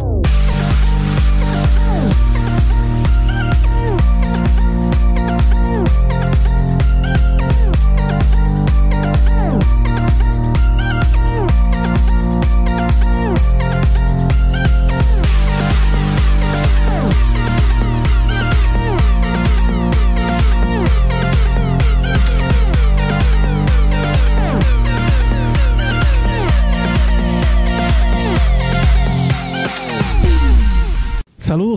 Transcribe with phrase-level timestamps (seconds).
[0.00, 0.37] Oh.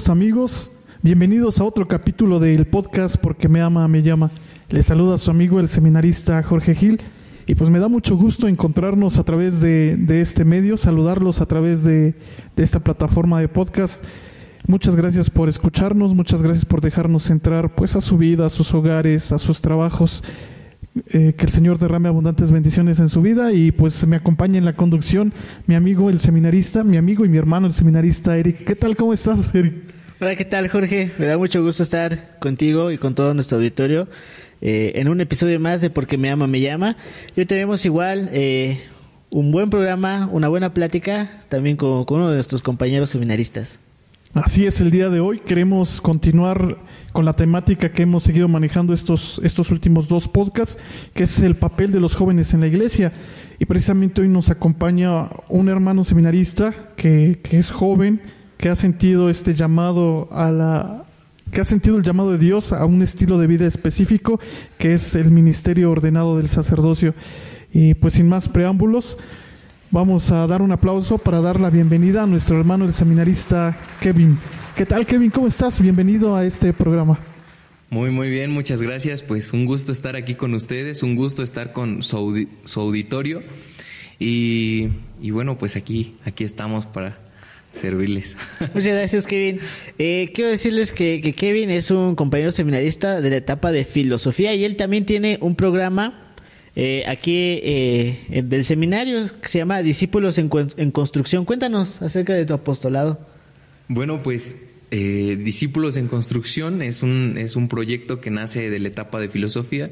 [0.09, 0.71] Amigos,
[1.03, 4.31] bienvenidos a otro capítulo del podcast Porque me ama, me llama.
[4.69, 7.01] Les saluda su amigo el seminarista Jorge Gil
[7.45, 11.83] y pues me da mucho gusto encontrarnos a través de, este medio, saludarlos a través
[11.83, 12.15] de,
[12.55, 14.03] esta plataforma de podcast.
[14.65, 18.73] Muchas gracias por escucharnos, muchas gracias por dejarnos entrar pues a su vida, a sus
[18.73, 20.23] hogares, a sus trabajos.
[21.13, 24.65] Eh, que el Señor derrame abundantes bendiciones en su vida y pues me acompaña en
[24.65, 25.31] la conducción
[25.65, 28.65] mi amigo el seminarista, mi amigo y mi hermano el seminarista Eric.
[28.65, 28.97] ¿Qué tal?
[28.97, 29.73] ¿Cómo estás, Eric?
[30.19, 31.11] Hola, ¿qué tal, Jorge?
[31.17, 34.09] Me da mucho gusto estar contigo y con todo nuestro auditorio
[34.59, 36.97] eh, en un episodio más de Porque me ama, me llama.
[37.37, 38.83] Hoy tenemos igual eh,
[39.29, 43.79] un buen programa, una buena plática también con uno de nuestros compañeros seminaristas.
[44.33, 46.77] Así es, el día de hoy queremos continuar
[47.11, 50.77] con la temática que hemos seguido manejando estos, estos últimos dos podcasts,
[51.13, 53.11] que es el papel de los jóvenes en la iglesia.
[53.59, 58.21] Y precisamente hoy nos acompaña un hermano seminarista que, que es joven,
[58.55, 61.03] que ha sentido este llamado a la
[61.51, 64.39] que ha sentido el llamado de Dios a un estilo de vida específico,
[64.77, 67.13] que es el ministerio ordenado del sacerdocio.
[67.73, 69.17] Y pues sin más preámbulos,
[69.93, 74.37] Vamos a dar un aplauso para dar la bienvenida a nuestro hermano el seminarista Kevin.
[74.73, 75.29] ¿Qué tal Kevin?
[75.29, 75.81] ¿Cómo estás?
[75.81, 77.19] Bienvenido a este programa.
[77.89, 79.21] Muy, muy bien, muchas gracias.
[79.21, 83.43] Pues un gusto estar aquí con ustedes, un gusto estar con su, auditorio.
[84.17, 84.87] Y,
[85.29, 87.19] bueno, pues aquí, aquí estamos para
[87.73, 88.37] servirles.
[88.73, 89.59] Muchas gracias, Kevin.
[89.97, 94.53] Eh, quiero decirles que, que Kevin es un compañero seminarista de la etapa de filosofía
[94.53, 96.30] y él también tiene un programa
[96.75, 100.49] eh, aquí eh, del seminario que se llama Discípulos en,
[100.91, 101.45] Construcción.
[101.45, 103.19] Cuéntanos acerca de tu apostolado.
[103.89, 104.55] Bueno, pues
[104.89, 109.27] eh, Discípulos en Construcción es un, es un proyecto que nace de la etapa de
[109.27, 109.91] filosofía.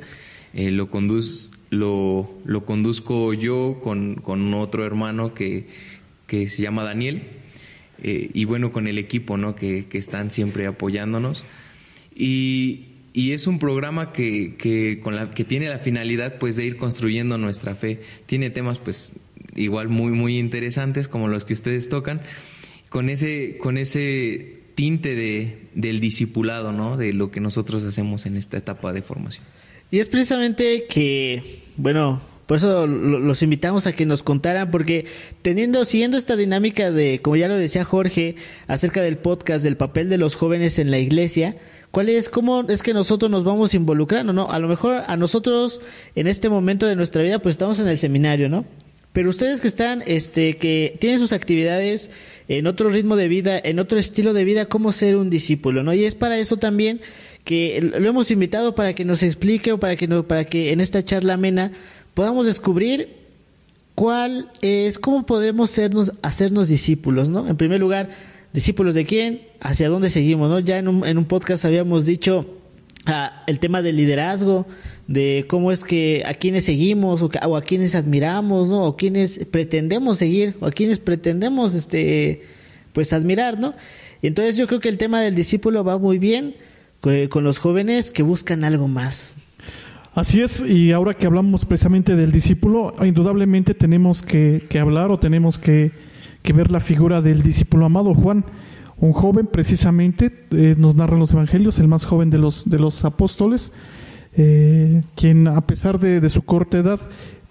[0.54, 5.68] lo, conduz, lo, lo, conduzco yo con, con otro hermano que,
[6.28, 7.24] que, se llama Daniel.
[8.02, 9.54] y bueno, con el equipo ¿no?
[9.54, 11.44] que, que están siempre apoyándonos.
[12.16, 16.66] Y, y es un programa que, que, con la, que tiene la finalidad pues de
[16.66, 18.02] ir construyendo nuestra fe.
[18.26, 19.12] Tiene temas pues
[19.56, 22.22] igual muy muy interesantes como los que ustedes tocan,
[22.90, 26.98] con ese, con ese tinte de, del discipulado, ¿no?
[26.98, 29.46] De lo que nosotros hacemos en esta etapa de formación.
[29.92, 35.06] Y es precisamente que, bueno, por eso los invitamos a que nos contaran, porque
[35.42, 38.36] teniendo, siguiendo esta dinámica de, como ya lo decía Jorge,
[38.68, 41.58] acerca del podcast, del papel de los jóvenes en la iglesia,
[41.92, 44.50] ¿Cuál es, cómo es que nosotros nos vamos involucrando, no?
[44.50, 45.82] A lo mejor a nosotros
[46.16, 48.66] en este momento de nuestra vida pues estamos en el seminario, ¿no?
[49.12, 52.12] Pero ustedes que están, este, que tienen sus actividades
[52.48, 55.94] en otro ritmo de vida, en otro estilo de vida, ¿cómo ser un discípulo, no?
[55.94, 57.02] Y es para eso también
[57.44, 61.04] que lo hemos invitado para que nos explique o para que, para que en esta
[61.04, 61.72] charla amena
[62.14, 63.10] podamos descubrir
[63.96, 67.48] cuál es, cómo podemos sernos, hacernos discípulos, ¿no?
[67.48, 68.10] En primer lugar,
[68.54, 70.60] discípulos de quién, hacia dónde seguimos, ¿no?
[70.60, 72.46] Ya en un, en un podcast habíamos dicho
[73.06, 74.66] ah, el tema del liderazgo,
[75.08, 78.84] de cómo es que a quienes seguimos o, a quienes admiramos, ¿no?
[78.86, 82.44] O quienes pretendemos seguir o a quienes pretendemos, este,
[82.94, 83.74] pues admirar, ¿no?
[84.22, 86.56] Y entonces yo creo que el tema del discípulo va muy bien
[87.30, 89.36] con los jóvenes que buscan algo más.
[90.14, 95.20] Así es, y ahora que hablamos precisamente del discípulo, indudablemente tenemos que, que hablar o
[95.20, 95.92] tenemos que
[96.42, 98.46] que ver la figura del discípulo amado Juan,
[98.98, 103.06] un joven precisamente, eh, nos narran los evangelios, el más joven de los, de los
[103.06, 103.72] apóstoles,
[104.36, 107.00] eh, quien a pesar de, su corta edad,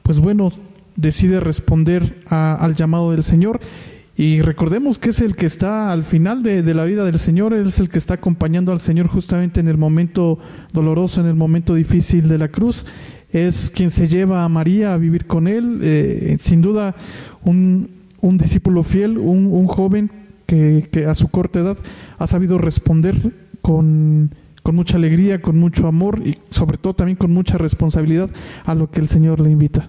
[0.02, 0.52] pues bueno,
[0.96, 3.60] decide responder al llamado del Señor.
[4.16, 7.68] Y recordemos que es el que está al final de, la vida del Señor, Él
[7.68, 10.38] es el que está acompañando al Señor justamente en el momento
[10.72, 12.84] doloroso, en el momento difícil de la cruz.
[13.30, 15.78] Es quien se lleva a María a vivir con Él.
[15.82, 16.96] Eh, sin duda,
[17.44, 20.10] un, un discípulo fiel, un, joven
[20.46, 21.78] que, a su corta edad
[22.18, 23.32] ha sabido responder
[23.62, 24.34] con,
[24.70, 28.30] mucha alegría, con mucho amor y sobre todo también con mucha responsabilidad
[28.64, 29.88] a lo que el Señor le invita.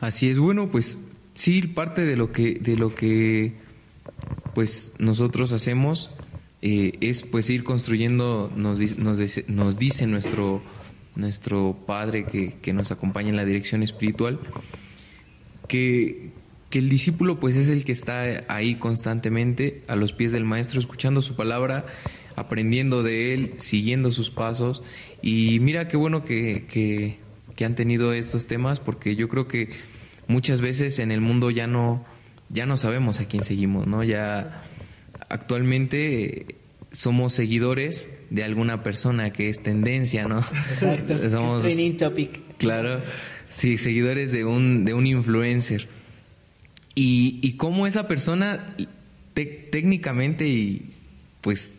[0.00, 0.98] Así es, bueno, pues
[1.34, 3.54] sí, parte de lo que, de lo que
[4.54, 6.10] pues nosotros hacemos
[6.60, 10.60] eh, es pues ir construyendo, nos, nos, nos dice nuestro,
[11.14, 14.40] nuestro Padre que, que nos acompaña en la dirección espiritual,
[15.68, 16.31] que,
[16.72, 20.80] que el discípulo pues es el que está ahí constantemente a los pies del maestro,
[20.80, 21.84] escuchando su palabra,
[22.34, 24.82] aprendiendo de él, siguiendo sus pasos.
[25.20, 27.20] Y mira qué bueno que, que,
[27.64, 29.68] han tenido estos temas, porque yo creo que
[30.26, 32.04] muchas veces en el mundo ya no,
[32.48, 34.02] ya no sabemos a quién seguimos, ¿no?
[34.02, 34.64] Ya
[35.28, 36.56] actualmente
[36.90, 40.40] somos seguidores de alguna persona que es tendencia, ¿no?
[40.70, 41.16] Exacto.
[41.30, 42.56] Somos, training topic.
[42.56, 43.00] Claro,
[43.50, 45.86] sí, seguidores de un, de un influencer.
[46.94, 48.74] Y, cómo esa persona
[49.34, 50.90] técnicamente y
[51.40, 51.76] pues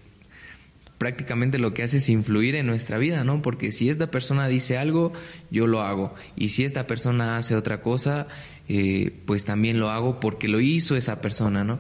[0.98, 3.42] prácticamente lo que hace es influir en nuestra vida, ¿no?
[3.42, 5.14] Porque si esta persona dice algo,
[5.52, 6.16] yo lo hago.
[6.36, 8.28] Y si esta persona hace otra cosa,
[8.70, 11.80] eh, pues también lo hago porque lo hizo esa persona, ¿no?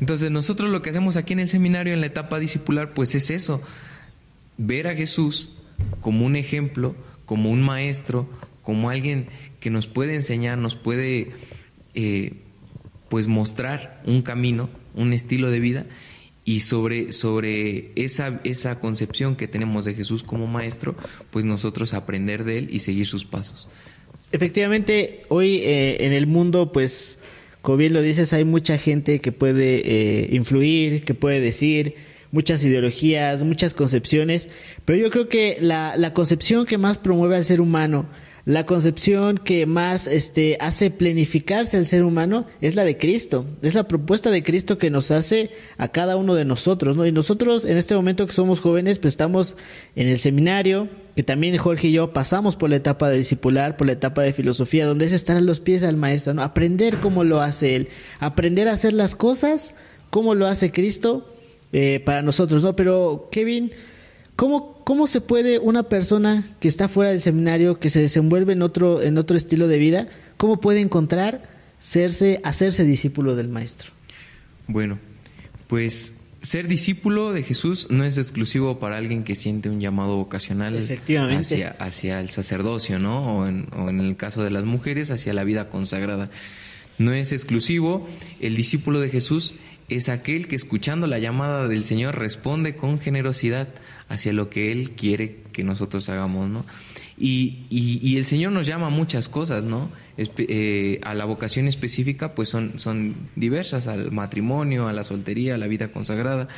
[0.00, 3.30] Entonces nosotros lo que hacemos aquí en el seminario, en la etapa discipular, pues es
[3.30, 3.62] eso,
[4.58, 5.56] ver a Jesús
[6.00, 8.28] como un ejemplo, como un maestro,
[8.62, 9.28] como alguien
[9.60, 11.32] que nos puede enseñar, nos puede
[11.94, 12.34] eh,
[13.08, 15.86] pues mostrar un camino, un estilo de vida
[16.44, 20.96] y sobre, sobre esa, esa concepción que tenemos de Jesús como maestro,
[21.30, 23.68] pues nosotros aprender de él y seguir sus pasos.
[24.32, 27.18] Efectivamente, hoy eh, en el mundo, pues,
[27.62, 31.96] como bien lo dices, hay mucha gente que puede eh, influir, que puede decir,
[32.30, 34.50] muchas ideologías, muchas concepciones,
[34.84, 38.06] pero yo creo que la, la concepción que más promueve al ser humano,
[38.48, 43.74] la concepción que más este, hace planificarse al ser humano es la de Cristo, es
[43.74, 47.04] la propuesta de Cristo que nos hace a cada uno de nosotros, ¿no?
[47.04, 49.58] Y nosotros en este momento que somos jóvenes, pues estamos
[49.96, 53.86] en el seminario, que también Jorge y yo pasamos por la etapa de discipular, por
[53.86, 56.42] la etapa de filosofía, donde es estar a los pies del maestro, ¿no?
[56.42, 59.74] Aprender cómo lo hace él, aprender a hacer las cosas
[60.08, 61.34] como lo hace Cristo
[61.74, 62.74] eh, para nosotros, ¿no?
[62.74, 63.72] Pero Kevin,
[64.38, 68.62] ¿Cómo, ¿Cómo se puede una persona que está fuera del seminario, que se desenvuelve en
[68.62, 70.08] otro, en otro estilo de vida,
[70.38, 71.42] cómo puede encontrar
[71.78, 73.90] serse, hacerse discípulo del maestro?
[74.66, 74.98] Bueno,
[75.66, 80.88] pues ser discípulo de Jesús no es exclusivo para alguien que siente un llamado vocacional
[81.36, 83.40] hacia, hacia el sacerdocio, ¿no?
[83.40, 86.30] O en, o en el caso de las mujeres, hacia la vida consagrada.
[86.96, 88.08] No es exclusivo.
[88.40, 89.54] El discípulo de Jesús
[89.90, 93.68] es aquel que escuchando la llamada del Señor responde con generosidad
[94.08, 96.64] hacia lo que Él quiere que nosotros hagamos, ¿no?
[97.18, 99.90] Y, y, el Señor nos llama a muchas cosas, ¿no?
[100.16, 105.58] Eh, a la vocación específica, pues son, son diversas, al matrimonio, a la soltería, a
[105.58, 106.48] la vida consagrada.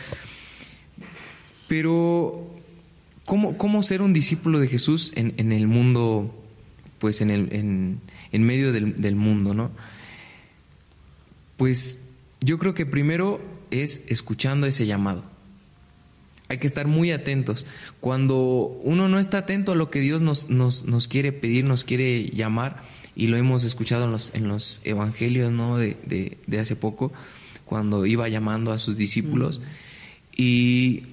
[1.66, 2.54] Pero,
[3.24, 6.34] ¿cómo, cómo ser un discípulo de Jesús en, en el mundo,
[6.98, 8.00] pues en, el, en,
[8.30, 9.70] en medio del, del mundo, ¿no?
[11.56, 12.02] Pues
[12.40, 15.24] yo creo que primero es escuchando ese llamado
[16.50, 17.64] hay que estar muy atentos.
[18.00, 18.36] Cuando
[18.82, 22.24] uno no está atento a lo que Dios nos, nos, nos quiere pedir, nos quiere
[22.30, 22.82] llamar,
[23.14, 25.78] y lo hemos escuchado en los, en los evangelios ¿no?
[25.78, 25.96] de,
[26.46, 27.12] de, hace poco,
[27.64, 29.60] cuando iba llamando a sus discípulos,
[30.36, 31.04] y,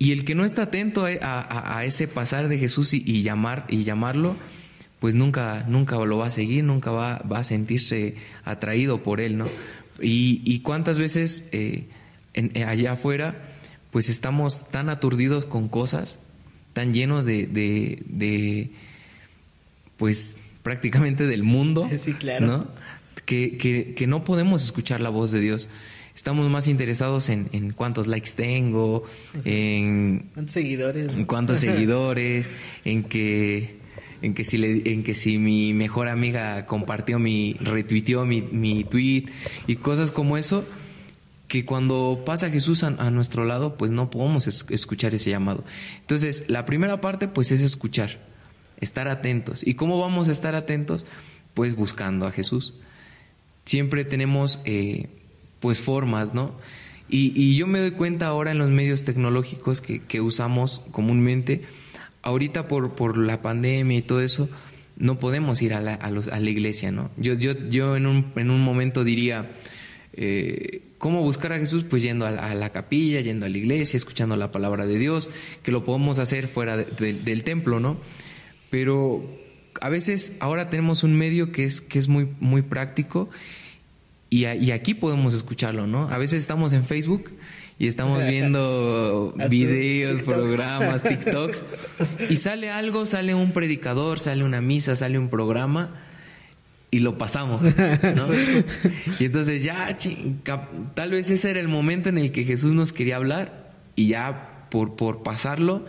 [0.00, 3.84] y, el que no está atento a, a, ese pasar de Jesús y, llamar, y
[3.84, 4.34] llamarlo,
[4.98, 9.38] pues nunca, nunca lo va a seguir, nunca va, va a sentirse atraído por él,
[9.38, 9.46] ¿no?
[10.00, 11.86] Y, y cuántas veces eh,
[12.66, 13.51] allá afuera
[13.92, 16.18] pues estamos tan aturdidos con cosas,
[16.72, 18.70] tan llenos de, de,
[19.98, 22.46] pues prácticamente del mundo, sí, claro.
[22.46, 22.68] ¿no?
[23.26, 25.68] Que, que, que, no podemos escuchar la voz de Dios.
[26.14, 29.04] Estamos más interesados en, en cuántos likes tengo,
[29.44, 32.50] en cuántos seguidores, en cuántos seguidores,
[32.84, 33.80] en que
[34.22, 38.84] en que si le, en que si mi mejor amiga compartió mi retuiteó mi, mi
[38.84, 39.26] tweet
[39.66, 40.64] y cosas como eso
[41.52, 45.66] que cuando pasa Jesús a, nuestro lado, pues no podemos escuchar ese llamado.
[46.00, 48.20] Entonces, la primera parte, pues es escuchar,
[48.80, 49.62] estar atentos.
[49.62, 51.04] ¿Y cómo vamos a estar atentos?
[51.52, 52.72] Pues buscando a Jesús.
[53.66, 55.10] Siempre tenemos, eh,
[55.60, 56.56] pues, formas, ¿no?
[57.10, 61.64] Y, yo me doy cuenta ahora en los medios tecnológicos que, usamos comúnmente,
[62.22, 64.48] ahorita por, la pandemia y todo eso,
[64.96, 67.10] no podemos ir a la, iglesia, ¿no?
[67.18, 69.50] Yo, yo, yo en un momento diría,
[70.14, 71.84] eh, ¿Cómo buscar a Jesús?
[71.88, 75.30] Pues yendo a la, capilla, yendo a la iglesia, escuchando la palabra de Dios,
[75.62, 77.98] que lo podemos hacer fuera del templo, ¿no?
[78.70, 79.24] Pero
[79.80, 83.30] a veces ahora tenemos un medio que es, que es muy, muy práctico
[84.30, 86.08] y, aquí podemos escucharlo, ¿no?
[86.08, 87.32] A veces estamos en Facebook
[87.78, 91.64] y estamos viendo videos, programas, TikToks
[92.30, 95.90] y sale algo, sale un predicador, sale una misa, sale un programa
[96.92, 97.62] y lo pasamos.
[97.62, 97.72] ¿no?
[99.18, 99.96] y entonces ya,
[100.94, 104.68] tal vez ese era el momento en el que Jesús nos quería hablar y ya
[104.70, 105.84] por, por pasarlo,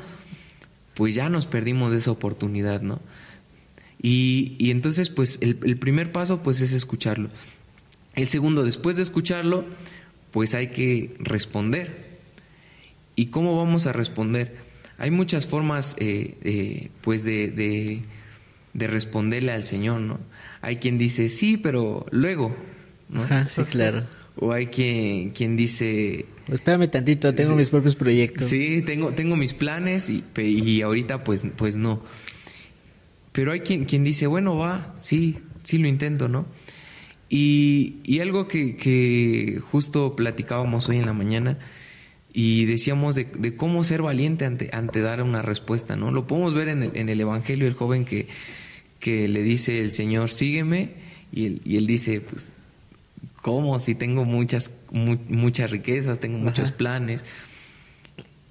[0.96, 3.00] pues ya nos perdimos de esa oportunidad, ¿no?
[4.02, 7.30] Y, y entonces, pues el, el, primer paso, pues es escucharlo.
[8.16, 9.66] El segundo, después de escucharlo,
[10.32, 12.20] pues hay que responder.
[13.16, 14.58] ¿Y cómo vamos a responder?
[14.98, 18.04] Hay muchas formas, eh, pues, de,
[18.74, 20.20] de, responderle al Señor, ¿no?
[20.64, 22.56] Hay quien dice, sí, pero luego,
[23.10, 23.28] ¿no?
[23.48, 24.06] sí, claro.
[24.38, 26.26] O hay quien, quien dice...
[26.48, 28.48] Espérame tantito, tengo mis propios proyectos.
[28.48, 32.02] Sí, tengo, tengo mis planes y, y ahorita pues, pues no.
[33.34, 36.46] Pero hay quien, quien dice, bueno, va, sí, sí lo intento, ¿no?
[37.30, 41.60] Y, y algo que, que, justo platicábamos hoy en la mañana
[42.32, 46.10] y decíamos de, de, cómo ser valiente ante, ante dar una respuesta, ¿no?
[46.10, 48.30] Lo podemos ver en el, en el Evangelio, el joven que,
[49.04, 50.92] que le dice el Señor, sígueme,
[51.34, 52.54] y él, y él dice, pues,
[53.42, 53.78] ¿cómo?
[53.80, 57.26] Si tengo muchas, muchas riquezas, tengo muchos planes.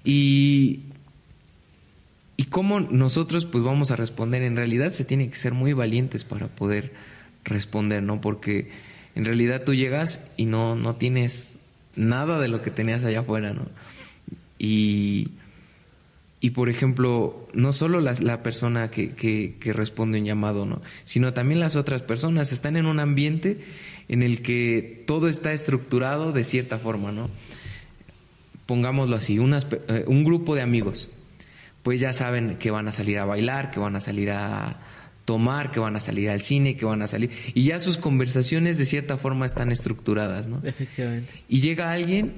[0.03, 0.81] Y,
[2.37, 4.43] y cómo nosotros pues vamos a responder.
[4.43, 6.93] En realidad se tiene que ser muy valientes para poder
[7.43, 8.21] responder, ¿no?
[8.21, 8.69] Porque
[9.15, 11.57] en realidad tú llegas y no, no tienes
[11.95, 13.65] nada de lo que tenías allá afuera, ¿no?
[14.59, 15.31] Y,
[16.43, 20.81] y por ejemplo, no solo la, la persona que, que, que, responde un llamado, ¿no?
[21.05, 23.63] Sino también las otras personas están en un ambiente
[24.09, 27.29] en el que todo está estructurado de cierta forma, ¿no?
[28.65, 31.11] Pongámoslo así, unas, eh, un grupo de amigos
[31.81, 34.81] pues ya saben que van a salir a bailar, que van a salir a
[35.23, 37.31] tomar, que van a salir al cine, que van a salir.
[37.53, 40.59] Y ya sus conversaciones de cierta forma están estructuradas, ¿no?
[40.63, 41.33] Efectivamente.
[41.47, 42.33] Y llega alguien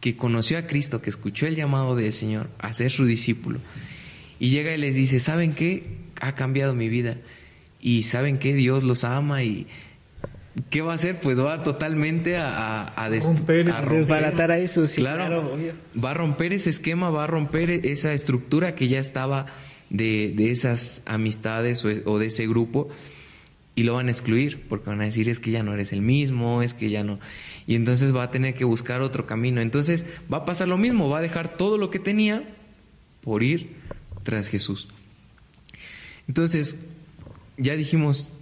[0.00, 3.60] que conoció a Cristo, que escuchó el llamado del Señor a ser su discípulo.
[4.38, 5.84] Y llega y les dice, ¿saben qué?
[6.20, 7.16] Ha cambiado mi vida.
[7.80, 9.66] Y saben que Dios los ama y
[10.70, 11.20] ¿qué va a hacer?
[11.20, 15.58] Pues va totalmente a, a, romper, a, desbaratar a eso, sí, claro,
[16.02, 19.46] va a romper ese esquema, va a romper esa estructura que ya estaba
[19.90, 22.88] de, de esas amistades o, o, de ese grupo
[23.76, 26.00] y lo van a excluir porque van a decir es que ya no eres el
[26.00, 27.20] mismo, es que ya no.
[27.66, 29.60] Y entonces va a tener que buscar otro camino.
[29.60, 32.42] Entonces va a pasar lo mismo, va a dejar todo lo que tenía
[33.20, 33.76] por ir
[34.22, 34.88] tras Jesús.
[36.26, 36.78] Entonces,
[37.58, 38.32] ya dijimos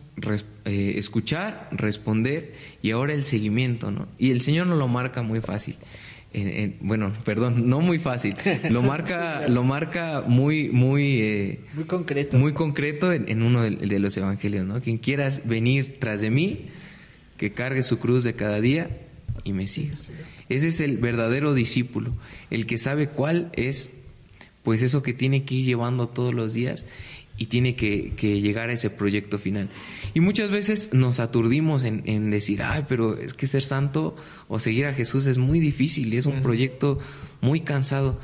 [0.65, 4.07] eh, escuchar, responder y ahora el seguimiento, ¿no?
[4.19, 5.77] Y el Señor nos lo marca muy fácil.
[6.81, 8.35] Bueno, perdón, no muy fácil.
[8.71, 12.39] Lo marca, lo marca muy, muy, eh, muy concreto.
[12.39, 14.81] Muy concreto en, uno de, los evangelios, ¿no?
[14.81, 16.67] Quien quieras venir tras de mí,
[17.37, 18.91] que cargue su cruz de cada día
[19.45, 19.95] y me siga.
[20.49, 22.13] Ese es el verdadero discípulo,
[22.51, 23.93] el que sabe cuál es,
[24.63, 26.85] pues eso que tiene que ir llevando todos los días
[27.37, 29.69] y tiene que, que, llegar a ese proyecto final.
[30.15, 34.59] Y muchas veces nos aturdimos en, en, decir, ay, pero es que ser santo o
[34.59, 36.99] seguir a Jesús es muy difícil y es un proyecto
[37.41, 38.21] muy cansado.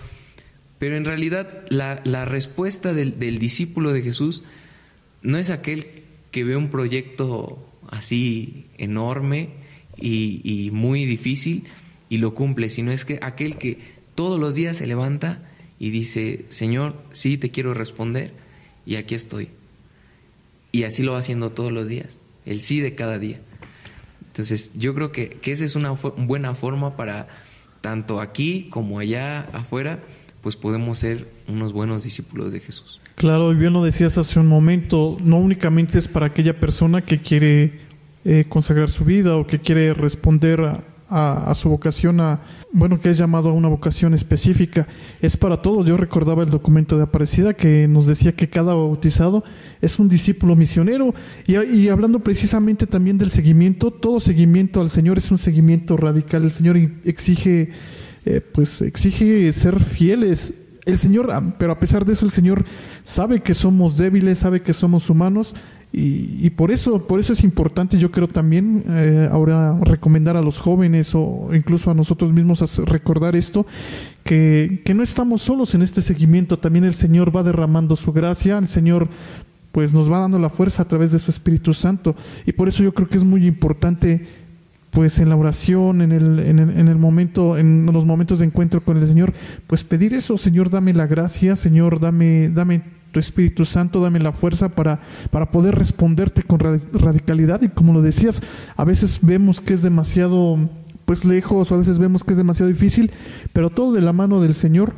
[0.79, 4.45] Pero en realidad la, la respuesta del, del, discípulo de Jesús
[5.23, 5.87] no es aquel
[6.31, 9.51] que ve un proyecto así enorme
[9.99, 11.65] y, y muy difícil
[12.09, 13.79] y lo cumple, sino es que aquel que
[14.15, 15.51] todos los días se levanta
[15.81, 18.40] y dice, Señor, sí te quiero responder
[18.87, 19.51] y aquí estoy.
[20.73, 23.41] Y así lo va haciendo todos los días, el sí de cada día.
[24.27, 27.29] Entonces, yo creo que, que esa es una buena forma para,
[27.81, 30.01] tanto aquí como allá afuera,
[30.41, 33.01] pues podemos ser unos buenos discípulos de Jesús.
[33.17, 37.21] Claro, y bien lo decías hace un momento, no únicamente es para aquella persona que
[37.21, 37.81] quiere
[38.25, 42.41] eh, consagrar su vida o que quiere responder a, a, su vocación, a,
[42.73, 44.87] bueno, que es llamado a una vocación específica,
[45.21, 45.85] es para todos.
[45.85, 49.43] Yo recordaba el documento de Aparecida que nos decía que cada bautizado
[49.81, 51.13] es un discípulo misionero
[51.47, 56.45] y, hablando precisamente también del seguimiento, todo seguimiento al Señor es un seguimiento radical.
[56.45, 57.71] El Señor exige,
[58.25, 60.55] eh, pues exige ser fieles.
[60.87, 62.65] El Señor, ah, pero a pesar de eso, el Señor
[63.03, 65.57] sabe que somos débiles, sabe que somos humanos
[65.93, 70.61] y, por eso, por eso es importante, yo creo también eh, ahora recomendar a los
[70.61, 73.67] jóvenes o incluso a nosotros mismos recordar esto,
[74.23, 78.59] que, que no estamos solos en este seguimiento, también el Señor va derramando su gracia,
[78.59, 79.09] el Señor
[79.73, 82.15] pues nos va dando la fuerza a través de su Espíritu Santo.
[82.47, 84.27] Y por eso yo creo que es muy importante
[84.91, 88.47] pues en la oración, en el, en el, en el momento, en los momentos de
[88.47, 89.33] encuentro con el Señor,
[89.67, 92.83] pues pedir eso, Señor, dame la gracia, Señor, dame, dame
[93.13, 95.01] tu Espíritu Santo, dame la fuerza para,
[95.31, 97.63] para poder responderte con radicalidad.
[97.63, 98.43] Y como lo decías,
[98.77, 100.59] a veces vemos que es demasiado
[101.05, 103.11] pues lejos, o a veces vemos que es demasiado difícil,
[103.53, 104.95] pero todo de la mano del Señor,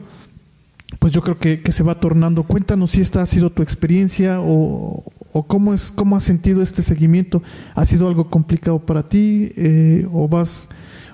[0.98, 2.42] pues yo creo que, que se va tornando.
[2.42, 6.82] Cuéntanos si esta ha sido tu experiencia o, o cómo es, cómo has sentido este
[6.82, 7.42] seguimiento.
[7.74, 9.52] ¿Ha sido algo complicado para ti?
[9.56, 10.68] Eh, o vas,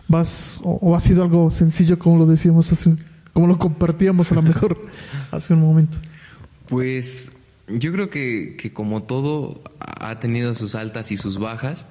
[0.09, 2.97] vas, o, o, ha sido algo sencillo como lo decíamos hace,
[3.33, 4.77] como lo compartíamos a lo mejor
[5.31, 5.99] hace un momento.
[6.69, 7.33] Pues
[7.67, 11.87] yo creo que, que, como todo ha tenido sus altas y sus bajas.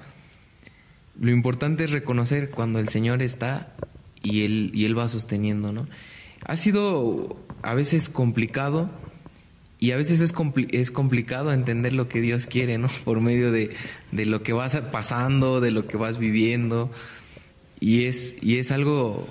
[1.20, 3.74] lo importante es reconocer cuando el Señor está
[4.22, 5.88] y Él, y él va sosteniendo, ¿no?
[6.44, 8.90] Ha sido a veces complicado
[9.80, 10.34] y a veces es,
[10.70, 12.88] es complicado entender lo que Dios quiere, ¿no?
[13.04, 13.70] Por medio de,
[14.12, 16.90] de, lo que vas pasando, de lo que vas viviendo.
[17.80, 19.28] Y es, y es algo,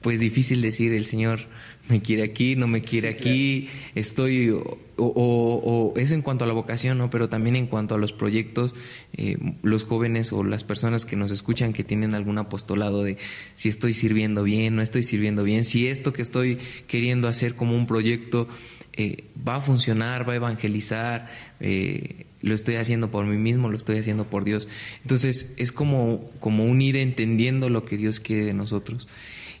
[0.00, 1.40] pues, difícil decir, el Señor
[1.88, 6.54] me quiere aquí, no me quiere aquí, estoy, o, o, es en cuanto a la
[6.54, 7.10] vocación, ¿no?
[7.10, 8.74] Pero también en cuanto a los proyectos,
[9.14, 13.18] eh, los jóvenes o las personas que nos escuchan que tienen algún apostolado de
[13.54, 17.76] si estoy sirviendo bien, no estoy sirviendo bien, si esto que estoy queriendo hacer como
[17.76, 18.48] un proyecto
[18.94, 23.76] eh, va a funcionar, va a evangelizar, eh, lo estoy haciendo por mí mismo, lo
[23.76, 24.68] estoy haciendo por Dios.
[25.02, 29.08] Entonces es como, como un ir entendiendo lo que Dios quiere de nosotros.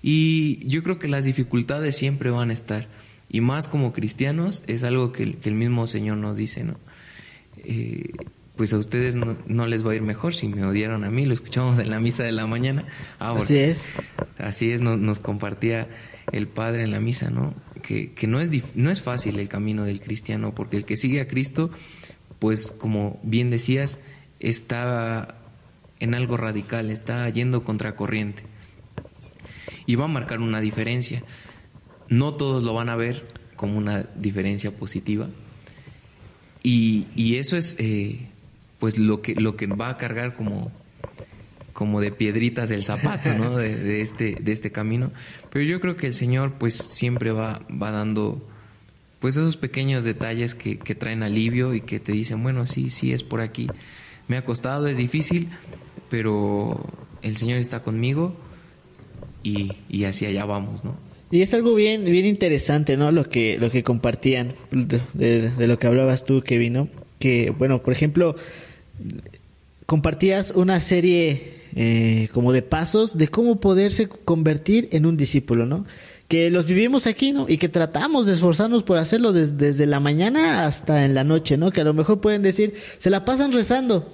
[0.02, 2.88] Y yo creo que las dificultades siempre van a estar.
[3.28, 6.76] Y más como cristianos es algo que, el mismo Señor nos dice, ¿no?
[7.64, 8.10] Eh,
[8.56, 11.32] pues a ustedes no, les va a ir mejor si me odiaron a mí, lo
[11.32, 12.84] escuchamos en la misa de la mañana.
[13.18, 13.84] Ah, así es.
[14.38, 15.88] Así es, nos compartía
[16.32, 17.54] el Padre en la misa, ¿no?
[17.82, 21.20] Que, que no, es, no es fácil el camino del cristiano, porque el que sigue
[21.20, 21.70] a Cristo,
[22.38, 24.00] pues como bien decías,
[24.38, 25.36] está
[25.98, 28.51] en algo radical, está yendo contracorriente.
[29.86, 31.22] Y va a marcar una diferencia.
[32.08, 35.28] No todos lo van a ver como una diferencia positiva.
[36.62, 38.28] Y, y eso es eh,
[38.78, 40.72] pues lo que, lo que va a cargar como,
[41.72, 43.56] como de piedritas del zapato, ¿no?
[43.56, 45.12] De, este, de este camino.
[45.50, 48.48] Pero yo creo que el Señor pues siempre va, va dando
[49.20, 53.12] pues esos pequeños detalles que, que traen alivio y que te dicen, bueno, sí, sí,
[53.12, 53.68] es por aquí.
[54.26, 55.48] Me ha costado, es difícil,
[56.10, 56.84] pero
[57.22, 58.36] el Señor está conmigo
[59.42, 60.94] y, y hacia allá vamos, ¿no?
[61.32, 63.10] Y es algo bien, bien interesante, ¿no?
[63.10, 64.52] Lo que, lo que compartían,
[65.14, 66.88] de, lo que hablabas tú, Kevin, ¿no?
[67.18, 68.36] Que, bueno, por ejemplo,
[69.86, 75.86] compartías una serie eh, como de pasos de cómo poderse convertir en un discípulo, ¿no?
[76.28, 77.46] Que los vivimos aquí, ¿no?
[77.48, 81.70] Y que tratamos de esforzarnos por hacerlo desde la mañana hasta en la noche, ¿no?
[81.70, 84.12] Que a lo mejor pueden decir, se la pasan rezando.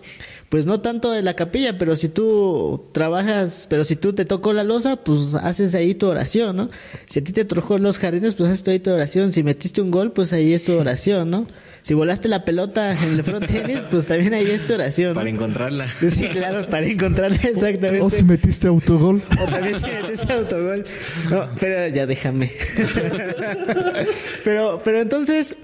[0.48, 4.54] Pues no tanto en la capilla, pero si tú trabajas, pero si tú te tocó
[4.54, 6.70] la losa, pues haces ahí tu oración, ¿no?
[7.04, 9.30] Si a ti te trojó los jardines, pues haces ahí tu oración.
[9.30, 11.46] Si metiste un gol, pues ahí es tu oración, ¿no?
[11.82, 15.14] Si volaste la pelota en el front tenis, pues también ahí es tu oración.
[15.14, 15.86] Para encontrarla.
[16.10, 18.00] Sí, claro, para encontrarla exactamente.
[18.00, 19.22] O si metiste autogol.
[19.40, 20.86] O también si metiste autogol.
[21.30, 22.52] No, pero ya déjame.
[24.44, 25.58] pero, pero entonces,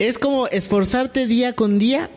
[0.00, 2.10] es como esforzarte día con día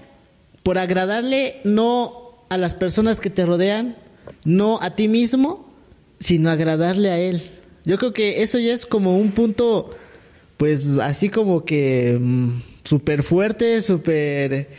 [0.66, 3.98] por agradarle no a las personas que te rodean,
[4.46, 5.72] no a ti mismo,
[6.18, 7.44] sino agradarle a él.
[7.84, 9.92] Yo creo que eso ya es como un punto,
[10.58, 14.70] pues así como que mm, súper fuerte, súper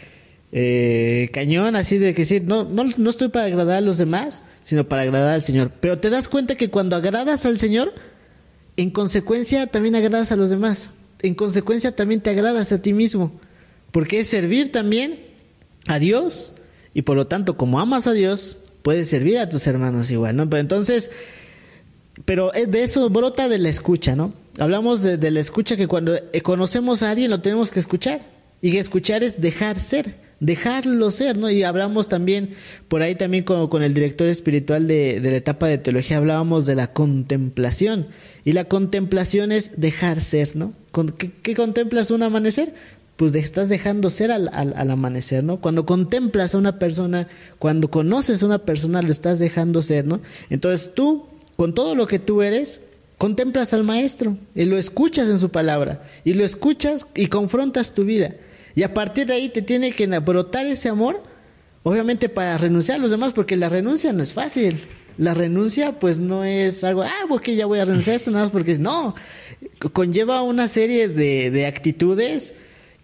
[0.50, 4.42] eh, cañón, así de que decir, no, no, no estoy para agradar a los demás,
[4.64, 5.70] sino para agradar al Señor.
[5.78, 7.94] Pero te das cuenta que cuando agradas al Señor,
[8.76, 10.90] en consecuencia también agradas a los demás.
[11.22, 13.30] En consecuencia también te agradas a ti mismo.
[13.92, 15.25] Porque es servir también
[15.86, 16.52] a Dios
[16.94, 20.48] y por lo tanto como amas a Dios, puedes servir a tus hermanos igual, ¿no?
[20.48, 21.10] Pero entonces,
[22.24, 24.32] pero de eso brota de la escucha, ¿no?
[24.58, 28.20] Hablamos de, la escucha que cuando conocemos a alguien lo tenemos que escuchar.
[28.62, 31.50] Y que escuchar es dejar ser, dejarlo ser, ¿no?
[31.50, 32.54] Y hablamos también,
[32.88, 36.64] por ahí también con, con el director espiritual de, de, la etapa de teología, hablábamos
[36.64, 38.06] de la contemplación.
[38.44, 40.72] Y la contemplación es dejar ser, ¿no?
[41.18, 42.72] ¿Qué, qué contemplas un amanecer?
[43.16, 45.58] Pues estás dejando ser al, al, al, amanecer, ¿no?
[45.60, 50.20] Cuando contemplas a una persona, cuando conoces a una persona, lo estás dejando ser, ¿no?
[50.50, 51.24] Entonces tú,
[51.56, 52.82] con todo lo que tú eres,
[53.18, 58.04] contemplas al maestro y lo escuchas en su palabra y lo escuchas y confrontas tu
[58.04, 58.34] vida.
[58.74, 61.22] Y a partir de ahí te tiene que brotar ese amor,
[61.82, 64.80] obviamente para renunciar a los demás, porque la renuncia no es fácil.
[65.16, 68.44] La renuncia pues no es algo, ah, porque ya voy a renunciar a esto nada
[68.44, 69.14] más porque no,
[69.94, 72.54] conlleva una serie de, de actitudes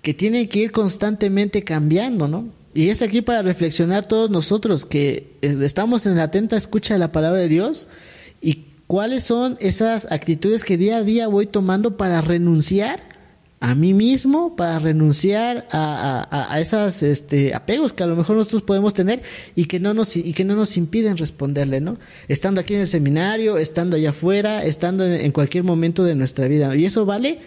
[0.02, 2.48] que tienen que ir constantemente cambiando, ¿no?
[2.74, 7.00] Y es aquí para reflexionar todos nosotros que eh, estamos en la atenta escucha de
[7.00, 7.88] la palabra de Dios
[8.40, 13.00] y cuáles son esas actitudes que día a día voy tomando para renunciar
[13.60, 18.36] a mí mismo, para renunciar a, a, a esos este, apegos que a lo mejor
[18.36, 19.22] nosotros podemos tener
[19.54, 21.96] y que no nos y que no nos impiden responderle, ¿no?
[22.26, 26.48] Estando aquí en el seminario, estando allá afuera, estando en, en cualquier momento de nuestra
[26.48, 26.74] vida.
[26.74, 27.38] Y eso vale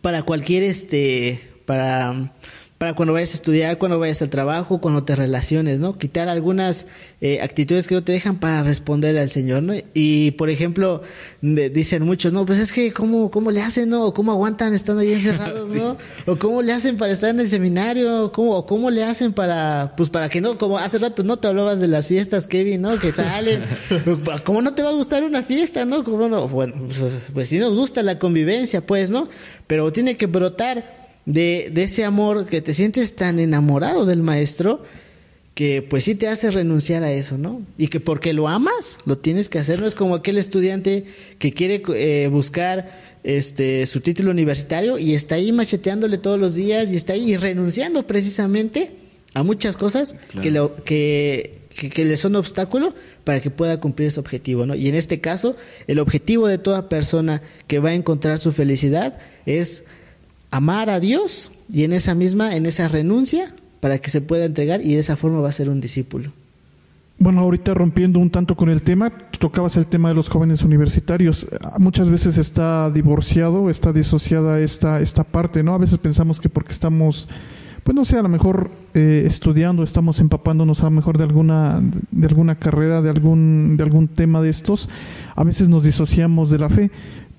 [0.00, 2.32] para cualquier este para
[2.78, 5.96] para cuando vayas a estudiar, cuando vayas al trabajo, cuando te relaciones, ¿no?
[5.96, 6.86] Quitar algunas
[7.22, 9.72] eh, actitudes que no te dejan para responder al Señor, ¿no?
[9.94, 11.00] Y, por ejemplo,
[11.40, 14.04] dicen muchos, no, pues es que, ¿cómo, cómo le hacen, no?
[14.04, 15.96] ¿O cómo aguantan estando ahí encerrados, no?
[16.26, 18.30] ¿O cómo le hacen para estar en el seminario?
[18.32, 21.38] ¿Cómo, o cómo le hacen para, pues para que no, como hace rato, ¿no?
[21.38, 22.98] Te hablabas de las fiestas, Kevin, ¿no?
[22.98, 23.62] Que salen.
[24.44, 26.04] ¿Cómo no te va a gustar una fiesta, no?
[26.04, 26.46] ¿Cómo no?
[26.46, 29.30] Bueno, pues, pues sí nos gusta la convivencia, pues, ¿no?
[29.66, 34.82] Pero tiene que brotar de, de ese amor que te sientes tan enamorado del maestro
[35.56, 37.62] que pues sí te hace renunciar a eso, ¿no?
[37.78, 41.06] Y que porque lo amas, lo tienes que hacer, no es como aquel estudiante
[41.38, 46.92] que quiere eh, buscar este su título universitario y está ahí macheteándole todos los días
[46.92, 48.92] y está ahí renunciando precisamente
[49.32, 54.08] a muchas cosas que, lo, que, que, que, le son obstáculo para que pueda cumplir
[54.08, 54.74] ese objetivo, ¿no?
[54.74, 59.18] Y en este caso, el objetivo de toda persona que va a encontrar su felicidad
[59.46, 59.84] es
[60.56, 64.80] amar a Dios y en esa misma, en esa renuncia, para que se pueda entregar
[64.80, 66.32] y de esa forma va a ser un discípulo.
[67.18, 71.46] Bueno, ahorita rompiendo un tanto con el tema, tocabas el tema de los jóvenes universitarios.
[71.78, 75.74] Muchas veces está divorciado, está disociada esta, esta parte, ¿no?
[75.74, 77.26] A veces pensamos que porque estamos,
[77.84, 81.82] pues no sé, a lo mejor eh, estudiando, estamos empapándonos a lo mejor de alguna,
[82.10, 84.90] de alguna carrera, de algún, de algún tema de estos,
[85.34, 86.90] a veces nos disociamos de la fe.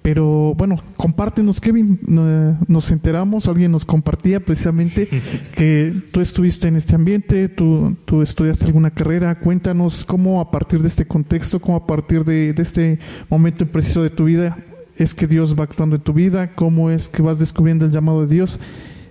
[0.08, 2.00] Pero bueno, compártenos, Kevin.
[2.08, 5.10] Nos enteramos, alguien nos compartía precisamente
[5.54, 9.38] que tú estuviste en este ambiente, tú, tú estudiaste alguna carrera.
[9.38, 14.10] Cuéntanos cómo a partir de este contexto, cómo a partir de, este momento preciso de
[14.10, 14.58] tu vida
[14.96, 18.26] es que Dios va actuando en tu vida, cómo es que vas descubriendo el llamado
[18.26, 18.62] de Dios,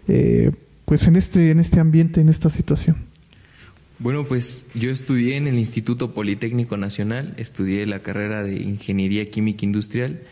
[0.08, 0.52] eh,
[0.86, 2.96] pues en este, en este ambiente, en esta situación.
[3.98, 9.66] Bueno, pues yo estudié en el Instituto Politécnico Nacional, estudié la carrera de Ingeniería Química
[9.66, 10.22] Industrial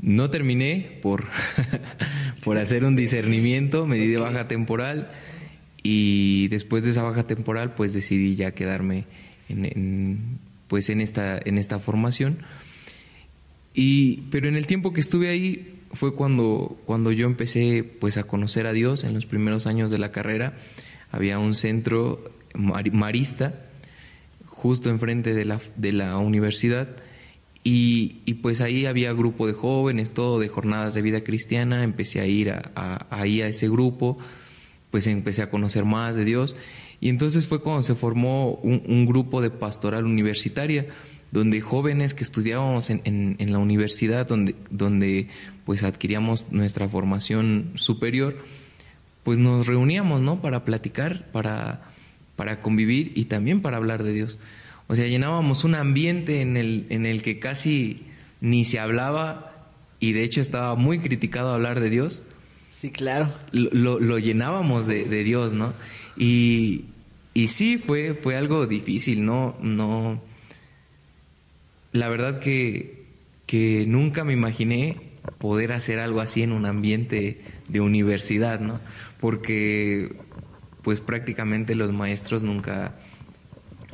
[0.00, 1.26] no terminé por,
[2.44, 5.10] por hacer un discernimiento, me di de baja temporal
[5.82, 9.06] y después de esa baja temporal pues decidí ya quedarme
[9.48, 12.38] en, pues en esta, en esta formación.
[13.74, 18.24] Y, pero en el tiempo que estuve ahí fue cuando, cuando yo empecé pues a
[18.24, 20.56] conocer a Dios en los primeros años de la carrera.
[21.10, 23.66] Había un centro marista
[24.46, 26.88] justo enfrente de la, de la universidad
[27.70, 32.26] y, pues ahí había grupo de jóvenes, todo de jornadas de vida cristiana, empecé a
[32.26, 34.16] ir a, a ese grupo,
[34.90, 36.56] pues empecé a conocer más de Dios.
[37.00, 40.86] Y entonces fue cuando se formó un, grupo de pastoral universitaria,
[41.30, 45.28] donde jóvenes que estudiábamos en, en, la universidad, donde, donde
[45.66, 48.38] pues adquiríamos nuestra formación superior,
[49.24, 50.40] pues nos reuníamos, ¿no?
[50.40, 51.82] Para platicar, para,
[52.34, 54.38] para convivir y también para hablar de Dios.
[54.88, 58.06] O sea, llenábamos un ambiente en el, en el que casi
[58.40, 59.68] ni se hablaba
[60.00, 62.22] y de hecho estaba muy criticado hablar de Dios.
[62.72, 63.34] Sí, claro.
[63.52, 65.74] Lo, lo, llenábamos de, de, Dios, ¿no?
[66.16, 66.86] Y,
[67.34, 69.56] y sí, fue, fue algo difícil, ¿no?
[69.60, 70.22] no
[71.92, 73.04] La verdad que,
[73.46, 74.96] que nunca me imaginé
[75.38, 78.80] poder hacer algo así en un ambiente de universidad, ¿no?
[79.20, 80.16] Porque
[80.82, 82.96] pues prácticamente los maestros nunca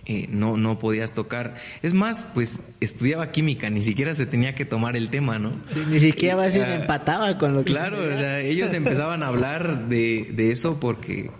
[0.06, 1.56] eh, no, no podías tocar.
[1.82, 5.52] Es más, pues estudiaba química, ni siquiera se tenía que tomar el tema, ¿no?
[5.88, 7.72] ni siquiera a veces empataba con lo que...
[7.72, 11.30] Claro, ellos empezaban a hablar de, de eso porque,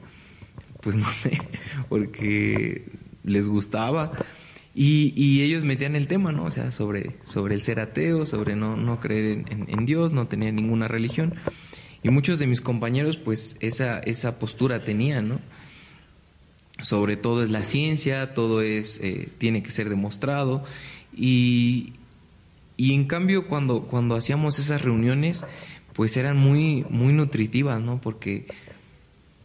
[0.80, 1.40] pues no sé,
[1.88, 2.86] porque
[3.22, 4.12] les gustaba.
[4.74, 6.44] Y, y, ellos metían el tema, ¿no?
[6.44, 10.26] O sea, sobre, sobre el ser ateo, sobre no, no creer en, en, Dios, no
[10.26, 11.34] tener ninguna religión.
[12.02, 15.40] Y muchos de mis compañeros, pues, esa, esa postura tenían, ¿no?
[16.80, 20.64] Sobre todo es la ciencia, todo es, eh, tiene que ser demostrado.
[21.16, 21.94] Y,
[22.76, 25.44] y en cambio cuando, cuando hacíamos esas reuniones,
[25.92, 28.00] pues eran muy, muy nutritivas, ¿no?
[28.00, 28.46] Porque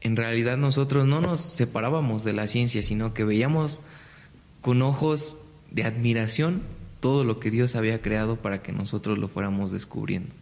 [0.02, 3.84] en realidad nosotros no nos separábamos de la ciencia, sino que veíamos
[4.62, 5.38] con ojos
[5.72, 6.64] de admiración
[7.00, 10.34] todo lo que Dios había creado para que nosotros lo fuéramos descubriendo.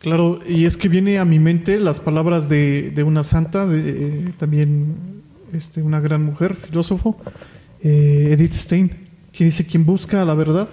[0.00, 3.90] Claro, y es que viene a mi mente las palabras de, de una santa, de,
[3.90, 5.21] eh, también
[5.52, 7.16] este, una gran mujer, filósofo,
[7.82, 8.90] eh, Edith Stein,
[9.32, 10.68] que dice, quien busca la verdad,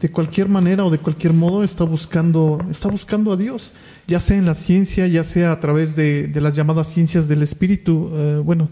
[0.00, 3.72] de cualquier manera o de cualquier modo está buscando, está buscando a Dios,
[4.06, 8.10] ya sea en la ciencia, ya sea a través de, las llamadas ciencias del espíritu.
[8.14, 8.68] Eh, bueno,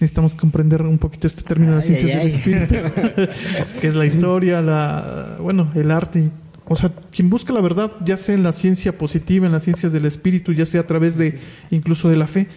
[0.00, 2.74] necesitamos comprender un poquito este término de las ciencias del espíritu,
[3.80, 6.30] que es la historia, la, bueno, el arte.
[6.66, 9.92] O sea, quien busca la verdad, ya sea en la ciencia positiva, en las ciencias
[9.92, 11.38] del espíritu, ya sea a través de
[11.70, 12.48] incluso de la fe,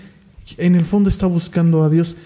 [0.58, 2.18] en el fondo está buscando a Dios.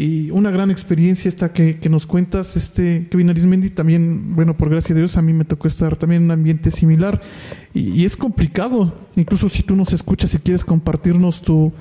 [0.00, 4.70] Y una gran experiencia esta que, que nos cuentas, este Kevin Arismendi, también, bueno, por
[4.70, 7.20] gracia de Dios, a mí me tocó estar también en un ambiente similar.
[7.74, 11.72] Y, es complicado, incluso si tú nos escuchas y quieres compartirnos tu,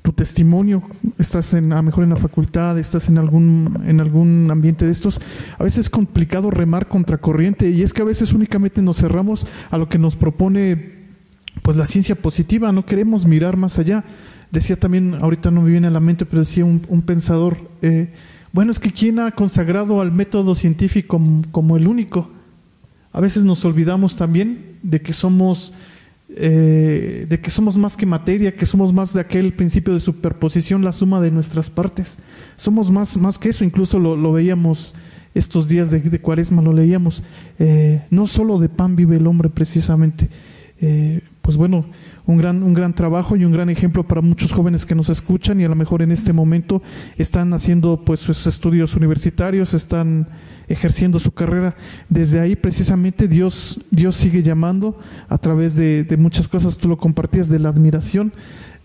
[0.00, 0.82] tu testimonio,
[1.18, 4.92] estás en, a lo mejor en la facultad, estás en algún, en algún ambiente de
[4.92, 5.20] estos,
[5.58, 9.46] a veces es complicado remar contra corriente y es que a veces únicamente nos cerramos
[9.70, 11.02] a lo que nos propone
[11.60, 14.04] pues la ciencia positiva, no queremos mirar más allá.
[14.52, 18.12] Decía también, ahorita no me viene a la mente, pero decía un, pensador, eh,
[18.52, 21.18] bueno, es que ¿quién ha consagrado al método científico
[21.50, 22.30] como el único?
[23.12, 25.72] A veces nos olvidamos también de que somos
[26.34, 30.82] eh, de que somos más que materia, que somos más de aquel principio de superposición,
[30.82, 32.16] la suma de nuestras partes.
[32.56, 34.94] Somos más, más que eso, incluso lo, veíamos
[35.34, 37.22] estos días de, cuaresma, lo leíamos.
[37.58, 40.30] Eh, no solo de pan vive el hombre precisamente.
[41.42, 41.84] Pues bueno,
[42.24, 45.60] un gran, un gran trabajo y un gran ejemplo para muchos jóvenes que nos escuchan
[45.60, 46.82] y a lo mejor en este momento
[47.18, 50.28] están haciendo pues sus estudios universitarios, están
[50.68, 51.74] ejerciendo su carrera.
[52.08, 57.48] Desde ahí precisamente Dios, Dios sigue llamando a través de, muchas cosas, tú lo compartías,
[57.48, 58.32] de la admiración.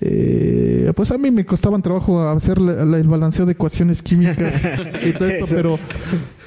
[0.02, 4.62] Eh, pues a mí me costaban trabajo hacer el balanceo de ecuaciones químicas
[5.06, 5.80] y todo esto, pero,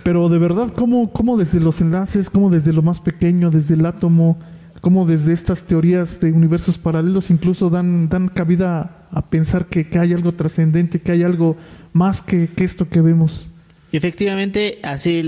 [0.02, 3.86] pero de verdad, ¿cómo, cómo desde los enlaces, cómo desde lo más pequeño, desde el
[3.86, 4.38] átomo,
[4.80, 10.12] cómo desde estas teorías de universos paralelos incluso dan, dan cabida a pensar que, hay
[10.12, 11.56] algo trascendente, que hay algo
[11.92, 13.48] más que, que esto que vemos?
[13.92, 15.24] Y efectivamente, así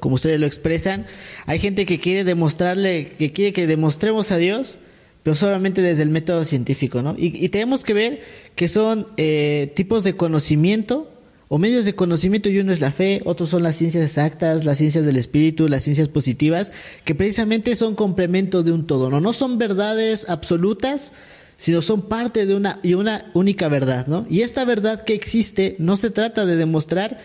[0.00, 1.06] como ustedes lo expresan,
[1.46, 4.80] hay gente que quiere demostrarle, que quiere que demostremos a Dios,
[5.22, 7.14] pero solamente desde el método científico, ¿no?
[7.16, 8.20] Y, tenemos que ver
[8.56, 11.13] que son eh, tipos de conocimiento
[11.48, 14.78] o medios de conocimiento, y uno es la fe, otros son las ciencias exactas, las
[14.78, 16.72] ciencias del espíritu, las ciencias positivas,
[17.04, 19.20] que precisamente son complemento de un todo, ¿no?
[19.20, 21.12] No son verdades absolutas,
[21.56, 24.26] sino son parte de una, y una única verdad, ¿no?
[24.28, 27.18] Y esta verdad que existe no se trata de demostrar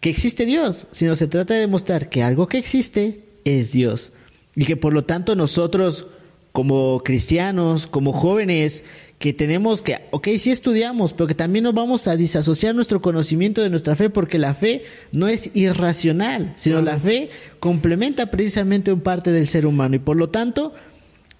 [0.00, 4.12] que existe Dios, sino se trata de demostrar que algo que existe es Dios.
[4.56, 6.08] Y que por lo tanto nosotros
[6.52, 8.84] como cristianos, como jóvenes,
[9.18, 13.62] que tenemos que, ok, sí estudiamos, pero que también nos vamos a disasociar nuestro conocimiento
[13.62, 19.00] de nuestra fe, porque la fe no es irracional, sino la fe complementa precisamente un
[19.00, 19.94] parte del ser humano.
[19.94, 20.74] Y por lo tanto,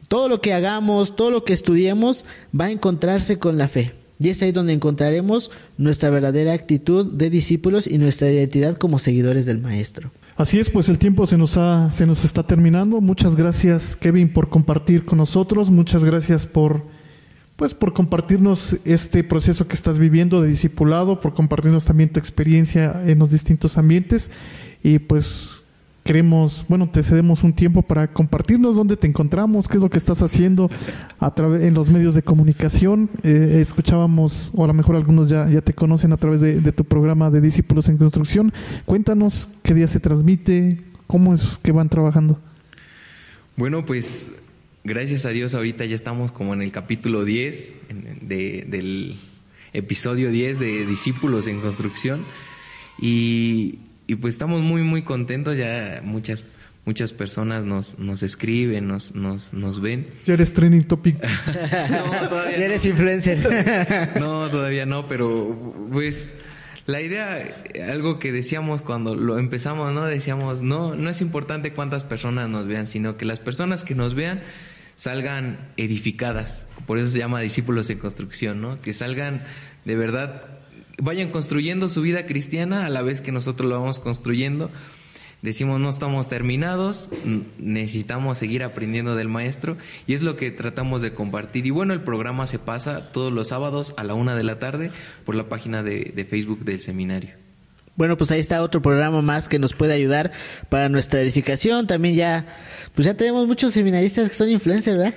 [0.06, 2.24] todo lo que hagamos, todo lo que estudiemos,
[2.58, 3.92] va a encontrarse con la fe.
[4.20, 9.46] Y es ahí donde encontraremos nuestra verdadera actitud de discípulos y nuestra identidad como seguidores
[9.46, 10.12] del Maestro.
[10.36, 13.00] Así es, pues el tiempo se nos, ha, se nos está terminando.
[13.00, 15.70] Muchas gracias, Kevin, por compartir con nosotros.
[15.70, 16.84] Muchas gracias por,
[17.56, 23.02] pues, por compartirnos este proceso que estás viviendo de discipulado, por compartirnos también tu experiencia
[23.04, 24.30] en los distintos ambientes.
[24.82, 25.61] Y pues
[26.04, 29.98] queremos, bueno, te cedemos un tiempo para compartirnos dónde te encontramos, qué es lo que
[29.98, 30.70] estás haciendo
[31.18, 33.08] a través en los medios de comunicación.
[33.22, 36.84] Eh, escuchábamos, o a lo mejor algunos ya, ya te conocen a través de, tu
[36.84, 38.52] programa de Discípulos en Construcción.
[38.84, 42.40] Cuéntanos qué día se transmite, cómo es que van trabajando.
[43.56, 44.30] Bueno, pues
[44.84, 47.74] gracias a Dios ahorita ya estamos como en el capítulo 10
[48.22, 49.16] de, del
[49.72, 52.24] episodio 10 de Discípulos en Construcción.
[53.00, 53.78] Y
[54.12, 56.44] y pues estamos muy, muy contentos, ya muchas
[56.84, 60.08] muchas personas nos, nos escriben, nos, nos, nos ven.
[60.26, 61.16] Ya eres training topic.
[61.90, 64.12] no, todavía ya eres influencer.
[64.20, 66.34] no, todavía no, pero pues
[66.84, 67.48] la idea,
[67.88, 70.04] algo que decíamos cuando lo empezamos, ¿no?
[70.04, 74.14] Decíamos, no, no es importante cuántas personas nos vean, sino que las personas que nos
[74.14, 74.42] vean
[74.94, 76.66] salgan edificadas.
[76.86, 78.82] Por eso se llama discípulos en construcción, ¿no?
[78.82, 79.44] Que salgan
[79.86, 80.51] de verdad
[80.98, 84.70] vayan construyendo su vida cristiana a la vez que nosotros lo vamos construyendo.
[85.42, 87.08] Decimos, no estamos terminados,
[87.58, 89.76] necesitamos seguir aprendiendo del maestro
[90.06, 91.66] y es lo que tratamos de compartir.
[91.66, 94.92] Y bueno, el programa se pasa todos los sábados a la una de la tarde
[95.24, 97.30] por la página de, de Facebook del seminario.
[97.94, 100.32] Bueno, pues ahí está otro programa más que nos puede ayudar
[100.68, 101.86] para nuestra edificación.
[101.86, 102.46] También ya
[102.94, 105.14] pues ya tenemos muchos seminaristas que son influencers, ¿verdad?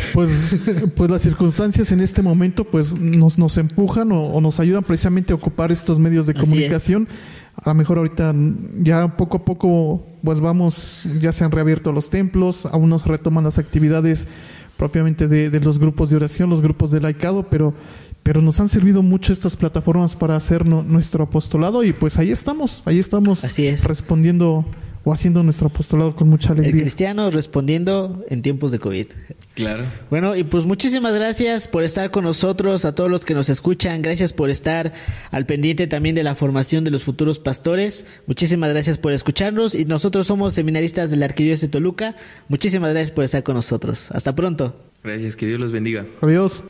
[0.14, 0.60] pues,
[0.94, 5.36] pues las circunstancias en este momento pues nos, nos empujan o, nos ayudan precisamente a
[5.36, 7.08] ocupar estos medios de comunicación.
[7.56, 8.32] A lo mejor ahorita
[8.78, 13.08] ya poco a poco pues vamos, ya se han reabierto los templos, aún no se
[13.08, 14.28] retoman las actividades
[14.76, 17.74] propiamente de, de los grupos de oración, los grupos de laicado, pero
[18.22, 22.82] pero nos han servido mucho estas plataformas para hacer nuestro apostolado y pues ahí estamos,
[22.84, 23.84] ahí estamos Así es.
[23.84, 24.66] respondiendo
[25.04, 26.74] o haciendo nuestro apostolado con mucha alegría.
[26.74, 29.06] El cristiano respondiendo en tiempos de COVID.
[29.54, 29.84] Claro.
[30.10, 34.02] Bueno, y pues muchísimas gracias por estar con nosotros, a todos los que nos escuchan.
[34.02, 34.92] Gracias por estar
[35.30, 38.06] al pendiente también de la formación de los futuros pastores.
[38.26, 39.74] Muchísimas gracias por escucharnos.
[39.74, 42.16] Y nosotros somos seminaristas de la Arquidiócesis de Toluca.
[42.48, 44.10] Muchísimas gracias por estar con nosotros.
[44.12, 44.76] Hasta pronto.
[45.02, 46.06] Gracias, que Dios los bendiga.
[46.20, 46.64] Adiós.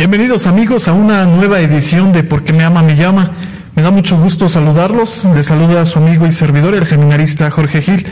[0.00, 3.32] Bienvenidos amigos a una nueva edición de Porque me ama, me llama.
[3.76, 5.26] Me da mucho gusto saludarlos.
[5.26, 8.06] Le saluda a su amigo y servidor, el seminarista Jorge Gil.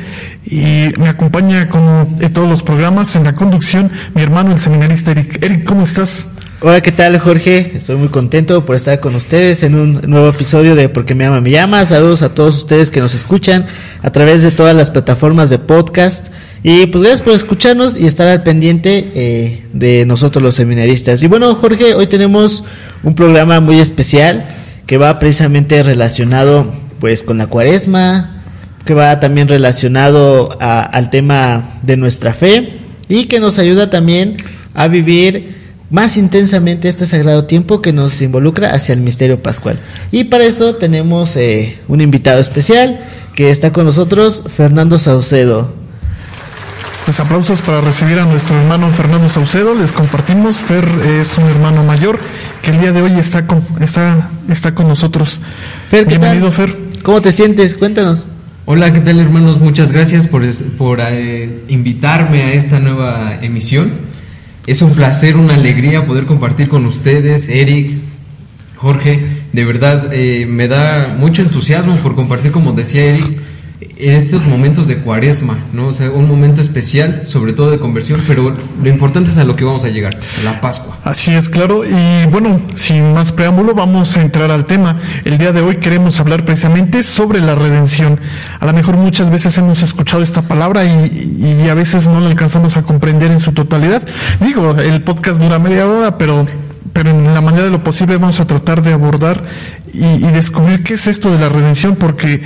[0.45, 5.13] Y me acompaña como en todos los programas en la conducción mi hermano, el seminarista
[5.13, 5.43] Eric.
[5.43, 6.29] Eric, ¿cómo estás?
[6.61, 7.73] Hola, ¿qué tal Jorge?
[7.75, 11.41] Estoy muy contento por estar con ustedes en un nuevo episodio de Porque me ama,
[11.41, 11.87] me llama.
[11.87, 13.65] Saludos a todos ustedes que nos escuchan
[14.03, 16.27] a través de todas las plataformas de podcast.
[16.63, 21.23] Y pues gracias por escucharnos y estar al pendiente eh, de nosotros los seminaristas.
[21.23, 22.65] Y bueno, Jorge, hoy tenemos
[23.03, 24.45] un programa muy especial
[24.87, 28.43] que va precisamente relacionado pues con la cuaresma,
[28.85, 34.37] que va también relacionado a, al tema de nuestra fe y que nos ayuda también
[34.75, 35.59] a vivir
[35.91, 39.81] más intensamente este sagrado tiempo que nos involucra hacia el misterio pascual.
[40.11, 43.01] Y para eso tenemos eh, un invitado especial
[43.35, 45.73] que está con nosotros, Fernando Saucedo.
[47.09, 49.75] Pues aplausos para recibir a nuestro hermano Fernando Saucedo.
[49.75, 50.87] Les compartimos, Fer
[51.23, 52.19] es un hermano mayor
[52.61, 55.41] que el día de hoy está con, está, está con nosotros.
[55.89, 56.69] Fer, ¿qué Bienvenido, tal?
[56.69, 56.77] Fer.
[57.03, 57.77] ¿Cómo te sientes?
[57.77, 58.27] Cuéntanos.
[58.67, 59.59] Hola, ¿qué tal hermanos?
[59.59, 60.43] Muchas gracias por,
[60.77, 63.91] por eh, invitarme a esta nueva emisión.
[64.67, 68.03] Es un placer, una alegría poder compartir con ustedes, Eric,
[68.77, 69.27] Jorge.
[69.55, 73.41] De verdad, eh, me da mucho entusiasmo por compartir, como decía Eric,
[73.81, 75.89] en estos momentos de cuaresma, ¿no?
[75.89, 79.55] O sea, un momento especial, sobre todo de conversión, pero lo importante es a lo
[79.55, 80.99] que vamos a llegar, a la Pascua.
[81.05, 81.85] Así es, claro.
[81.85, 85.01] Y bueno, sin más preámbulo, vamos a entrar al tema.
[85.25, 88.19] El día de hoy queremos hablar precisamente sobre la redención.
[88.59, 92.31] A lo mejor muchas veces hemos escuchado esta palabra y, y a veces no la
[92.31, 94.03] alcanzamos a comprender en su totalidad.
[94.41, 96.47] Digo, el podcast dura media hora, pero,
[96.93, 99.45] pero en la manera de lo posible vamos a tratar de abordar
[99.93, 102.43] y, y descubrir qué es esto de la redención, porque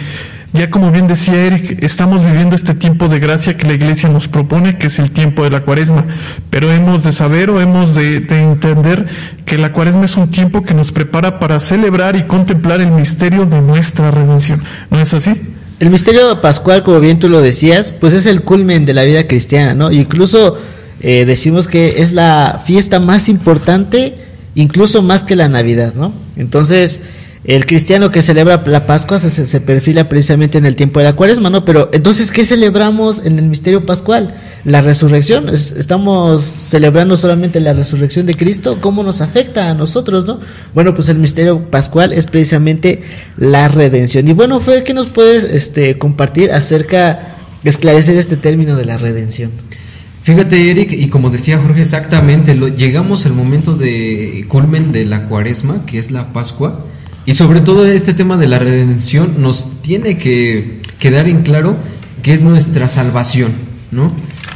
[0.52, 4.28] ya como bien decía Eric, estamos viviendo este tiempo de gracia que la iglesia nos
[4.28, 6.04] propone, que es el tiempo de la cuaresma,
[6.50, 9.06] pero hemos de saber o hemos de, de entender
[9.46, 13.46] que la cuaresma es un tiempo que nos prepara para celebrar y contemplar el misterio
[13.46, 14.62] de nuestra redención.
[14.90, 15.32] ¿No es así?
[15.80, 19.26] El misterio pascual, como bien tú lo decías, pues es el culmen de la vida
[19.26, 19.90] cristiana, ¿no?
[19.90, 20.56] Incluso
[21.00, 24.14] eh, decimos que es la fiesta más importante,
[24.54, 26.12] incluso más que la Navidad, ¿no?
[26.36, 27.02] Entonces,
[27.44, 31.14] el cristiano que celebra la Pascua se, se- perfila precisamente en el tiempo de la
[31.16, 31.64] cuaresma, ¿no?
[31.64, 34.37] Pero entonces, ¿qué celebramos en el misterio pascual?
[34.64, 35.48] La resurrección.
[35.48, 38.78] Es- estamos celebrando solamente la resurrección de Cristo.
[38.81, 40.38] ¿Cómo nos afecta a nosotros, no?
[40.72, 43.02] Bueno, pues el misterio pascual es precisamente
[43.37, 44.28] la redención.
[44.28, 48.98] Y bueno, Fer, ¿qué nos puedes este, compartir acerca de esclarecer este término de la
[48.98, 49.50] redención?
[50.22, 55.24] Fíjate, Eric, y como decía Jorge, exactamente, lo- llegamos al momento de culmen de la
[55.28, 56.87] cuaresma, que es la Pascua,
[57.24, 61.76] y sobre todo este tema de la redención nos tiene que quedar en claro
[62.22, 63.52] que es nuestra salvación,
[63.90, 64.12] ¿no?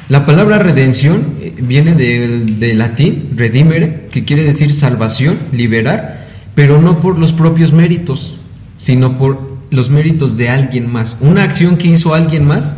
[0.08, 6.80] La palabra redención eh, viene del de latín, redimere, que quiere decir salvación, liberar, pero
[6.80, 8.36] no por los propios méritos,
[8.76, 11.16] sino por los méritos de alguien más.
[11.20, 12.76] Una acción que hizo alguien más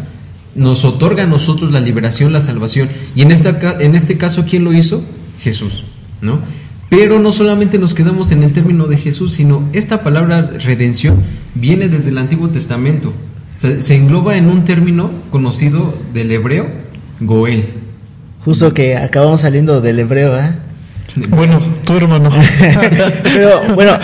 [0.54, 2.88] nos otorga a nosotros la liberación, la salvación.
[3.14, 5.04] Y en, esta, en este caso, ¿quién lo hizo?
[5.40, 5.84] Jesús,
[6.20, 6.40] ¿no?
[6.88, 11.22] Pero no solamente nos quedamos en el término de Jesús, sino esta palabra redención
[11.54, 13.12] viene desde el Antiguo Testamento.
[13.58, 16.68] O sea, se engloba en un término conocido del hebreo,
[17.20, 17.66] Goel.
[18.44, 20.52] Justo que acabamos saliendo del hebreo, ¿eh?
[21.28, 22.30] Bueno, tu hermano.
[23.24, 23.98] Pero bueno,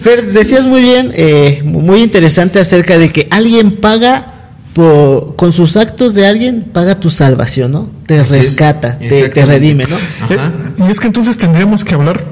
[0.00, 4.39] Fer, decías muy bien, eh, muy interesante acerca de que alguien paga
[4.72, 7.88] por, con sus actos de alguien, paga tu salvación, ¿no?
[8.06, 9.96] Te Así rescata, te, redime, ¿no?
[9.96, 10.52] Ajá.
[10.78, 12.24] Eh, y es que entonces tendríamos que hablar,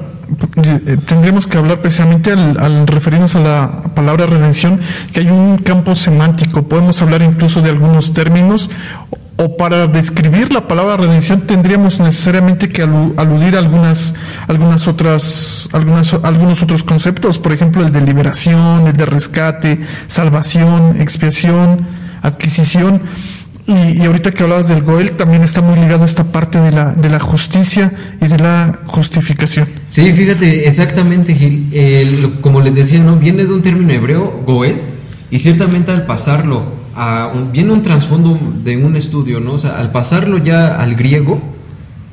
[0.63, 4.79] eh, tendríamos que hablar precisamente al, al referirnos a la palabra redención,
[5.13, 6.63] que hay un campo semántico.
[6.63, 8.69] Podemos hablar incluso de algunos términos,
[9.41, 14.13] o para describir la palabra redención tendríamos necesariamente que alu- aludir a algunas,
[14.49, 19.79] algunas otras, algunas, algunos otros conceptos, por ejemplo el de liberación, el de rescate,
[20.09, 23.01] salvación, expiación, adquisición.
[23.67, 26.93] Y, ahorita que hablabas del Goel, también está muy ligado a esta parte de la,
[26.93, 29.67] de la justicia y de la justificación.
[29.89, 32.37] Sí, fíjate, exactamente, Gil.
[32.41, 33.17] Como les decía, ¿no?
[33.17, 34.77] Viene de un término hebreo, Goel,
[35.29, 39.53] y ciertamente al pasarlo a viene un trasfondo de un estudio, ¿no?
[39.53, 41.39] O sea, al pasarlo ya al griego,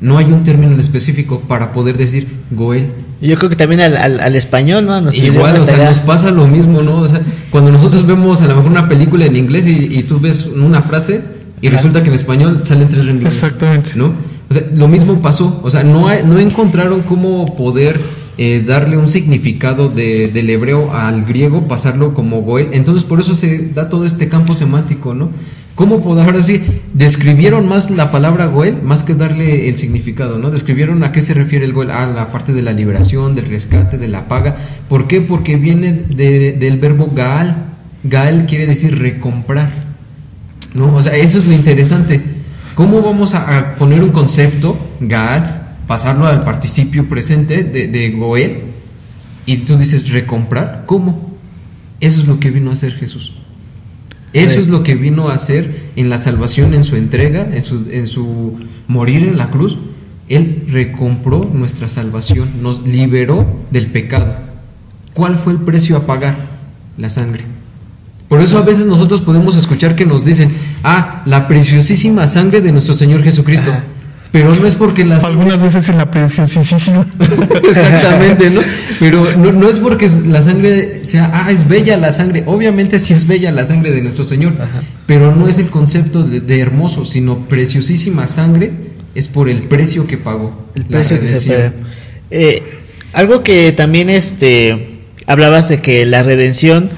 [0.01, 2.93] no hay un término en específico para poder decir Goel.
[3.21, 4.99] Y yo creo que también al, al, al español, ¿no?
[5.35, 6.99] Igual, o sea, nos pasa lo mismo, ¿no?
[7.01, 10.21] O sea, cuando nosotros vemos a lo mejor una película en inglés y, y tú
[10.21, 11.23] ves una frase
[11.63, 13.33] y resulta que en español salen tres renglones.
[13.35, 13.91] Exactamente.
[13.95, 14.13] ¿No?
[14.51, 15.61] O sea, lo mismo pasó.
[15.63, 18.01] O sea, no, hay- no encontraron cómo poder
[18.39, 22.69] eh, darle un significado de- del hebreo al griego, pasarlo como goel.
[22.73, 25.31] Entonces, por eso se da todo este campo semántico, ¿no?
[25.77, 26.63] ¿Cómo poder, ahora sí,
[26.95, 30.51] describieron más la palabra Goel más que darle el significado, ¿no?
[30.51, 33.99] Describieron a qué se refiere el Goel, a la parte de la liberación, del rescate,
[33.99, 34.57] de la paga.
[34.89, 35.21] ¿Por qué?
[35.21, 37.75] Porque viene del verbo Gaal.
[38.05, 39.71] Gaal quiere decir recomprar,
[40.73, 40.95] ¿no?
[40.95, 42.23] O sea, eso es lo interesante.
[42.75, 48.63] ¿Cómo vamos a, poner un concepto, Gaal, pasarlo al participio presente de, de Goel?
[49.45, 51.37] Y tú dices recomprar, ¿cómo?
[52.01, 53.35] Eso es lo que vino a hacer Jesús.
[54.33, 57.87] Eso es lo que vino a hacer en la salvación, en su entrega, en su,
[57.91, 58.55] en su
[58.87, 59.79] morir en la cruz.
[60.29, 64.35] Él recompró nuestra salvación, nos liberó del pecado.
[65.15, 66.37] ¿Cuál fue el precio a pagar?
[66.99, 67.45] La sangre.
[68.29, 70.51] Por eso a veces nosotros podemos escuchar que nos dicen,
[70.83, 73.71] ah, la preciosísima sangre de nuestro Señor Jesucristo.
[74.33, 75.25] Pero no es porque las...
[75.25, 77.07] Algunas veces en la preciosísima.
[77.69, 78.61] Exactamente, ¿no?
[79.01, 82.43] Pero no, es porque la sangre sea, ah, es bella la sangre.
[82.47, 84.55] Obviamente sí es bella la sangre de nuestro Señor.
[85.07, 88.73] Pero no es el concepto de, hermoso, sino preciosísima sangre
[89.15, 90.67] es por el precio que pagó.
[90.75, 91.73] El precio que se
[92.31, 92.63] eh,
[93.13, 96.91] algo que también este hablabas de que la redención,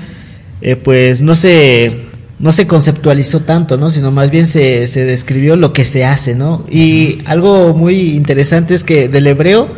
[0.60, 2.07] eh, pues no se
[2.39, 3.91] no se conceptualizó tanto, ¿no?
[3.91, 6.64] Sino más bien se, se describió lo que se hace, ¿no?
[6.70, 9.68] Y algo muy interesante es que del hebreo,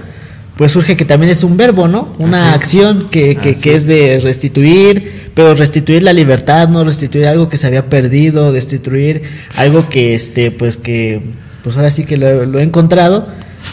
[0.57, 2.13] pues surge que también es un verbo, ¿no?
[2.19, 7.57] Una acción que, que, es de restituir, pero restituir la libertad, no restituir algo que
[7.57, 9.23] se había perdido, destituir
[9.57, 11.23] algo que, este, pues que,
[11.63, 13.27] pues ahora sí que lo, lo he encontrado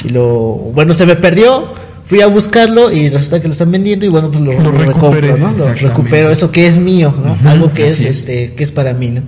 [0.06, 0.30] y lo,
[0.74, 1.74] bueno, se me perdió,
[2.08, 5.38] fui a buscarlo y resulta que lo están vendiendo y bueno, pues lo, lo, recompro,
[5.38, 5.52] ¿no?
[5.52, 7.38] Lo recupero eso que es mío, ¿no?
[7.50, 9.22] Algo que es, este que es para mí, ¿no?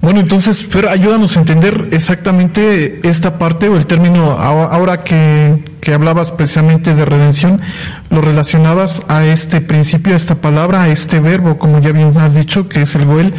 [0.00, 5.94] Bueno, entonces, pero ayúdanos a entender exactamente esta parte o el término, ahora que, que
[5.94, 7.62] hablabas precisamente de redención,
[8.10, 12.34] lo relacionabas a este principio, a esta palabra, a este verbo, como ya bien has
[12.34, 13.32] dicho, que es el goel,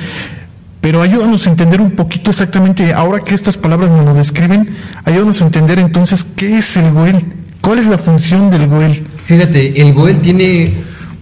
[0.81, 5.43] pero ayúdanos a entender un poquito exactamente, ahora que estas palabras nos lo describen, ayúdanos
[5.43, 7.44] a entender entonces qué es el goel.
[7.65, 9.01] ¿Cuál es la función del Goel?
[9.25, 10.71] Fíjate, el Goel tiene,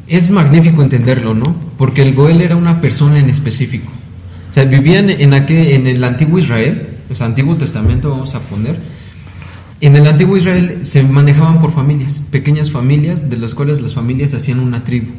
[0.10, 1.56] es magnífico entenderlo, ¿no?
[1.78, 3.90] Porque el Goel era una persona en específico.
[4.52, 8.42] O sea, vivían en, aquel, en el antiguo Israel, o sea, Antiguo Testamento vamos a
[8.42, 8.78] poner.
[9.80, 14.34] En el antiguo Israel se manejaban por familias, pequeñas familias, de las cuales las familias
[14.34, 15.12] hacían una tribu.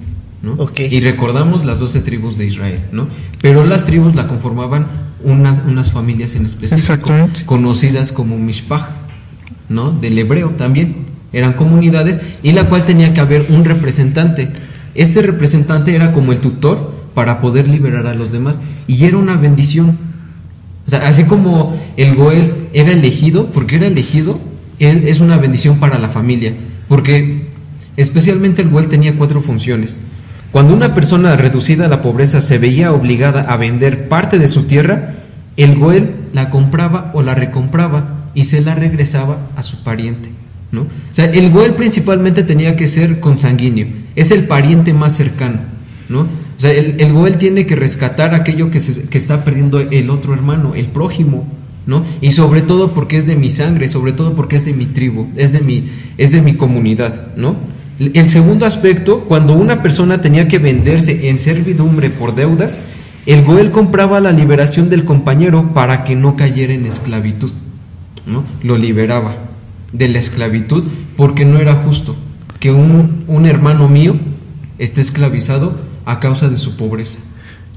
[0.42, 0.58] ¿no?
[0.76, 3.08] Y recordamos las doce tribus de Israel, ¿no?
[3.40, 4.88] Pero las tribus la conformaban
[5.22, 8.90] unas, unas familias en específico, conocidas como Mishpach,
[9.70, 9.90] ¿no?
[9.90, 14.50] Del hebreo también eran comunidades, y la cual tenía que haber un representante.
[14.94, 19.36] Este representante era como el tutor para poder liberar a los demás, y era una
[19.36, 19.98] bendición.
[20.86, 24.38] O sea, así como el Goel era elegido, porque era elegido,
[24.78, 26.54] él es una bendición para la familia,
[26.88, 27.46] porque
[27.96, 29.98] especialmente el Goel tenía cuatro funciones.
[30.50, 34.64] Cuando una persona reducida a la pobreza se veía obligada a vender parte de su
[34.64, 35.14] tierra,
[35.56, 40.30] el Goel la compraba o la recompraba y se la regresaba a su pariente.
[40.82, 45.60] O sea, el Goel principalmente tenía que ser consanguíneo, es el pariente más cercano,
[46.08, 46.20] ¿no?
[46.56, 50.74] O sea, el, el Goel tiene que rescatar aquello que, está perdiendo el otro hermano,
[50.74, 51.46] el prójimo.
[52.20, 55.26] Y sobre todo porque es de mi sangre, sobre todo porque es de mi tribu,
[55.36, 57.28] es de mi, comunidad.
[57.98, 62.78] El segundo aspecto, cuando una persona tenía que venderse en servidumbre por deudas,
[63.26, 67.52] el Goel compraba la liberación del compañero para que no cayera en esclavitud.
[68.62, 69.34] Lo liberaba
[69.94, 70.84] de la esclavitud
[71.16, 72.14] porque no era justo
[72.60, 74.16] que un, un hermano mío
[74.78, 75.74] esté esclavizado
[76.04, 77.20] a causa de su pobreza.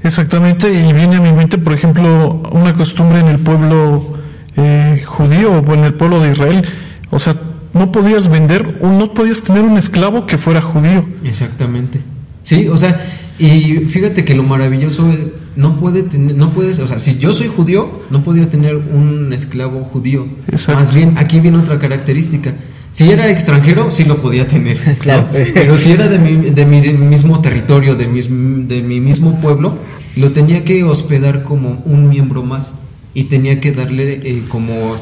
[0.02, 4.18] Exactamente, y viene a mi mente, por ejemplo, una costumbre en el pueblo
[4.56, 6.64] eh, judío o en el pueblo de Israel.
[7.10, 7.36] O sea,
[7.72, 11.08] no podías vender, o no podías tener un esclavo que fuera judío.
[11.24, 12.00] Exactamente.
[12.42, 13.00] Sí, o sea,
[13.38, 17.32] y fíjate que lo maravilloso es, no puede tener, no puedes, o sea, si yo
[17.32, 20.28] soy judío, no podía tener un esclavo judío.
[20.68, 22.54] Más bien, aquí viene otra característica.
[22.92, 24.78] Si era extranjero, sí lo podía tener.
[25.00, 25.26] claro.
[25.32, 29.76] Pero si era de mi, de mi mismo territorio, de mi, de mi mismo pueblo,
[30.14, 32.74] lo tenía que hospedar como un miembro más
[33.12, 34.96] y tenía que darle eh, como,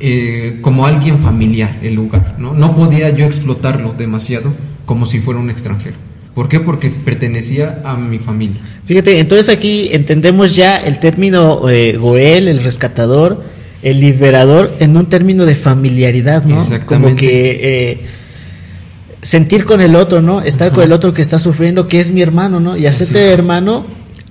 [0.00, 2.36] eh, como alguien familiar el lugar.
[2.38, 2.54] ¿no?
[2.54, 4.54] no podía yo explotarlo demasiado
[4.86, 6.07] como si fuera un extranjero.
[6.38, 6.60] ¿Por qué?
[6.60, 8.60] Porque pertenecía a mi familia.
[8.86, 13.42] Fíjate, entonces aquí entendemos ya el término eh, Goel, el rescatador,
[13.82, 16.64] el liberador, en un término de familiaridad, ¿no?
[16.86, 18.00] Como que eh,
[19.20, 20.40] sentir con el otro, ¿no?
[20.40, 22.76] Estar con el otro que está sufriendo, que es mi hermano, ¿no?
[22.76, 23.84] Y hacerte hermano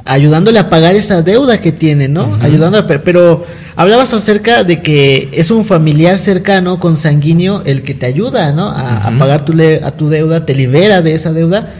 [0.05, 2.37] ayudándole a pagar esa deuda que tiene, ¿no?
[2.39, 3.45] Ayudando pero
[3.75, 8.69] hablabas acerca de que es un familiar cercano, consanguíneo, el que te ayuda, ¿no?
[8.69, 9.51] A, a pagar tu,
[9.83, 11.73] a tu deuda, te libera de esa deuda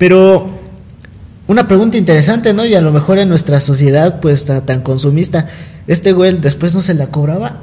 [0.00, 0.48] pero
[1.46, 2.64] una pregunta interesante, ¿no?
[2.64, 5.50] Y a lo mejor en nuestra sociedad, pues tan consumista,
[5.86, 7.60] este güey después no se la cobraba.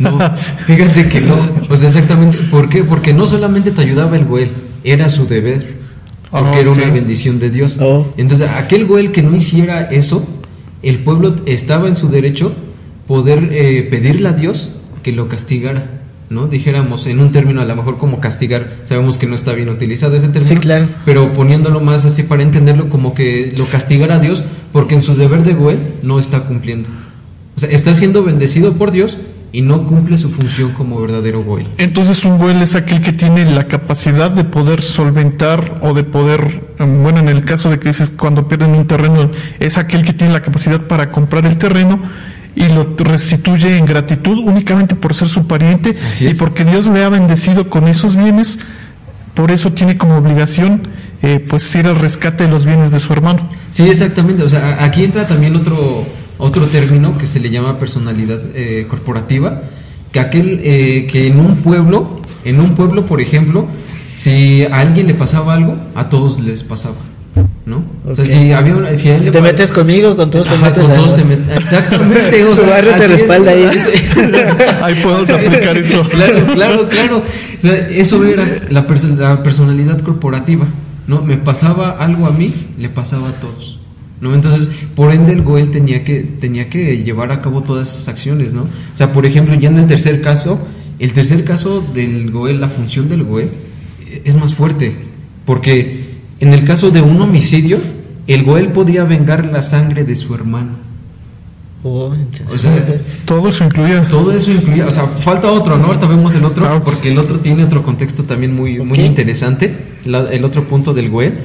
[0.00, 0.18] No,
[0.66, 1.36] fíjate que no.
[1.68, 2.36] Pues exactamente.
[2.50, 2.82] ¿Por qué?
[2.82, 4.50] Porque no solamente te ayudaba el güey,
[4.82, 5.78] era su deber.
[6.32, 7.76] Porque era una bendición de Dios.
[7.80, 8.12] Oh.
[8.16, 10.26] Entonces, aquel güey que no hiciera eso,
[10.82, 12.54] el pueblo estaba en su derecho
[13.06, 14.70] poder eh, pedirle a Dios
[15.04, 15.97] que lo castigara.
[16.30, 16.46] ¿No?
[16.46, 20.16] Dijéramos en un término a lo mejor como castigar, sabemos que no está bien utilizado
[20.16, 20.86] ese término, Sí, claro.
[21.04, 25.14] pero poniéndolo más así para entenderlo como que lo castigara a Dios porque en su
[25.14, 26.88] deber de güey no está cumpliendo.
[27.56, 29.16] O sea, está siendo bendecido por Dios
[29.50, 31.66] y no cumple su función como verdadero güey.
[31.78, 36.62] Entonces un Goel es aquel que tiene la capacidad de poder solventar o de poder,
[36.78, 40.12] em, bueno, en el caso de que dices cuando pierden un terreno, es aquel que
[40.12, 41.98] tiene la capacidad para comprar el terreno
[42.58, 47.08] y lo restituye en gratitud únicamente por ser su pariente y porque Dios le ha
[47.08, 48.58] bendecido con esos bienes,
[49.34, 50.88] por eso tiene como obligación
[51.22, 53.48] eh, pues ir al rescate de los bienes de su hermano.
[53.70, 54.42] Sí, exactamente.
[54.42, 56.04] O sea, aquí entra también otro,
[56.38, 59.62] otro término que se le llama personalidad eh, corporativa,
[60.12, 63.66] que aquel eh, que en un pueblo, en un pueblo, por ejemplo,
[64.14, 66.96] si a alguien le pasaba algo, a todos les pasaba,
[67.66, 67.82] ¿no?
[68.06, 70.84] O sea, si había una, si él te metes conmigo, con todos te Ajá, metes
[70.84, 73.10] con todos te met- Exactamente, o Tu sea, barrio te es.
[73.10, 73.66] respalda ahí.
[74.82, 76.06] Ahí podemos aplicar eso.
[76.10, 77.18] Claro, claro, claro.
[77.18, 80.66] O sea, eso era la, perso- la personalidad corporativa,
[81.06, 81.22] ¿no?
[81.22, 83.78] Me pasaba algo a mí, le pasaba a todos,
[84.20, 84.34] ¿no?
[84.34, 88.52] Entonces, por ende, el Goel tenía que, tenía que llevar a cabo todas esas acciones,
[88.52, 88.62] ¿no?
[88.62, 90.58] O sea, por ejemplo, ya en el tercer caso,
[90.98, 93.50] el tercer caso del Goel, la función del Goel,
[94.08, 94.94] eh, es más fuerte,
[95.44, 96.07] porque
[96.40, 97.78] en el caso de un homicidio,
[98.26, 100.72] el Goel podía vengar la sangre de su hermano.
[101.84, 102.12] Oh,
[102.52, 102.84] O sea,
[103.24, 104.08] Todo eso incluía.
[104.08, 105.86] todo eso incluía, o sea, falta otro, ¿no?
[105.86, 109.76] Ahorita vemos el otro, Ah, porque el otro tiene otro contexto también muy, muy interesante,
[110.04, 111.38] la- el otro punto del Goel.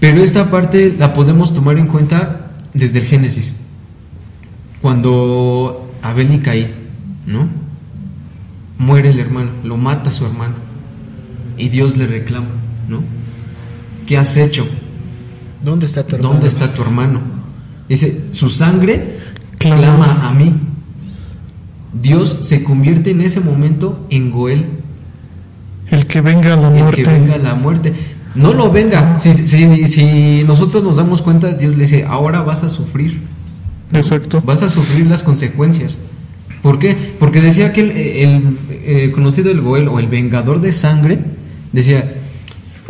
[0.00, 3.54] Pero esta parte la podemos tomar en cuenta desde el Génesis.
[4.80, 6.68] Cuando Abel y Caín,
[7.26, 7.46] ¿no?
[8.78, 10.54] Muere el hermano, lo mata su hermano.
[11.58, 12.48] Y Dios le reclama,
[12.88, 13.02] ¿no?
[14.10, 14.66] ¿Qué has hecho?
[15.62, 16.32] ¿Dónde está tu hermano?
[16.32, 17.20] ¿Dónde está tu hermano?
[17.88, 19.20] Dice, su sangre
[19.56, 19.76] Clama.
[19.78, 20.52] clama a mí.
[21.92, 24.66] Dios se convierte en ese momento en Goel,
[25.92, 27.04] El que venga la el muerte.
[27.04, 27.92] que venga la muerte.
[28.34, 29.16] No lo venga.
[29.20, 33.20] Si, si, si nosotros nos damos cuenta, Dios le dice, ahora vas a sufrir.
[33.92, 34.42] Exacto.
[34.44, 35.98] Vas a sufrir las consecuencias.
[36.62, 36.96] ¿Por qué?
[37.20, 41.20] Porque decía que el, el, eh, conocido el Goel o el vengador de sangre,
[41.72, 42.16] decía,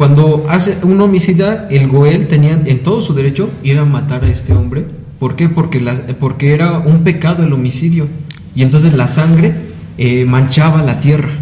[0.00, 4.30] cuando hace un homicida, el Goel tenía en todo su derecho ir a matar a
[4.30, 4.86] este hombre.
[5.18, 5.50] ¿Por qué?
[5.50, 5.78] Porque,
[6.18, 8.08] porque era un pecado el homicidio.
[8.54, 9.52] Y entonces la sangre
[9.98, 11.32] eh, manchaba la tierra.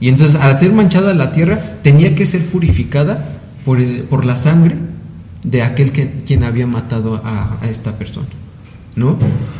[0.00, 4.76] Y entonces al ser manchada la tierra, tenía que ser purificada por, por la sangre
[5.42, 8.28] de aquel que, quien había matado a, a esta persona.
[8.94, 9.18] ¿No?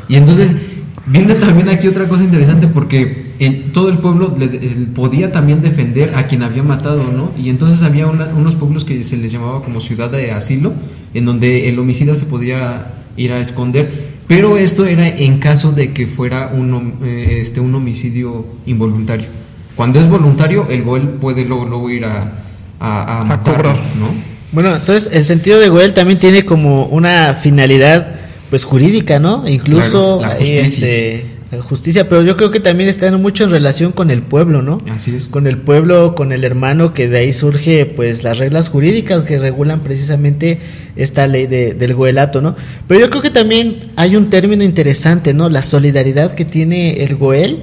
[0.09, 0.57] Y entonces
[1.05, 4.49] viene también aquí otra cosa interesante porque en todo el pueblo le-
[4.95, 7.33] podía también defender a quien había matado, ¿no?
[7.43, 10.73] Y entonces había una- unos pueblos que se les llamaba como ciudad de asilo,
[11.15, 15.93] en donde el homicida se podía ir a esconder, pero esto era en caso de
[15.93, 19.27] que fuera un, eh, este, un homicidio involuntario.
[19.75, 22.33] Cuando es voluntario, el Goel puede luego, luego ir a,
[22.81, 23.77] a, a cobrar.
[23.99, 24.07] ¿no?
[24.53, 28.15] Bueno, entonces el sentido de Goel también tiene como una finalidad
[28.49, 29.47] pues jurídica, ¿no?
[29.49, 30.87] Incluso Claro, la ahí, justicia.
[30.89, 31.27] este,
[31.61, 34.81] justicia, pero yo creo que también está mucho en relación con el pueblo, ¿no?
[34.91, 35.27] Así es.
[35.27, 39.39] Con el pueblo, con el hermano, que de ahí surge pues las reglas jurídicas que
[39.39, 40.59] regulan precisamente
[40.97, 42.57] esta ley de- del goelato, ¿no?
[42.89, 45.49] Pero yo creo que también hay un término interesante, ¿no?
[45.49, 47.59] La solidaridad que tiene el goel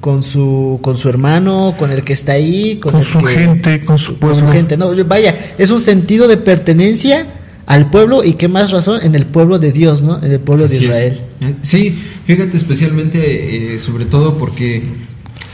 [0.00, 3.98] con su con su hermano, con el que está ahí, con, su que- gente, con
[3.98, 4.52] su con su pueblo.
[4.52, 7.26] gente, no, vaya, es un sentido de pertenencia
[7.66, 10.22] al pueblo y qué más razón en el pueblo de Dios, ¿no?
[10.22, 10.84] En el pueblo de Así.
[10.84, 11.20] Israel.
[11.40, 14.82] Eh, Sí, fíjate especialmente, eh, sobre todo porque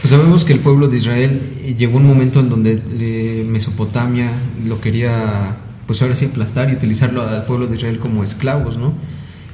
[0.00, 4.30] pues, sabemos que el pueblo de Israel eh, llegó un momento en donde eh, Mesopotamia
[4.66, 5.56] lo quería,
[5.86, 8.94] pues ahora sí aplastar y utilizarlo al pueblo de Israel como esclavos, ¿no?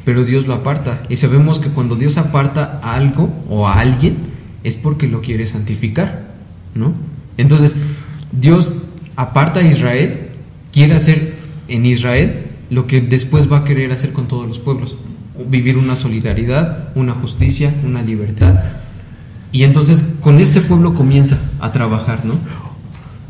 [0.05, 4.17] Pero Dios lo aparta y sabemos que cuando Dios aparta a algo o a alguien
[4.63, 6.35] es porque lo quiere santificar,
[6.75, 6.93] ¿no?
[7.39, 7.77] Entonces,
[8.31, 8.75] Dios
[9.17, 10.29] aparta a Israel,
[10.73, 11.35] quiere hacer
[11.69, 12.44] en Israel
[12.75, 14.97] lo que después va a querer hacer con todos los pueblos,
[15.49, 18.65] vivir una solidaridad, una justicia, una libertad.
[19.53, 22.35] Y entonces con este pueblo comienza a trabajar, ¿no?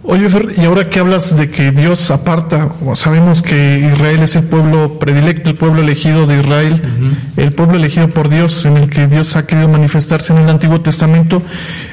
[0.07, 4.44] Oye, Fer, y ahora que hablas de que Dios aparta, sabemos que Israel es el
[4.44, 6.82] pueblo predilecto, el pueblo elegido de Israel,
[7.38, 10.82] el pueblo elegido por Dios, en el que Dios ha querido manifestarse en el Antiguo
[10.82, 11.42] Testamento,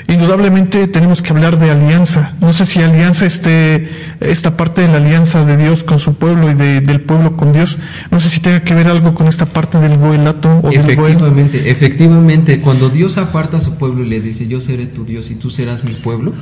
[0.09, 2.33] indudablemente tenemos que hablar de alianza.
[2.41, 3.89] No sé si alianza este,
[4.19, 7.53] esta parte de la alianza de Dios con su pueblo y de- del pueblo con
[7.53, 7.79] Dios,
[8.11, 11.11] no sé si tenga que ver algo con esta parte del goelato o del goel.
[11.13, 15.31] Efectivamente, efectivamente, cuando Dios aparta a su pueblo y le dice, yo seré tu Dios
[15.31, 16.33] y tú serás mi pueblo,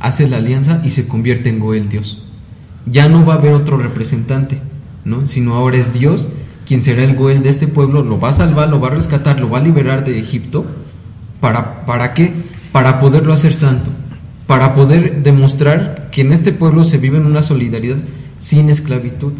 [0.00, 2.22] hace la alianza y se convierte en Goel Dios.
[2.86, 4.58] Ya no va a haber otro representante,
[5.04, 5.26] ¿no?
[5.26, 6.28] Sino ahora es Dios
[6.66, 9.38] quien será el Goel de este pueblo, lo va a salvar, lo va a rescatar,
[9.38, 10.64] lo va a liberar de Egipto.
[11.40, 12.32] ¿Para, para qué?
[12.72, 13.90] Para poderlo hacer santo,
[14.46, 17.98] para poder demostrar que en este pueblo se vive en una solidaridad
[18.38, 19.32] sin esclavitud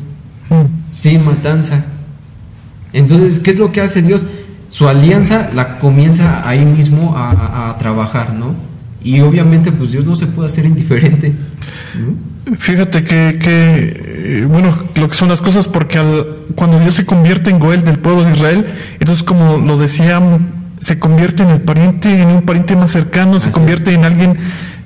[0.88, 1.84] sin matanza.
[2.92, 4.24] Entonces, ¿qué es lo que hace Dios?
[4.68, 8.54] Su alianza la comienza ahí mismo a trabajar, ¿no?
[9.04, 11.32] Y obviamente, pues Dios no se puede hacer indiferente.
[11.94, 12.56] ¿no?
[12.58, 17.06] Fíjate que, que, eh, bueno, lo que son las cosas, porque al, cuando Dios se
[17.06, 18.66] convierte en Goel del pueblo de Israel,
[19.00, 20.20] entonces como lo decía,
[20.78, 24.36] se convierte en el pariente, en un pariente más cercano, se convierte en alguien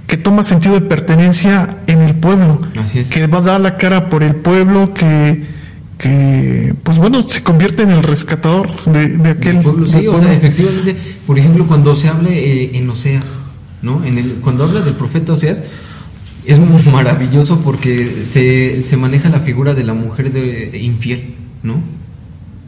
[0.06, 3.10] que toma sentido de pertenencia en el pueblo, Así es.
[3.10, 5.44] que va a dar la cara por el pueblo, que,
[5.98, 10.18] que pues bueno, se convierte en el rescatador de, de aquel El pueblo, sí, o
[10.18, 10.96] sea, efectivamente,
[11.26, 13.38] por ejemplo, cuando se hable eh, en Oseas,
[13.82, 14.04] ¿no?
[14.04, 15.62] En el, cuando habla del profeta Oseas,
[16.46, 21.80] es muy maravilloso porque se, se maneja la figura de la mujer de, infiel, ¿no?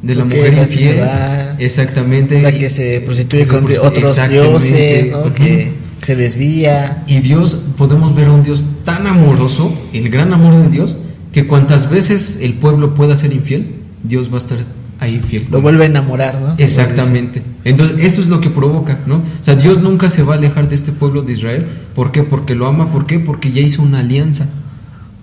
[0.03, 1.01] De la mujer la que se infiel.
[1.01, 2.41] va, Exactamente.
[2.41, 5.35] La que se prostituye Que con otros dioses, ¿no?
[5.35, 7.05] Que se desvía.
[7.07, 10.97] Y Dios, podemos ver a un Dios tan amoroso, el gran amor de Dios,
[11.33, 14.59] que cuantas veces el pueblo pueda ser infiel, Dios va a estar
[15.01, 15.47] ahí fiel.
[15.51, 16.55] Lo vuelve a enamorar, ¿no?
[16.59, 17.43] Exactamente.
[17.65, 19.17] Entonces, esto es lo que provoca, ¿no?
[19.17, 21.67] O sea, Dios nunca se va a alejar de este pueblo de Israel.
[21.95, 22.23] ¿Por qué?
[22.23, 22.93] Porque lo ama.
[22.93, 23.19] ¿Por qué?
[23.19, 24.47] Porque ya hizo una alianza.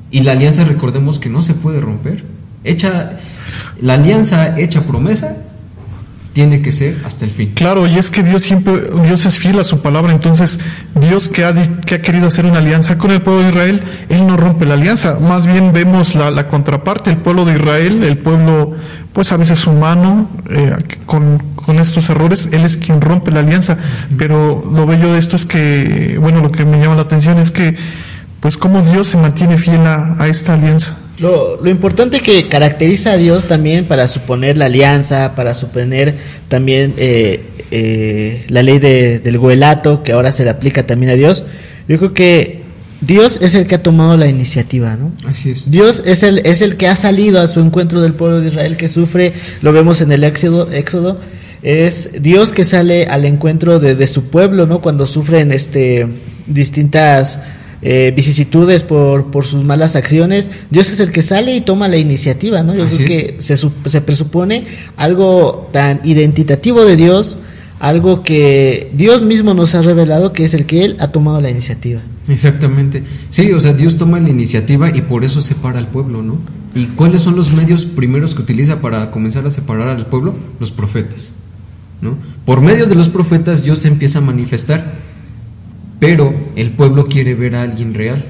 [0.09, 2.23] Y la alianza, recordemos que no se puede romper.
[2.63, 3.19] Hecha,
[3.79, 5.37] la alianza hecha promesa
[6.37, 7.53] tiene que ser hasta el fin.
[7.55, 10.59] Claro, y es que Dios siempre, Dios es fiel a su palabra, entonces
[10.93, 14.27] Dios que ha, que ha querido hacer una alianza con el pueblo de Israel, Él
[14.27, 18.19] no rompe la alianza, más bien vemos la, la contraparte, el pueblo de Israel, el
[18.19, 18.75] pueblo
[19.13, 20.75] pues a veces humano, eh,
[21.07, 23.79] con, con estos errores, Él es quien rompe la alianza,
[24.15, 27.49] pero lo bello de esto es que, bueno, lo que me llama la atención es
[27.49, 27.75] que
[28.41, 30.97] pues cómo Dios se mantiene fiel a, a esta alianza.
[31.19, 36.13] Lo, lo importante que caracteriza a Dios también para suponer la alianza, para suponer
[36.47, 37.41] también eh,
[37.71, 41.43] eh, la ley de- del goelato, que ahora se le aplica también a Dios,
[41.87, 42.61] yo creo que
[43.01, 45.11] Dios es el que ha tomado la iniciativa, ¿no?
[45.27, 45.69] Así es.
[45.69, 48.75] Dios es el, es el que ha salido a su encuentro del pueblo de Israel
[48.77, 51.19] que sufre, lo vemos en el Éxodo, Éxodo
[51.63, 54.81] es Dios que sale al encuentro de, de su pueblo, ¿no?
[54.81, 56.07] Cuando sufren este
[56.45, 57.39] distintas
[57.81, 61.97] eh, vicisitudes por, por sus malas acciones, Dios es el que sale y toma la
[61.97, 62.73] iniciativa, ¿no?
[62.75, 64.65] Yo Así creo que se, se presupone
[64.95, 67.39] algo tan identitativo de Dios,
[67.79, 71.49] algo que Dios mismo nos ha revelado, que es el que Él ha tomado la
[71.49, 72.01] iniciativa.
[72.27, 73.03] Exactamente.
[73.29, 76.37] Sí, o sea, Dios toma la iniciativa y por eso separa al pueblo, ¿no?
[76.75, 80.35] ¿Y cuáles son los medios primeros que utiliza para comenzar a separar al pueblo?
[80.59, 81.33] Los profetas,
[82.01, 82.17] ¿no?
[82.45, 84.93] Por medio de los profetas Dios se empieza a manifestar,
[85.99, 88.23] pero el pueblo quiere ver a alguien real,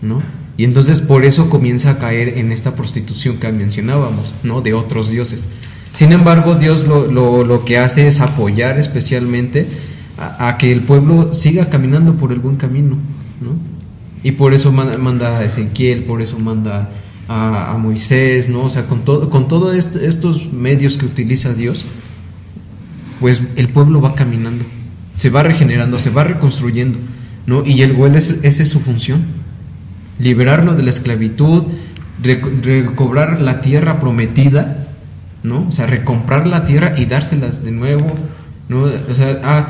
[0.00, 0.22] ¿no?
[0.56, 4.60] Y entonces por eso comienza a caer en esta prostitución que mencionábamos, ¿no?
[4.60, 5.48] De otros dioses.
[5.94, 9.66] Sin embargo, Dios lo, lo, lo que hace es apoyar especialmente
[10.18, 12.96] a, que el pueblo siga caminando por el buen camino,
[13.40, 13.56] ¿no?
[14.22, 16.90] Y por eso manda, a Ezequiel, por eso manda
[17.28, 18.64] a Moisés, ¿no?
[18.64, 21.84] O sea, con todo, con todos estos medios que utiliza Dios,
[23.20, 24.64] pues el pueblo va caminando,
[25.16, 26.98] se va regenerando, se va reconstruyendo,
[27.46, 27.64] ¿no?
[27.64, 29.22] Y el Goel, es, esa es su función,
[30.18, 31.64] liberarlo de la esclavitud,
[32.22, 34.88] reco- recobrar la tierra prometida,
[35.42, 35.66] ¿no?
[35.68, 38.14] O sea, recomprar la tierra y dárselas de nuevo,
[38.68, 38.84] ¿no?
[38.84, 39.68] O sea, ah,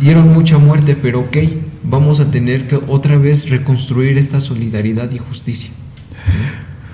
[0.00, 1.36] dieron mucha muerte, pero ok,
[1.82, 5.70] vamos a tener que otra vez reconstruir esta solidaridad y justicia.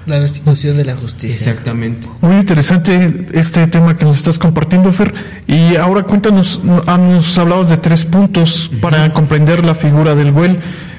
[0.06, 1.34] La restitución de la justicia.
[1.36, 2.08] Exactamente.
[2.20, 5.14] Muy interesante este tema que nos estás compartiendo, Fer.
[5.46, 10.58] Y ahora cuéntanos, ah, nos hablabas de tres puntos para comprender la figura del Goel.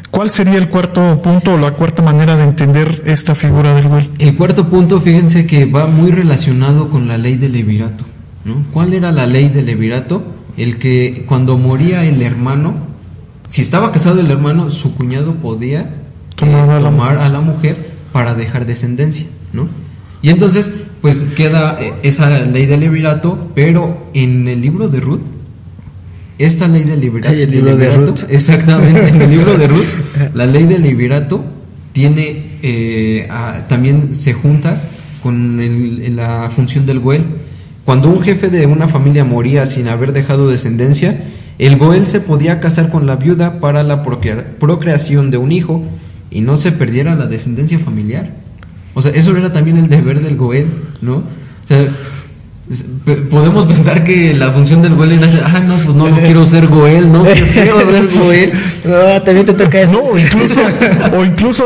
[0.10, 4.10] ¿Cuál sería el cuarto punto o la cuarta manera de entender esta figura del Goel?
[4.20, 8.06] El cuarto punto, fíjense que va muy relacionado con la ley del levirato.
[8.46, 8.64] ¿no?
[8.72, 10.24] ¿Cuál era la ley del levirato?
[10.56, 12.76] El que cuando moría el hermano,
[13.48, 15.88] si estaba casado el hermano, su cuñado podía eh,
[16.36, 17.20] Tomar a la tomar mujer.
[17.26, 19.68] a la mujer para dejar descendencia, ¿no?
[20.22, 25.20] Y entonces, pues queda eh, esa ley del levirato, pero en el libro de Ruth,
[26.40, 28.20] esta ley del liberato, el libro de Ruth.
[28.30, 29.86] exactamente, en el libro de Ruth,
[30.34, 31.44] la ley del liberato
[31.92, 34.82] tiene eh, a- también se junta
[35.22, 37.24] con el- la función del Goel.
[37.86, 41.24] Cuando un jefe de una familia moría sin haber dejado descendencia,
[41.60, 45.84] el Goel se podía casar con la viuda para la procrea- procreación de un hijo
[46.34, 48.32] y no se perdiera la descendencia familiar.
[48.96, 50.68] O sea, eso era también el deber del Goel,
[51.02, 51.18] ¿no?
[51.18, 51.90] O sea,
[53.30, 56.68] podemos pensar que la función del Goel era, ah, no, pues no, no quiero ser
[56.68, 58.52] Goel, no, qué feo ser Goel.
[58.84, 59.94] No, también te toca eso.
[59.94, 60.60] No, incluso,
[61.16, 61.66] o incluso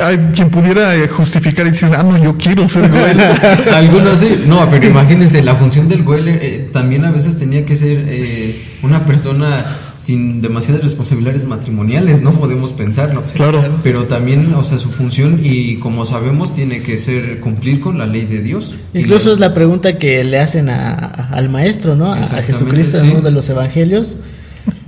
[0.00, 3.20] hay quien pudiera eh, justificar y decir, ah, no, yo quiero ser Goel.
[3.74, 7.74] Algunos sí, no, pero imagínense, la función del Goel eh, también a veces tenía que
[7.74, 9.66] ser eh, una persona
[10.04, 13.22] sin demasiadas responsabilidades matrimoniales, no podemos pensarlo.
[13.34, 13.62] Claro.
[13.82, 18.04] Pero también, o sea, su función y como sabemos tiene que ser cumplir con la
[18.06, 18.74] ley de Dios.
[18.92, 22.12] Incluso es la pregunta que le hacen a- a- al maestro, ¿no?
[22.12, 23.06] A- Jesucristo sí.
[23.06, 24.18] en uno de los evangelios,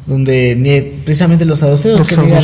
[0.07, 2.43] donde ni precisamente los saduceos Los que niegan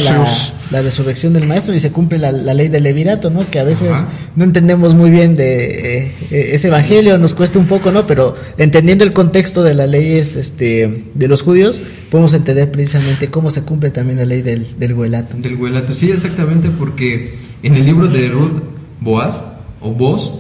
[0.71, 3.49] la, resurrección del maestro y se cumple la, la ley del levirato, ¿no?
[3.49, 4.09] Que a veces Ajá.
[4.35, 8.07] no entendemos muy bien de eh, eh, ese evangelio, nos cuesta un poco, ¿no?
[8.07, 13.51] Pero entendiendo el contexto de las leyes este, de los judíos, podemos entender precisamente cómo
[13.51, 15.37] se cumple también la ley del, del goelato.
[15.37, 18.61] Del Guelato, sí, exactamente, porque en el libro de Ruth
[19.01, 19.45] Boaz,
[19.81, 20.33] o Boaz,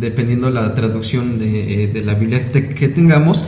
[0.00, 3.44] dependiendo la traducción de, eh, de la Biblia que tengamos,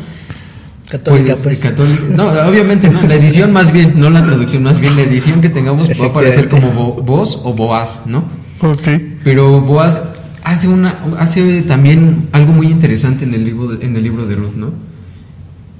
[0.88, 1.60] Católica, pues, pues.
[1.60, 5.40] católica- no, obviamente no, la edición más bien, no la traducción, más bien la edición
[5.40, 8.24] que tengamos va a aparecer como Bo- Boaz o Boaz, ¿no?
[8.60, 8.88] Ok.
[9.24, 10.00] Pero Boaz
[10.44, 14.36] hace una hace también algo muy interesante en el libro de, en el libro de
[14.36, 14.70] Ruth, ¿no?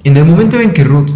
[0.05, 1.11] En el momento en que Ruth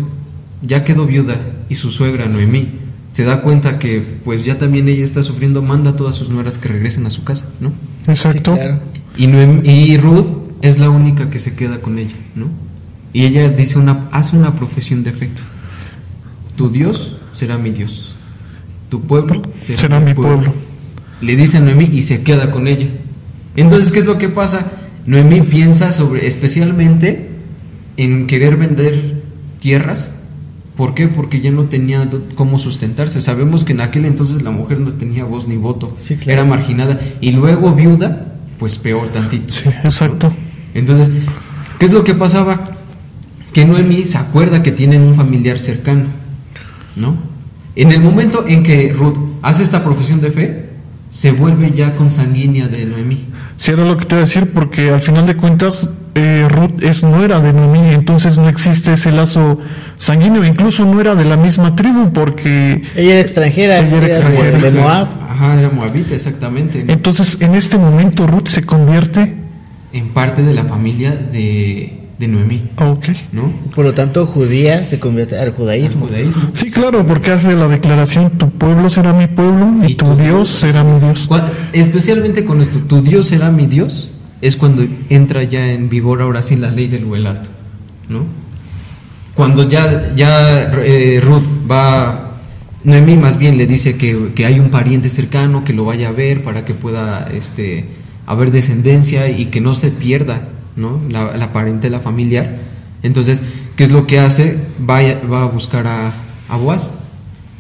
[0.62, 1.36] ya quedó viuda
[1.68, 2.68] y su suegra Noemí
[3.12, 6.59] se da cuenta que pues ya también ella está sufriendo, manda a todas sus nueras
[6.59, 7.72] que regresen a su casa, ¿no?
[8.07, 8.55] Exacto.
[8.55, 8.78] Sí, claro.
[9.16, 10.26] Y, Noem- y Ruth
[10.62, 12.47] es la única que se queda con ella, ¿no?
[13.12, 15.30] Y ella dice una, hace una profesión de fe.
[16.56, 18.14] Tu Dios será mi Dios.
[18.88, 20.52] Tu pueblo será, Será mi pueblo.
[21.20, 22.88] Le dice a Noemí y se queda con ella.
[23.56, 24.70] Entonces, ¿qué es lo que pasa?
[25.06, 27.30] Noemí piensa sobre, especialmente
[27.96, 29.22] en querer vender
[29.61, 30.14] tierras.
[30.76, 31.08] ¿Por qué?
[31.08, 33.20] Porque ya no tenía cómo sustentarse.
[33.20, 35.94] Sabemos que en aquel entonces la mujer no tenía voz ni voto.
[35.98, 36.32] Sí, claro.
[36.32, 36.98] Era marginada.
[37.20, 39.52] Y luego viuda, pues peor tantito.
[39.52, 40.32] Sí, exacto.
[40.74, 41.12] Entonces,
[41.78, 42.79] ¿qué es lo que pasaba?
[43.53, 46.05] Que Noemí se acuerda que tienen un familiar cercano,
[46.96, 47.16] ¿no?
[47.76, 50.70] En el momento en que Ruth hace esta profesión de fe,
[51.09, 53.26] se vuelve ya consanguínea de Noemí.
[53.57, 56.82] Sí, era lo que te iba a decir, porque al final de cuentas eh, Ruth
[56.82, 59.59] es nuera de Noemí, entonces no existe ese lazo
[59.96, 64.59] sanguíneo, incluso no era de la misma tribu, porque Ella era extranjera, Ella era extranjera.
[64.59, 65.09] de Moab.
[65.28, 66.84] Ajá, era moabita, exactamente.
[66.86, 69.34] entonces en este momento Ruth se convierte.
[69.92, 73.06] En parte de la familia de, de Noemí, Ok.
[73.32, 73.50] ¿no?
[73.74, 76.06] Por lo tanto, judía se convierte al Al judaísmo.
[76.52, 80.16] Sí, claro, porque hace la declaración, tu pueblo será mi pueblo y, Y tu tu
[80.16, 81.30] Dios será mi Dios.
[81.72, 84.10] Especialmente con esto, tu Dios será mi Dios,
[84.42, 87.48] es cuando entra ya en vigor ahora sí la ley del huelato,
[88.10, 88.24] ¿no?
[89.34, 92.36] Cuando ya, ya eh, Ruth va,
[92.84, 96.12] Noemí más bien le dice que, que hay un pariente cercano que lo vaya a
[96.12, 97.86] ver para que pueda este,
[98.26, 100.42] haber descendencia y que no se pierda,
[100.76, 101.00] ¿no?
[101.08, 102.58] La, la parentela familiar.
[103.02, 103.42] Entonces,
[103.76, 104.58] ¿qué es lo que hace?
[104.88, 106.12] Va, a- va a buscar a,
[106.48, 106.94] a Boaz.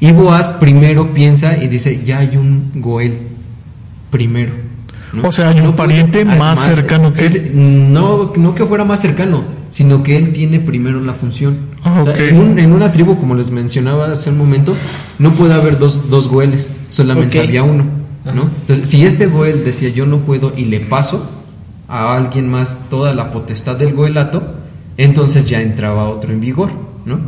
[0.00, 3.18] Y Boaz primero piensa y dice, ya hay un Goel
[4.10, 4.52] primero.
[5.24, 9.00] O sea, hay un pariente ah, más cercano que es- No, no que fuera más
[9.00, 11.56] cercano, sino que él tiene primero la función.
[11.82, 12.20] Ah, O sea, ok.
[12.20, 14.74] en, un- en una tribu, como les mencionaba hace un momento,
[15.18, 17.84] no puede haber dos, dos Goeles, solamente había uno.
[18.34, 18.42] ¿no?
[18.60, 21.28] Entonces, si este Goel decía yo no puedo y le paso
[21.90, 24.54] a alguien más toda la potestad del Goelato,
[24.96, 26.70] entonces ya entraba otro en vigor.
[27.04, 27.18] ¿no?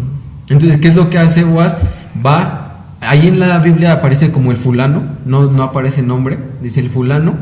[0.49, 1.77] Entonces, ¿qué es lo que hace Boaz?
[2.25, 6.91] Va, ahí en la Biblia aparece como el fulano, no, no aparece nombre, dice el
[6.91, 7.35] fulano,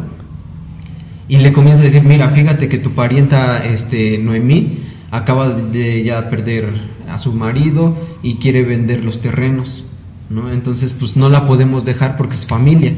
[1.29, 6.29] y le comienza a decir, mira, fíjate que tu parienta este, Noemí acaba de ya
[6.29, 6.73] perder
[7.09, 9.85] a su marido y quiere vender los terrenos,
[10.29, 10.51] ¿no?
[10.51, 12.95] Entonces, pues no la podemos dejar porque es familia,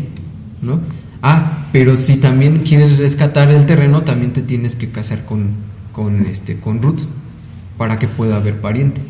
[0.62, 0.80] ¿no?
[1.22, 5.50] Ah, pero si también quieres rescatar el terreno, también te tienes que casar con,
[5.92, 7.00] con, este, con Ruth
[7.78, 9.00] para que pueda haber pariente.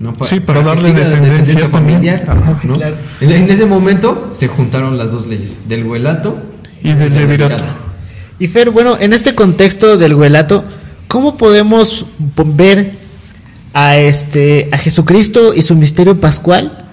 [0.00, 0.14] ¿no?
[0.14, 1.70] Pa- Sí, para darle descendencia también.
[1.70, 2.24] familiar.
[2.28, 2.76] Ajá, sí, ¿no?
[2.76, 2.96] claro.
[3.20, 6.38] En, en ese momento se juntaron las dos leyes, del huelato
[6.82, 7.64] Y del levirato.
[8.38, 10.62] Y Fer, bueno, en este contexto del huelato,
[11.08, 12.06] ¿cómo podemos
[12.36, 12.92] po- ver
[13.74, 16.86] a este a Jesucristo y su misterio pascual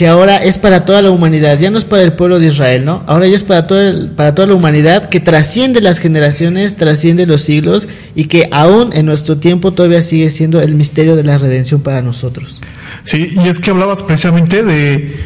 [0.00, 2.86] que ahora es para toda la humanidad, ya no es para el pueblo de Israel,
[2.86, 3.02] ¿no?
[3.06, 7.26] Ahora ya es para todo el- para toda la humanidad que trasciende las generaciones, trasciende
[7.26, 11.36] los siglos y que aún en nuestro tiempo todavía sigue siendo el misterio de la
[11.36, 12.62] redención para nosotros.
[13.04, 15.16] Sí, y es que hablabas precisamente de,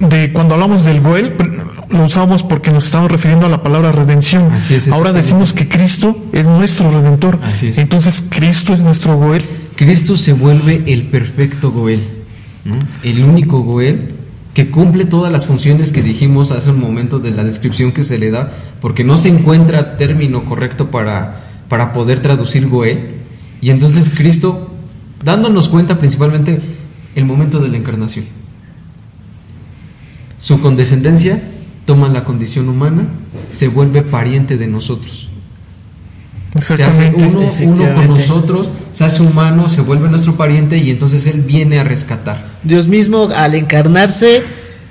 [0.00, 1.32] de cuando hablamos del Goel,
[1.88, 4.52] lo usamos porque nos estamos refiriendo a la palabra redención.
[4.52, 7.38] Así es, Ahora decimos que Cristo es nuestro redentor.
[7.42, 7.78] Así es.
[7.78, 9.42] Entonces Cristo es nuestro Goel.
[9.74, 12.00] Cristo se vuelve el perfecto Goel,
[13.02, 14.14] el único Goel
[14.54, 18.18] que cumple todas las funciones que dijimos hace un momento de la descripción que se
[18.18, 23.16] le da, porque no se encuentra término correcto para, para poder traducir Goel.
[23.60, 24.74] Y entonces Cristo,
[25.22, 26.60] dándonos cuenta principalmente
[27.14, 28.24] el momento de la encarnación.
[30.38, 31.42] Su condescendencia
[31.84, 33.04] toma la condición humana,
[33.52, 35.28] se vuelve pariente de nosotros.
[36.62, 41.26] Se hace uno, uno con nosotros, se hace humano, se vuelve nuestro pariente y entonces
[41.26, 42.42] Él viene a rescatar.
[42.62, 44.42] Dios mismo al encarnarse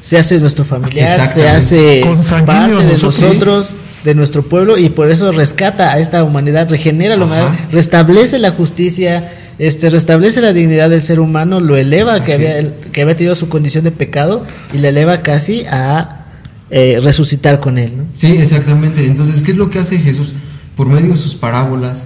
[0.01, 2.01] se hace nuestro familiar, se hace
[2.45, 3.21] parte de nosotros.
[3.21, 8.37] nosotros, de nuestro pueblo y por eso rescata a esta humanidad, regenera la humanidad, restablece
[8.37, 13.15] la justicia, este restablece la dignidad del ser humano, lo eleva que había que había
[13.15, 16.25] tenido su condición de pecado y le eleva casi a
[16.69, 18.03] eh, resucitar con él, ¿no?
[18.13, 19.05] Sí, exactamente.
[19.05, 20.33] Entonces, ¿qué es lo que hace Jesús?
[20.75, 22.05] Por medio de sus parábolas,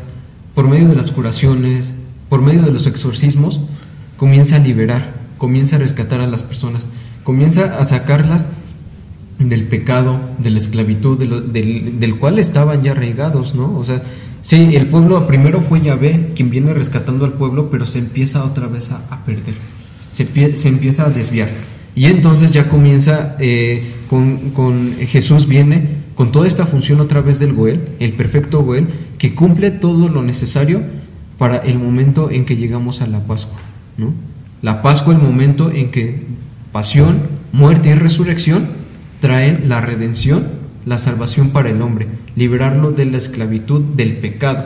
[0.56, 1.94] por medio de las curaciones,
[2.30, 3.60] por medio de los exorcismos,
[4.18, 6.88] comienza a liberar, comienza a rescatar a las personas,
[7.24, 8.48] comienza a sacarlas
[9.40, 13.78] del pecado, de la esclavitud, de del, del cual estaban ya arraigados, ¿no?
[13.78, 14.04] O sea,
[14.42, 18.68] sí, el pueblo primero fue Yahvé quien viene rescatando al pueblo, pero se empieza otra
[18.68, 19.56] vez a, perder,
[20.12, 21.50] se, se empieza a desviar.
[21.96, 25.88] Y entonces ya comienza eh, con, con Jesús viene
[26.20, 30.22] con toda esta función otra vez del Goel, el perfecto Goel, que cumple todo lo
[30.22, 30.82] necesario
[31.38, 33.58] para el momento en que llegamos a la Pascua,
[33.98, 34.12] ¿no?
[34.62, 36.24] La Pascua, el momento en que
[36.74, 37.22] pasión,
[37.54, 38.68] muerte y resurrección
[39.22, 40.46] traen la redención,
[40.86, 44.66] la salvación para el hombre, liberarlo de la esclavitud del pecado.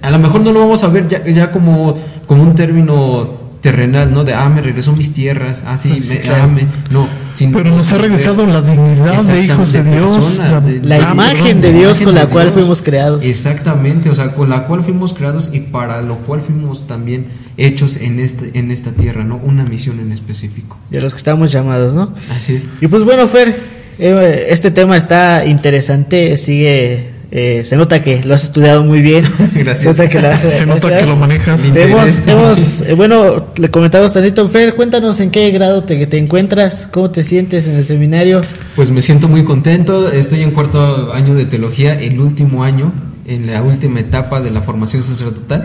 [0.00, 1.96] A lo mejor no lo vamos a ver ya, ya como,
[2.28, 4.22] como un término terrenal, ¿no?
[4.22, 6.44] De, ah, me regresó mis tierras, ah, sí, Sí, me, claro.
[6.44, 7.08] ah, me- no.
[7.32, 10.10] sino Pero nos ha regresado la dignidad de hijos de Dios.
[10.12, 12.54] persona, de- La ah, imagen de Dios imagen con la cual Dios.
[12.54, 13.24] fuimos creados.
[13.24, 17.96] Exactamente, o sea, con la cual fuimos creados y para lo cual fuimos también hechos
[17.96, 19.36] en, este, en esta tierra, ¿no?
[19.42, 20.78] Una misión en específico.
[20.90, 22.14] de los que estamos llamados, ¿no?
[22.30, 22.62] Así es.
[22.80, 23.56] Y pues bueno, Fer,
[23.98, 29.24] eh, este tema está interesante, sigue, eh, se nota que lo has estudiado muy bien.
[29.54, 29.96] Gracias.
[29.96, 31.64] Se nota que lo, has- Se nota que lo manejas.
[31.64, 36.88] Hemos, hemos, eh, bueno, le comentamos tantito, Fer, cuéntanos en qué grado te, te encuentras,
[36.90, 38.42] cómo te sientes en el seminario.
[38.76, 42.92] Pues me siento muy contento, estoy en cuarto año de teología, el último año,
[43.26, 45.64] en la última etapa de la formación sacerdotal.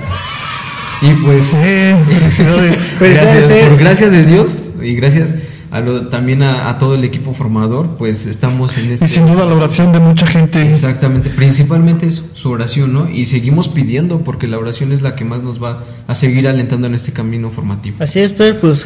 [1.02, 2.78] Y pues Eh, felicidades.
[3.00, 3.70] Felicidades, gracias, Fer.
[3.70, 5.30] por gracia de Dios y gracias
[5.72, 9.06] a lo- también a, a todo el equipo formador, pues estamos en este...
[9.06, 10.70] Y sin duda la oración de mucha gente.
[10.70, 13.10] Exactamente, principalmente su oración, ¿no?
[13.10, 16.88] Y seguimos pidiendo porque la oración es la que más nos va a seguir alentando
[16.88, 17.98] en este camino formativo.
[18.00, 18.86] Así es, Fer, pues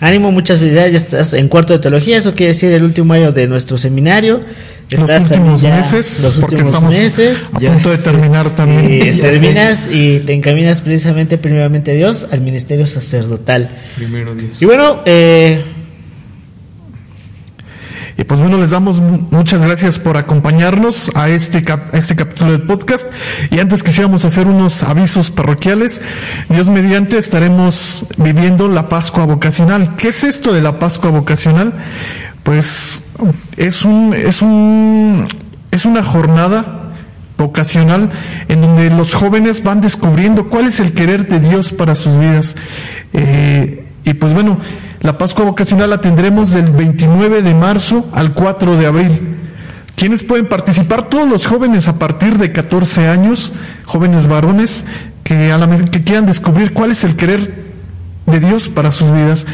[0.00, 3.32] ánimo, muchas felicidades, ya estás en cuarto de teología, eso quiere decir el último año
[3.32, 4.40] de nuestro seminario.
[4.90, 7.50] Los Estás también últimos ya meses, los porque últimos estamos meses.
[7.54, 8.04] a ya, punto de sí.
[8.04, 9.08] terminar también.
[9.08, 9.20] Y sé.
[9.20, 13.70] terminas y te encaminas precisamente, primeramente a Dios, al ministerio sacerdotal.
[13.94, 14.60] Primero Dios.
[14.60, 15.62] Y bueno, eh,
[18.18, 22.52] Y pues bueno, les damos mu- muchas gracias por acompañarnos a este, a este capítulo
[22.52, 23.06] del podcast.
[23.50, 26.02] Y antes quisiéramos hacer unos avisos parroquiales.
[26.48, 29.96] Dios mediante estaremos viviendo la Pascua vocacional.
[29.96, 31.72] ¿Qué es esto de la Pascua vocacional?
[32.42, 33.02] Pues
[33.56, 35.26] es un, es un,
[35.70, 36.76] es una jornada
[37.38, 38.10] vocacional
[38.48, 42.56] en donde los jóvenes van descubriendo cuál es el querer de Dios para sus vidas.
[43.14, 44.58] Eh, y pues bueno,
[45.00, 49.36] la Pascua vocacional la tendremos del 29 de marzo al 4 de abril.
[49.96, 51.08] ¿Quiénes pueden participar?
[51.08, 53.52] Todos los jóvenes a partir de 14 años,
[53.86, 54.84] jóvenes varones,
[55.24, 57.54] que a la que quieran descubrir cuál es el querer
[58.26, 59.46] de Dios para sus vidas.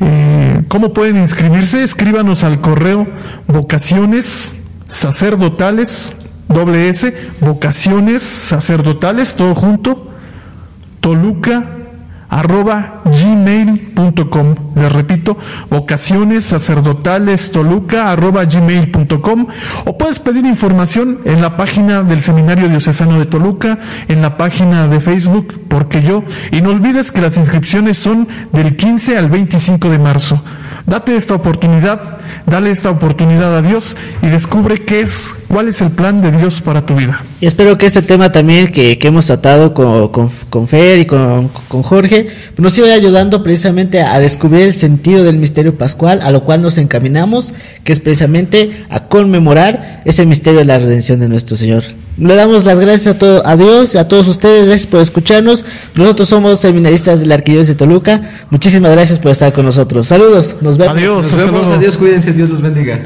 [0.00, 1.82] Eh, ¿Cómo pueden inscribirse?
[1.82, 3.06] Escríbanos al correo
[3.48, 6.14] vocaciones sacerdotales,
[6.48, 10.08] doble S, vocaciones sacerdotales, todo junto,
[11.00, 11.64] toluca
[12.34, 15.38] arroba gmail.com les repito
[15.70, 19.46] vocaciones sacerdotales toluca arroba gmail.com
[19.84, 23.78] o puedes pedir información en la página del seminario diocesano de Toluca
[24.08, 28.74] en la página de Facebook porque yo y no olvides que las inscripciones son del
[28.76, 30.42] 15 al 25 de marzo.
[30.86, 35.90] Date esta oportunidad dale esta oportunidad a Dios y descubre qué es cuál es el
[35.90, 39.26] plan de Dios para tu vida y espero que este tema también que, que hemos
[39.26, 44.72] tratado con, con, Fer y con, con Jorge nos siga ayudando precisamente a descubrir el
[44.72, 50.26] sentido del misterio pascual, a lo cual nos encaminamos, que es precisamente a conmemorar ese
[50.26, 51.84] misterio de la redención de nuestro Señor.
[52.16, 55.64] Le damos las gracias a, todo, a Dios y a todos ustedes, gracias por escucharnos.
[55.94, 58.46] Nosotros somos seminaristas de la Arquidiócesis de Toluca.
[58.50, 60.06] Muchísimas gracias por estar con nosotros.
[60.06, 60.96] Saludos, nos vemos.
[60.96, 61.32] Adiós.
[61.32, 63.00] Nos vemos, adiós, cuídense, Dios los bendiga.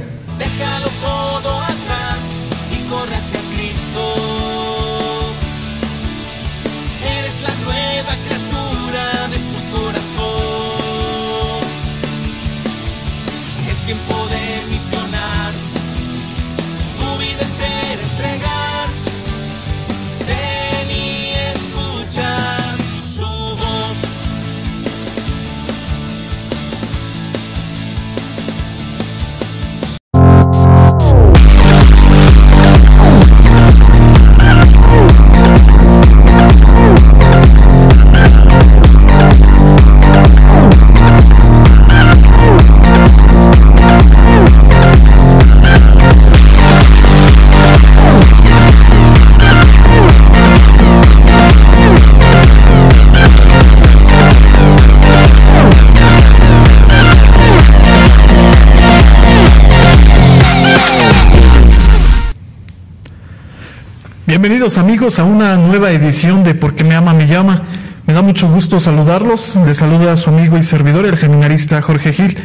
[64.29, 67.62] Bienvenidos amigos a una nueva edición de Porque me ama, me llama.
[68.07, 69.57] Me da mucho gusto saludarlos.
[69.66, 72.37] Les saluda a su amigo y servidor, el seminarista Jorge Gil.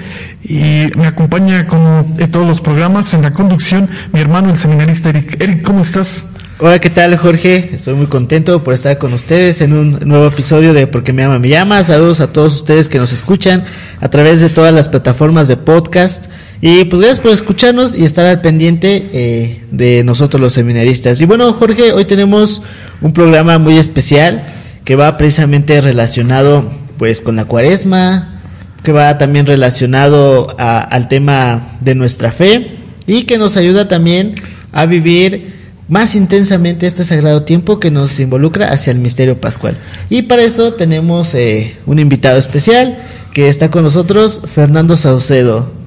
[0.41, 5.09] Y me acompaña como en todos los programas en la conducción mi hermano, el seminarista
[5.09, 5.36] Eric.
[5.41, 6.27] Eric, ¿cómo estás?
[6.57, 7.71] Hola, ¿qué tal Jorge?
[7.73, 11.38] Estoy muy contento por estar con ustedes en un nuevo episodio de Porque me ama,
[11.38, 11.84] me llama.
[11.84, 13.65] Saludos a todos ustedes que nos escuchan
[13.99, 16.27] a través de todas las plataformas de podcast.
[16.66, 21.20] Y pues gracias por escucharnos y estar al pendiente eh, de nosotros los seminaristas.
[21.20, 22.61] Y bueno, Jorge, hoy tenemos
[23.01, 24.45] un programa muy especial
[24.86, 28.39] que va precisamente relacionado pues con la cuaresma,
[28.82, 34.36] que va también relacionado a- al tema de nuestra fe y que nos ayuda también
[34.72, 35.51] a vivir
[35.89, 39.78] más intensamente este sagrado tiempo que nos involucra hacia el misterio pascual.
[40.09, 42.99] Y para eso tenemos eh, un invitado especial
[43.34, 45.82] que está con nosotros, Fernando Saucedo.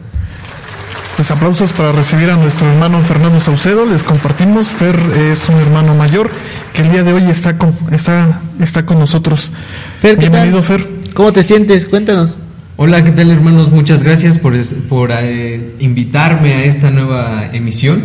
[1.17, 3.87] Pues aplausos para recibir a nuestro hermano Fernando Saucedo.
[3.87, 4.69] Les compartimos.
[4.69, 4.95] Fer
[5.33, 6.31] es un hermano mayor
[6.75, 9.51] que el día de hoy está con, está, está con nosotros.
[10.03, 10.67] Fer, ¿qué Bienvenido, tal?
[10.67, 10.87] Fer.
[11.15, 11.87] ¿Cómo te sientes?
[11.87, 12.37] Cuéntanos.
[12.77, 13.71] Hola, ¿qué tal hermanos?
[13.71, 14.53] Muchas gracias por,
[14.91, 18.03] por eh, invitarme a esta nueva emisión.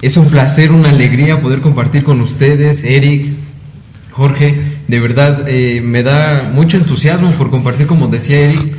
[0.00, 3.34] Es un placer, una alegría poder compartir con ustedes, Eric,
[4.12, 4.62] Jorge.
[4.88, 8.72] De verdad, eh, me da mucho entusiasmo por compartir, como decía Eric,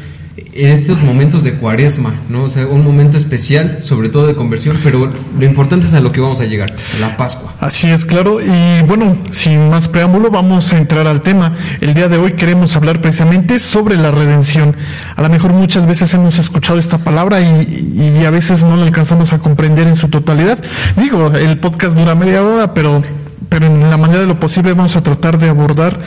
[0.53, 2.43] estos momentos de cuaresma, ¿no?
[2.43, 6.11] O sea, un momento especial, sobre todo de conversión, pero lo importante es a lo
[6.11, 7.53] que vamos a llegar, la Pascua.
[7.59, 8.39] Así es, claro.
[8.41, 11.57] Y bueno, sin más preámbulo, vamos a entrar al tema.
[11.81, 14.75] El día de hoy queremos hablar precisamente sobre la redención.
[15.15, 18.83] A lo mejor muchas veces hemos escuchado esta palabra y, y a veces no la
[18.83, 20.59] alcanzamos a comprender en su totalidad.
[20.95, 23.01] Digo, el podcast dura media hora, pero,
[23.49, 25.99] pero en la manera de lo posible vamos a tratar de abordar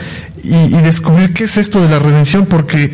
[0.43, 2.91] y descubrir qué es esto de la redención, porque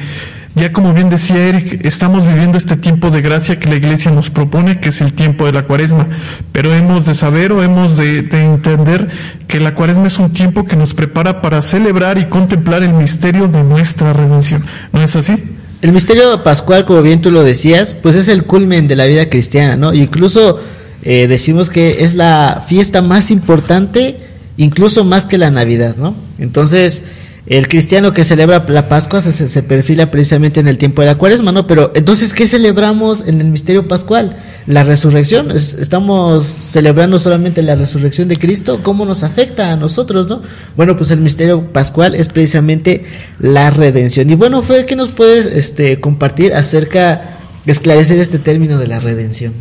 [0.56, 4.30] ya como bien decía Eric, estamos viviendo este tiempo de gracia que la iglesia nos
[4.30, 6.08] propone, que es el tiempo de la cuaresma,
[6.52, 9.10] pero hemos de saber o hemos de, de entender
[9.48, 13.48] que la cuaresma es un tiempo que nos prepara para celebrar y contemplar el misterio
[13.48, 14.66] de nuestra redención.
[14.92, 15.36] ¿No es así?
[15.82, 19.30] El misterio pascual, como bien tú lo decías, pues es el culmen de la vida
[19.30, 19.94] cristiana, ¿no?
[19.94, 20.60] Incluso
[21.02, 24.18] eh, decimos que es la fiesta más importante,
[24.58, 26.14] incluso más que la Navidad, ¿no?
[26.38, 27.06] Entonces,
[27.48, 31.16] el cristiano que celebra la Pascua se, se- perfila precisamente en el tiempo de la
[31.16, 31.66] cuaresma, ¿no?
[31.66, 34.38] Pero entonces, ¿qué celebramos en el misterio pascual?
[34.68, 35.50] La resurrección.
[35.50, 38.82] Es- estamos celebrando solamente la resurrección de Cristo.
[38.84, 40.44] ¿Cómo nos afecta a nosotros, no?
[40.78, 43.06] Bueno, pues el misterio pascual es precisamente
[43.40, 44.30] la redención.
[44.30, 49.54] Y bueno, Fer, ¿qué nos puedes este, compartir acerca, esclarecer este término de la redención?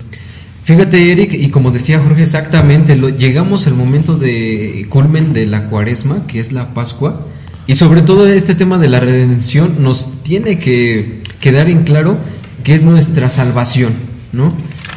[0.65, 5.65] Fíjate, Eric, y como decía Jorge, exactamente, lo- llegamos al momento de culmen de la
[5.71, 7.27] cuaresma, que es la Pascua,
[7.71, 12.19] y sobre todo este tema de la redención nos tiene que quedar en claro
[12.65, 13.93] que es nuestra salvación,
[14.33, 14.55] ¿no?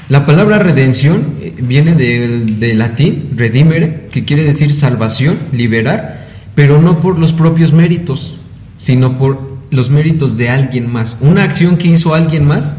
[0.10, 6.82] La palabra redención eh, viene del de latín, redimere, que quiere decir salvación, liberar, pero
[6.82, 8.38] no por los propios méritos,
[8.76, 11.18] sino por los méritos de alguien más.
[11.22, 12.78] Una acción que hizo alguien más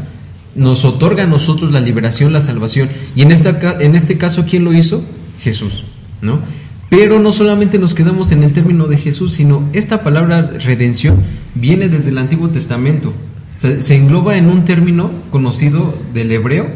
[0.55, 2.89] nos otorga a nosotros la liberación, la salvación.
[3.15, 5.05] Y en, esta, en este caso, ¿quién lo hizo?
[5.39, 5.85] Jesús,
[6.21, 6.41] ¿no?
[6.89, 11.23] Pero no solamente nos quedamos en el término de Jesús, sino esta palabra redención
[11.55, 13.13] viene desde el Antiguo Testamento.
[13.57, 16.67] O sea, se engloba en un término conocido del hebreo,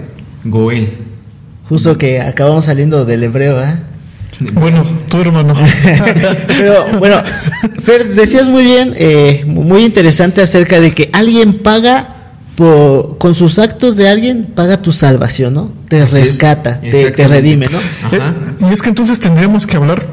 [0.45, 0.89] Goel.
[1.67, 3.75] Justo que acabamos saliendo del hebreo, ¿eh?
[4.53, 5.53] Bueno, tu hermano.
[6.47, 7.21] Pero bueno,
[7.83, 12.15] Fer, decías muy bien, eh, muy interesante acerca de que alguien paga
[12.59, 15.71] por, con sus actos de alguien, paga tu salvación, ¿no?
[15.87, 17.77] Te Así rescata, te, redime, ¿no?
[17.77, 18.35] Ajá.
[18.59, 20.05] Eh, y es que entonces tendríamos que hablar,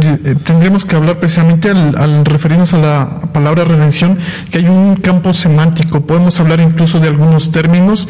[0.00, 4.18] eh, tendríamos que hablar precisamente al, al referirnos a la palabra redención,
[4.50, 8.08] que hay un campo semántico, podemos hablar incluso de algunos términos,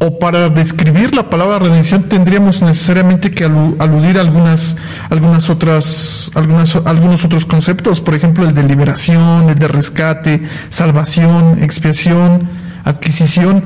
[0.00, 4.76] o para describir la palabra redención tendríamos necesariamente que alu- aludir a algunas,
[5.08, 11.62] algunas otras, algunas, algunos otros conceptos, por ejemplo el de liberación, el de rescate, salvación,
[11.62, 12.57] expiación,
[12.90, 13.62] adquisición.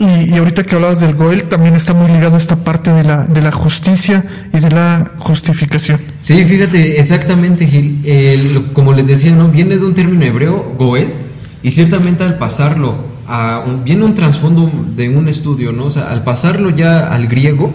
[0.00, 3.24] Y, ahorita que hablabas del Goel, también está muy ligado a esta parte de la,
[3.24, 5.98] de la justicia y de la justificación.
[6.20, 8.68] Sí, fíjate, exactamente, Gil.
[8.74, 9.48] Como les decía, ¿no?
[9.48, 11.08] Viene de un término hebreo, Goel,
[11.64, 12.94] y ciertamente al pasarlo
[13.26, 15.86] a un- viene un trasfondo de un estudio, ¿no?
[15.86, 17.74] O sea, al pasarlo ya al griego,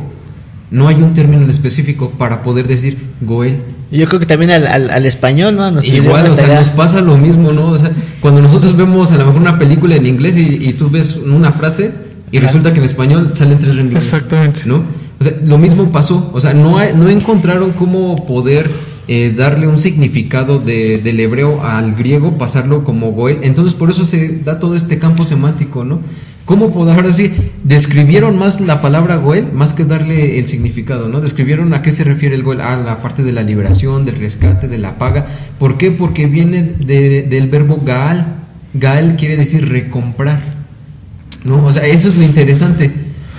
[0.72, 3.60] no hay un término en específico para poder decir Goel.
[3.94, 5.82] Yo creo que también al, al, al español, ¿no?
[5.84, 7.68] Igual, o sea, nos pasa lo mismo, ¿no?
[7.72, 7.92] O sea,
[8.22, 11.52] cuando nosotros vemos a lo mejor una película en inglés y, y tú ves una
[11.52, 11.92] frase
[12.32, 12.48] y Claro.
[12.48, 14.04] resulta que en español salen tres renglones.
[14.06, 14.62] Exactamente.
[14.66, 14.84] ¿No?
[15.20, 16.32] O sea, lo mismo pasó.
[16.34, 18.72] O sea, no, hay- no encontraron cómo poder
[19.08, 23.40] eh, darle un significado de- del hebreo al griego, pasarlo como Goel.
[23.44, 26.00] Entonces, por eso se da todo este campo semántico, ¿no?
[26.46, 27.32] ¿Cómo poder, ahora sí,
[27.64, 31.22] describieron más la palabra Goel más que darle el significado, ¿no?
[31.22, 34.68] Describieron a qué se refiere el Goel, a la parte de la liberación, del rescate,
[34.68, 35.26] de la paga.
[35.58, 35.92] ¿Por qué?
[35.92, 38.36] Porque viene de- del verbo Gaal.
[38.74, 40.42] Gaal quiere decir recomprar.
[41.46, 41.66] ¿no?
[41.66, 42.92] O sea, eso es lo interesante.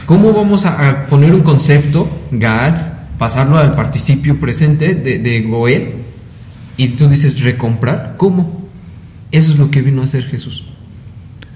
[0.07, 5.93] ¿Cómo vamos a, a poner un concepto, Gaal, pasarlo al participio presente de, de Goel,
[6.79, 8.15] y tú dices recomprar?
[8.17, 8.67] ¿Cómo?
[9.31, 10.65] Eso es lo que vino a hacer Jesús.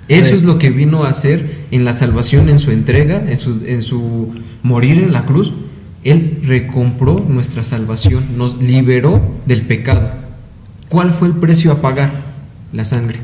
[0.08, 0.36] Eso Sí.
[0.36, 3.82] es lo que vino a hacer en la salvación, en su entrega, en su, en
[3.82, 4.30] su
[4.62, 5.52] morir en la cruz.
[6.04, 10.10] Él recompró nuestra salvación, nos liberó del pecado.
[10.88, 12.10] ¿Cuál fue el precio a pagar?
[12.72, 13.18] La sangre.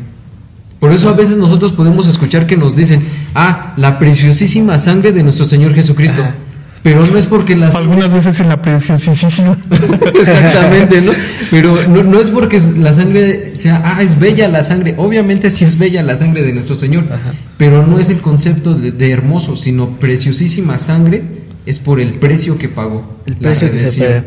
[0.80, 3.02] Por eso a veces nosotros podemos escuchar que nos dicen,
[3.34, 6.22] ah, la preciosísima sangre de nuestro Señor Jesucristo.
[6.84, 9.56] Pero no es porque la sangre- Algunas veces en la preciosísima.
[10.20, 11.12] Exactamente, ¿no?
[11.50, 14.94] Pero no, no es porque la sangre sea, ah, es bella la sangre.
[14.98, 17.04] Obviamente sí es bella la sangre de nuestro Señor,
[17.56, 21.22] pero no es el concepto de, de hermoso, sino preciosísima sangre
[21.64, 23.16] es por el precio que pagó.
[23.26, 24.22] el la precio que se.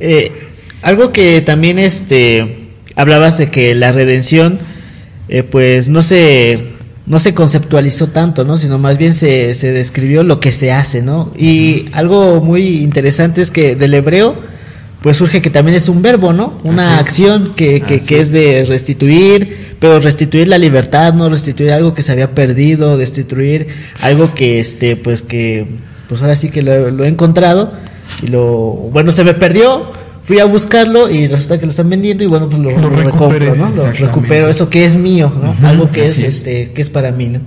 [0.00, 0.32] Eh,
[0.82, 4.58] algo que también este hablabas de que la redención
[5.28, 6.71] eh, pues no se
[7.06, 8.58] no se conceptualizó tanto, ¿no?
[8.58, 11.32] Sino más bien se, se describió lo que se hace, ¿no?
[11.36, 14.36] Y algo muy interesante es que del hebreo
[15.02, 16.58] pues surge que también es un verbo, ¿no?
[16.62, 17.00] Una Así es.
[17.06, 18.32] acción que, que, que es es.
[18.32, 23.66] de restituir, pero restituir la libertad, no restituir algo que se había perdido, destituir
[24.00, 25.66] algo que este pues que
[26.08, 27.72] pues ahora sí que lo, lo he encontrado
[28.22, 29.90] y lo bueno se me perdió,
[30.24, 32.90] fui a buscarlo y resulta que lo están vendiendo y bueno pues lo, Lo lo
[32.90, 33.70] recompro, ¿no?
[33.70, 35.68] Lo recupero eso que es mío, ¿no?
[35.68, 37.40] Algo que es este que es para mí, ¿no?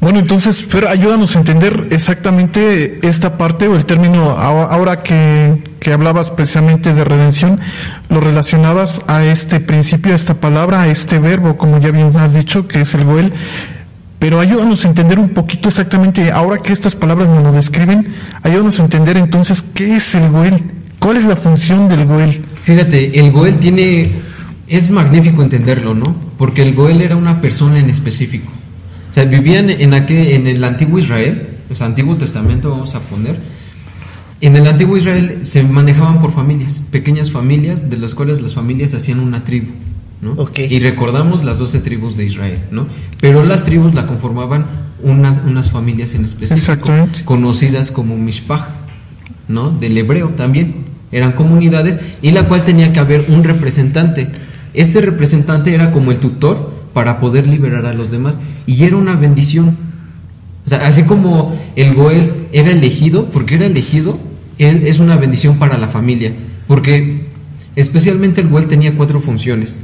[0.00, 5.62] Bueno, entonces, Fer, ayúdanos a entender exactamente esta parte o el término, ahora ahora que,
[5.78, 7.60] que hablabas precisamente de redención,
[8.08, 12.32] lo relacionabas a este principio, a esta palabra, a este verbo, como ya bien has
[12.32, 13.34] dicho, que es el goel.
[14.18, 18.80] Pero ayúdanos a entender un poquito exactamente, ahora que estas palabras nos lo describen, ayúdanos
[18.80, 20.62] a entender entonces qué es el goel,
[21.00, 22.44] cuál es la función del goel.
[22.62, 24.12] Fíjate, el Goel tiene.
[24.68, 26.14] Es magnífico entenderlo, ¿no?
[26.38, 28.52] Porque el Goel era una persona en específico.
[29.10, 33.00] O sea, vivían en, aquel, en el antiguo Israel, o sea, Antiguo Testamento, vamos a
[33.00, 33.40] poner.
[34.40, 38.94] En el antiguo Israel se manejaban por familias, pequeñas familias, de las cuales las familias
[38.94, 39.72] hacían una tribu,
[40.22, 40.32] ¿no?
[40.32, 40.60] Ok.
[40.60, 42.86] Y recordamos las 12 tribus de Israel, ¿no?
[43.20, 44.66] Pero las tribus la conformaban
[45.02, 47.24] unas, unas familias en específico, Exactamente.
[47.24, 48.68] conocidas como Mishpach,
[49.48, 49.70] ¿no?
[49.70, 50.89] Del hebreo también.
[51.12, 54.28] Eran comunidades y la cual tenía que haber un representante.
[54.74, 59.16] Este representante era como el tutor para poder liberar a los demás y era una
[59.16, 59.76] bendición.
[60.70, 64.18] Así como el Goel era elegido, porque era elegido,
[64.58, 66.32] él es una bendición para la familia,
[66.68, 67.26] porque
[67.76, 69.78] especialmente el Goel tenía cuatro funciones.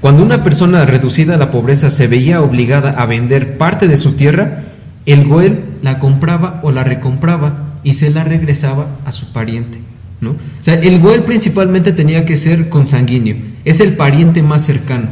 [0.00, 4.12] Cuando una persona reducida a la pobreza se veía obligada a vender parte de su
[4.12, 4.64] tierra,
[5.04, 9.78] el Goel la compraba o la recompraba y se la regresaba a su pariente.
[10.20, 10.30] ¿No?
[10.30, 15.08] O sea, el Goel principalmente tenía que ser consanguíneo, es el pariente más cercano.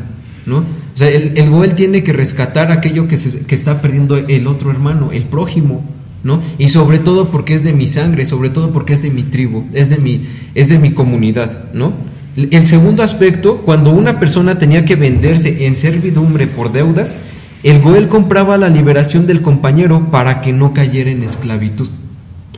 [0.47, 0.59] ¿no?
[0.59, 0.65] O
[0.95, 4.71] sea, el, el Goel tiene que rescatar aquello que, se- que está perdiendo el otro
[4.71, 5.85] hermano, el prójimo.
[6.25, 6.41] ¿no?
[6.59, 9.65] Y sobre todo porque es de mi sangre, sobre todo porque es de mi tribu,
[9.73, 10.23] es de mi,
[10.55, 11.73] es de mi comunidad.
[11.75, 11.93] ¿no?
[12.37, 17.15] El segundo aspecto, cuando una persona tenía que venderse en servidumbre por deudas,
[17.63, 21.89] el Goel compraba la liberación del compañero para que no cayera en esclavitud.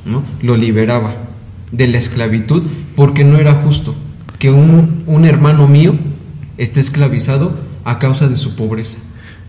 [0.06, 0.22] ¿no?
[0.42, 1.14] Lo liberaba
[1.72, 2.64] de la esclavitud
[2.96, 3.94] porque no era justo
[4.38, 5.96] que un, un hermano mío
[6.56, 8.98] esté esclavizado a causa de su pobreza.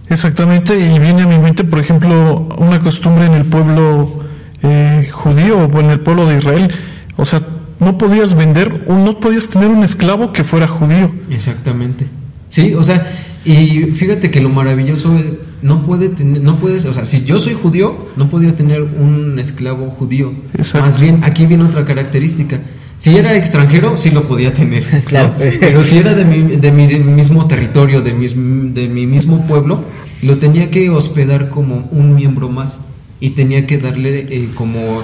[0.09, 4.23] Exactamente, y viene a mi mente, por ejemplo, una costumbre en el pueblo
[4.61, 6.71] eh, judío o en el pueblo de Israel.
[7.15, 7.41] O sea,
[7.79, 11.11] no podías vender, o no podías tener un esclavo que fuera judío.
[11.29, 12.07] Exactamente.
[12.49, 13.07] Sí, o sea,
[13.45, 17.39] y fíjate que lo maravilloso es, no puede tener, no puedes, o sea, si yo
[17.39, 20.33] soy judío, no podía tener un esclavo judío.
[20.53, 20.87] Exacto.
[20.87, 22.59] Más bien, aquí viene otra característica.
[22.97, 24.85] Si era extranjero, sí lo podía tener.
[24.93, 25.01] ¿no?
[25.05, 25.33] Claro.
[25.59, 29.83] Pero si era de mi, de mi mismo territorio, de mi, de mi mismo pueblo,
[30.21, 32.79] lo tenía que hospedar como un miembro más.
[33.19, 35.03] y tenía que darle eh, como,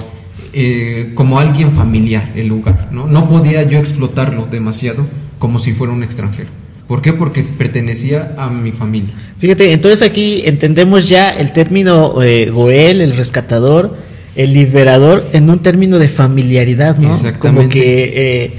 [0.52, 3.06] eh, como alguien familiar el lugar, ¿no?
[3.06, 5.06] No podía yo explotarlo demasiado
[5.38, 6.57] como si fuera un extranjero.
[6.88, 7.12] ¿Por qué?
[7.12, 9.14] Porque pertenecía a mi familia.
[9.38, 13.94] Fíjate, entonces aquí entendemos ya el término eh, Goel, el rescatador,
[14.34, 17.12] el liberador, en un término de familiaridad, ¿no?
[17.12, 17.38] Exactamente.
[17.62, 18.12] Como que
[18.44, 18.52] eh,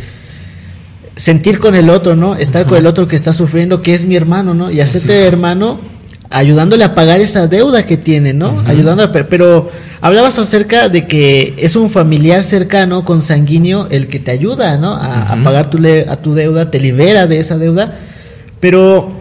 [1.16, 2.36] sentir con el otro, ¿no?
[2.36, 4.72] Estar con el otro que está sufriendo, que es mi hermano, ¿no?
[4.72, 5.80] Y hacerte hermano
[6.30, 8.62] ayudándole a pagar esa deuda que tiene, ¿no?
[8.68, 14.30] Ayudando a, pero hablabas acerca de que es un familiar cercano, consanguíneo, el que te
[14.32, 14.94] ayuda, ¿no?
[14.94, 17.98] A, a pagar tu, le- a tu deuda, te libera de esa deuda,
[18.60, 19.12] pero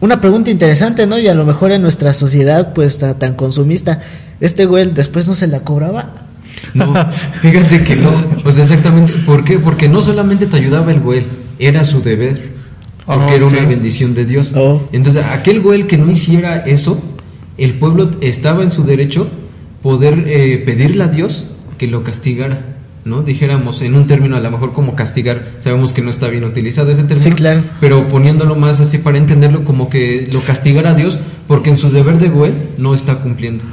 [0.00, 1.18] una pregunta interesante, ¿no?
[1.18, 4.00] Y a lo mejor en nuestra sociedad, pues ta- tan consumista,
[4.40, 6.12] este güey después no se la cobraba.
[6.74, 6.92] No,
[7.42, 8.10] fíjate que no.
[8.42, 9.12] Pues exactamente.
[9.26, 9.58] ¿Por qué?
[9.58, 11.24] Porque no solamente te ayudaba el güey,
[11.58, 12.50] era su deber.
[13.06, 14.52] Porque Ah, era una bendición de Dios.
[14.54, 14.82] Oh.
[14.92, 17.02] Entonces, aquel güey que no hiciera eso,
[17.58, 19.28] el pueblo estaba en su derecho
[19.82, 21.46] poder eh, pedirle a Dios
[21.76, 22.60] que lo castigara.
[23.04, 23.22] ¿No?
[23.22, 26.90] Dijéramos en un término a lo mejor como castigar, sabemos que no está bien utilizado
[26.90, 27.62] ese término, Sí, claro.
[27.80, 31.18] pero poniéndolo más así para entenderlo como que lo castigara a Dios
[31.48, 33.64] porque en su deber de güey no está cumpliendo.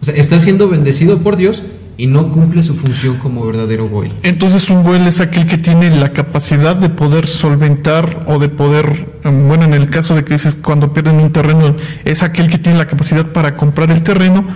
[0.00, 1.62] O sea, está siendo bendecido por Dios
[1.96, 4.12] y no cumple su función como verdadero Goel.
[4.22, 9.08] Entonces un Goel es aquel que tiene la capacidad de poder solventar o de poder,
[9.24, 11.74] em, bueno, en el caso de que dices cuando pierden un terreno,
[12.04, 14.46] es aquel que tiene la capacidad para comprar el terreno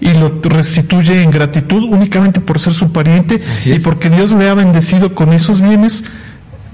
[0.00, 4.54] y lo restituye en gratitud únicamente por ser su pariente y porque Dios le ha
[4.54, 6.04] bendecido con esos bienes,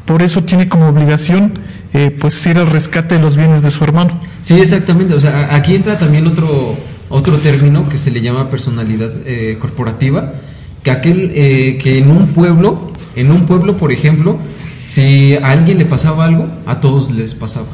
[0.05, 1.59] por eso tiene como obligación
[1.93, 4.21] eh, pues ir al rescate de los bienes de su hermano.
[4.43, 5.15] Sí, exactamente.
[5.15, 6.77] O sea, aquí entra también otro,
[7.09, 10.35] otro término que se le llama personalidad eh, corporativa,
[10.83, 14.39] que aquel eh, que en un pueblo, en un pueblo, por ejemplo,
[14.87, 17.67] si a alguien le pasaba algo, a todos les pasaba,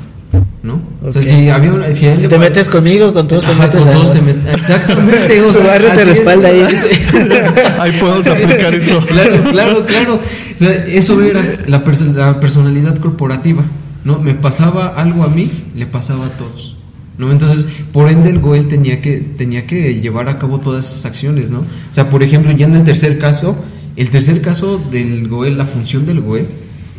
[0.62, 0.80] ¿no?
[1.04, 3.92] O sea, si había una- si te metes conmigo, con todos te metes con la-
[3.92, 6.06] todos te met- Exactamente, o Tu sea, barrio te así es.
[6.08, 6.62] respalda ahí.
[7.80, 9.04] Ahí podemos aplicar eso.
[9.06, 10.14] Claro, claro, claro.
[10.54, 13.64] O sea, eso era la, perso- la personalidad corporativa,
[14.04, 14.18] ¿no?
[14.20, 16.76] Me pasaba algo a mí, le pasaba a todos,
[17.18, 17.30] ¿no?
[17.32, 21.50] Entonces, por ende, el Goel tenía que, tenía que llevar a cabo todas esas acciones,
[21.50, 21.60] ¿no?
[21.60, 23.56] O sea, por ejemplo, ya en el tercer caso,
[23.96, 26.46] el tercer caso del Goel, la función del Goel,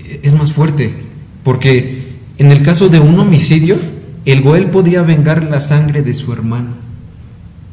[0.05, 0.93] eh, es más fuerte,
[1.43, 2.12] porque
[2.43, 3.77] en el caso de un homicidio,
[4.25, 6.69] el Goel podía vengar la sangre de su hermano.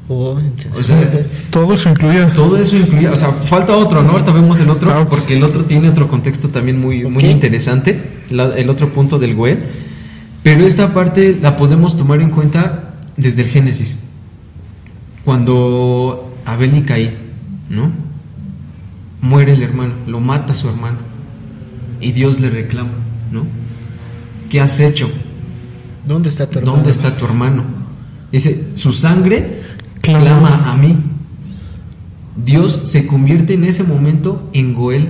[0.08, 0.36] Oh,
[0.76, 1.08] O sea,
[1.50, 2.34] Todo eso incluía.
[2.34, 4.10] todo eso incluía, o sea, falta otro, ¿no?
[4.10, 5.08] Ahorita vemos el otro, Claro.
[5.08, 9.34] porque el otro tiene otro contexto también muy, muy interesante, la- el otro punto del
[9.36, 9.66] Goel.
[10.42, 13.98] Pero esta parte la podemos tomar en cuenta desde el Génesis.
[15.24, 17.10] Cuando Abel y Caín,
[17.68, 17.90] ¿no?
[19.20, 20.96] Muere el hermano, lo mata su hermano.
[22.00, 22.90] Y Dios le reclama,
[23.30, 23.44] ¿no?
[24.50, 25.08] ¿Qué has hecho?
[26.06, 26.76] ¿Dónde está tu hermano?
[26.76, 27.64] ¿Dónde está tu hermano?
[28.30, 29.62] Dice, su sangre
[30.02, 30.20] Clama.
[30.20, 30.96] clama a mí.
[32.44, 35.08] Dios se convierte en ese momento en Goel,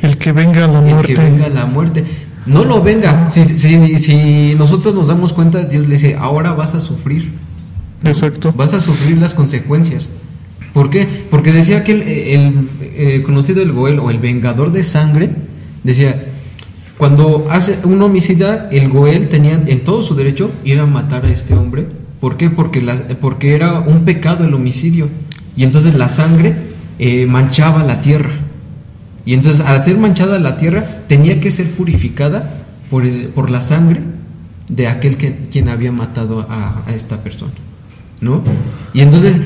[0.00, 1.14] El que venga a la el muerte.
[1.14, 2.04] que venga la muerte.
[2.46, 3.28] No lo venga.
[3.30, 7.32] Si, si, si nosotros nos damos cuenta, Dios le dice, ahora vas a sufrir.
[8.04, 8.52] Exacto.
[8.52, 10.08] Vas a sufrir las consecuencias.
[10.72, 11.06] ¿Por qué?
[11.30, 15.30] Porque decía que el, el, eh, conocido el Goel o el vengador de sangre,
[15.82, 16.26] decía,
[16.98, 21.30] cuando hace un homicida, el Goel tenía en todo su derecho ir a matar a
[21.30, 21.86] este hombre.
[22.20, 22.50] ¿Por qué?
[22.50, 22.80] Porque,
[23.20, 25.08] porque era un pecado el homicidio.
[25.56, 26.54] Y entonces la sangre
[26.98, 28.32] eh, manchaba la tierra.
[29.24, 33.60] Y entonces al ser manchada la tierra, tenía que ser purificada por, el- por la
[33.60, 34.00] sangre
[34.68, 37.52] de aquel que, quien había matado a, a esta persona.
[38.20, 38.42] ¿No?
[38.92, 39.40] Y entonces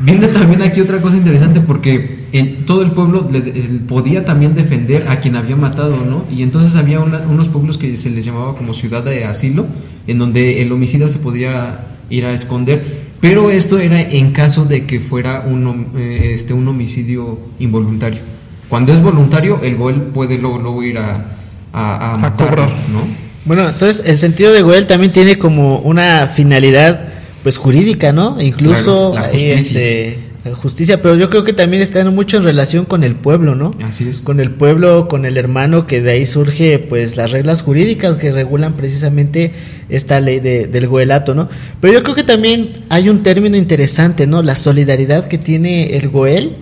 [0.00, 3.40] viene también aquí otra cosa interesante porque en todo el pueblo le-
[3.86, 6.24] podía también defender a quien había matado, ¿no?
[6.34, 9.66] Y entonces había una- unos pueblos que se les llamaba como ciudad de asilo,
[10.06, 11.80] en donde el homicida se podía
[12.10, 13.06] ir a esconder.
[13.20, 18.20] Pero esto era en caso de que fuera un, eh, este, un homicidio involuntario.
[18.68, 21.36] Cuando es voluntario, el gol puede luego, luego ir a,
[21.72, 22.68] a, a matarlo, cobrar.
[22.92, 23.00] ¿no?
[23.44, 28.40] Bueno, entonces el sentido de Goel también tiene como una finalidad pues jurídica, ¿no?
[28.42, 29.54] Incluso Claro, justicia.
[29.56, 30.18] este,
[30.54, 33.74] justicia, pero yo creo que también está mucho en relación con el pueblo, ¿no?
[33.82, 34.18] Así es.
[34.20, 38.32] Con el pueblo, con el hermano, que de ahí surge pues las reglas jurídicas que
[38.32, 39.52] regulan precisamente
[39.88, 41.48] esta ley de- del goelato, ¿no?
[41.80, 44.42] Pero yo creo que también hay un término interesante, ¿no?
[44.42, 46.52] La solidaridad que tiene el goel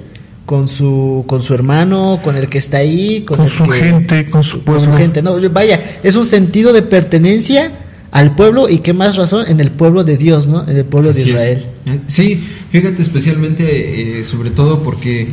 [0.46, 3.78] con su con su hermano, con el que está ahí, con, Con el su que-
[3.78, 4.98] gente, con su con su pueblo.
[4.98, 7.72] gente, no, vaya, es un sentido de pertenencia
[8.14, 10.62] al pueblo y qué más razón en el pueblo de Dios, ¿no?
[10.68, 11.26] En el pueblo de es.
[11.26, 11.66] Israel.
[12.06, 15.28] Sí, fíjate especialmente, eh, sobre todo porque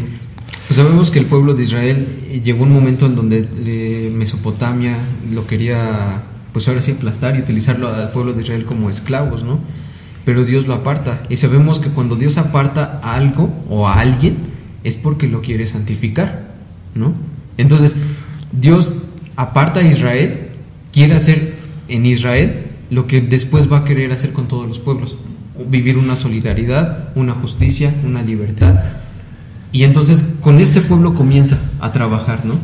[0.67, 2.07] pues, sabemos que el pueblo de Israel
[2.43, 4.97] llegó un momento en donde eh, Mesopotamia
[5.31, 9.59] lo quería, pues ahora sí aplastar y utilizarlo al pueblo de Israel como esclavos, ¿no?
[10.25, 11.21] pero Dios lo aparta.
[11.29, 14.37] Y sabemos que cuando Dios aparta a algo o a alguien,
[14.83, 16.47] es porque lo quiere santificar,
[16.95, 17.13] ¿no?
[17.57, 17.95] Entonces,
[18.51, 18.95] Dios
[19.35, 20.47] aparta a Israel,
[20.91, 21.53] quiere hacer
[21.87, 25.15] en Israel lo que después va a querer hacer con todos los pueblos,
[25.67, 28.81] vivir una solidaridad, una justicia, una libertad.
[29.71, 32.55] Y entonces con este pueblo comienza a trabajar, ¿no?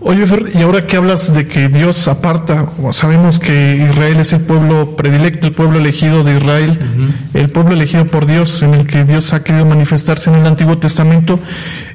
[0.00, 4.32] Oye, Fer, y ahora que hablas de que Dios aparta, o sabemos que Israel es
[4.32, 6.78] el pueblo predilecto, el pueblo elegido de Israel,
[7.34, 10.78] el pueblo elegido por Dios, en el que Dios ha querido manifestarse en el Antiguo
[10.78, 11.40] Testamento,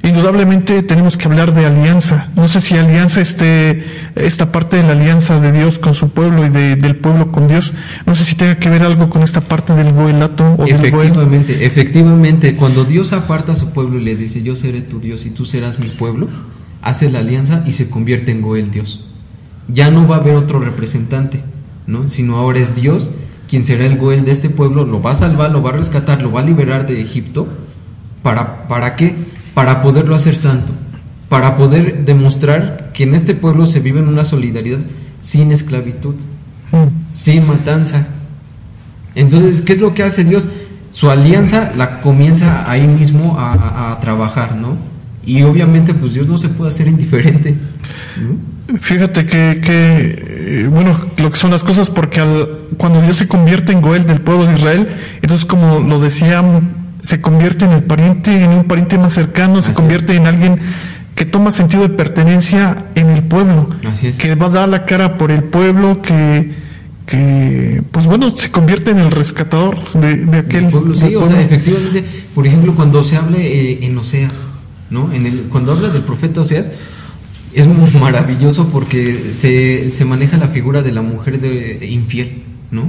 [0.03, 2.27] indudablemente tenemos que hablar de alianza.
[2.35, 3.85] No sé si alianza esté,
[4.15, 7.47] esta parte de la alianza de Dios con su pueblo y de- del pueblo con
[7.47, 7.73] Dios,
[8.05, 11.07] no sé si tenga que ver algo con esta parte del goelato o del goel.
[11.07, 15.25] Efectivamente, efectivamente, cuando Dios aparta a su pueblo y le dice, yo seré tu Dios
[15.25, 16.27] y tú serás mi pueblo,
[16.83, 19.05] hace la alianza y se convierte en Goel Dios.
[19.67, 21.41] Ya no va a haber otro representante,
[21.87, 22.09] ¿no?
[22.09, 23.09] Sino ahora es Dios
[23.49, 26.21] quien será el Goel de este pueblo, lo va a salvar, lo va a rescatar,
[26.21, 27.47] lo va a liberar de Egipto.
[28.23, 29.15] ¿Para, para qué?
[29.53, 30.73] Para poderlo hacer santo,
[31.29, 34.79] para poder demostrar que en este pueblo se vive en una solidaridad
[35.21, 36.15] sin esclavitud,
[37.11, 38.07] sin matanza,
[39.15, 40.47] entonces, ¿qué es lo que hace Dios?
[40.91, 44.75] Su alianza la comienza ahí mismo a- a trabajar, ¿no?
[45.25, 47.55] Y obviamente, pues Dios no se puede hacer indiferente.
[48.21, 48.53] ¿no?
[48.79, 52.47] Fíjate que, que, eh, bueno, lo que son las cosas, porque al,
[52.77, 54.87] cuando Dios se convierte en Goel del pueblo de Israel,
[55.21, 59.73] entonces como lo decían, se convierte en el pariente, en un pariente más cercano, se
[59.73, 60.59] convierte en alguien
[61.15, 64.17] que toma sentido de pertenencia en el pueblo, Así es.
[64.17, 66.51] que va a dar la cara por el pueblo, que,
[67.05, 71.41] que pues bueno, se convierte en el rescatador de, de aquel pueblo, sí, o sea,
[71.41, 74.47] efectivamente, por ejemplo, cuando se habla eh, en Oseas,
[74.93, 75.11] ¿no?
[75.11, 76.71] En el, cuando habla del profeta Oseas,
[77.53, 82.83] es muy maravilloso porque se, se maneja la figura de la mujer de, infiel, ¿no?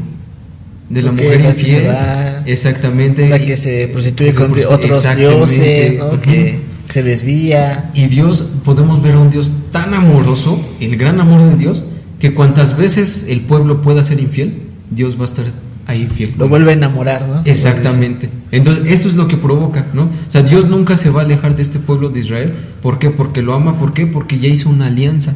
[0.91, 1.89] De la mujer la que se infiel.
[1.89, 3.29] va, exactamente.
[3.29, 6.21] La que se prostituye Se con prostitu- otros exactamente, dioses, ¿no?
[6.21, 6.61] Que
[6.91, 7.91] se desvía.
[7.95, 11.85] Y Dios, podemos ver a un Dios tan amoroso, el gran amor de Dios,
[12.21, 14.59] que cuantas veces el pueblo pueda ser infiel,
[14.91, 15.47] Dios va a estar
[15.87, 16.35] ahí fiel.
[16.39, 17.43] Lo vuelve a enamorar, ¿no?
[17.45, 18.29] Exactamente.
[18.51, 20.05] Entonces, eso es lo que provoca, ¿no?
[20.05, 22.53] O sea, Dios nunca se va a alejar de este pueblo de Israel.
[22.81, 23.11] ¿Por qué?
[23.11, 23.79] Porque lo ama.
[23.79, 24.07] ¿Por qué?
[24.07, 25.35] Porque ya hizo una alianza.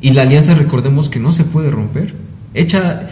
[0.00, 2.14] Y la alianza, recordemos que no se puede romper.
[2.52, 3.08] Hecha,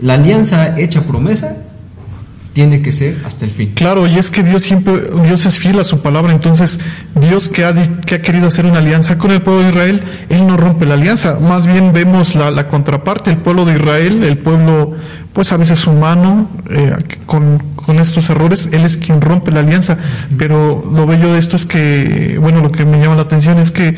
[0.00, 1.56] la alianza hecha promesa
[2.54, 3.72] tiene que ser hasta el fin.
[3.74, 6.78] Claro, y es que Dios siempre, Dios es fiel a su palabra, entonces
[7.16, 7.74] Dios que ha,
[8.06, 10.94] que ha querido hacer una alianza con el pueblo de Israel, Él no rompe la
[10.94, 14.92] alianza, más bien vemos la, la contraparte, el pueblo de Israel, el pueblo
[15.32, 16.94] pues a veces humano, eh,
[17.26, 19.98] con, con estos errores, Él es quien rompe la alianza,
[20.38, 23.72] pero lo bello de esto es que, bueno, lo que me llama la atención es
[23.72, 23.96] que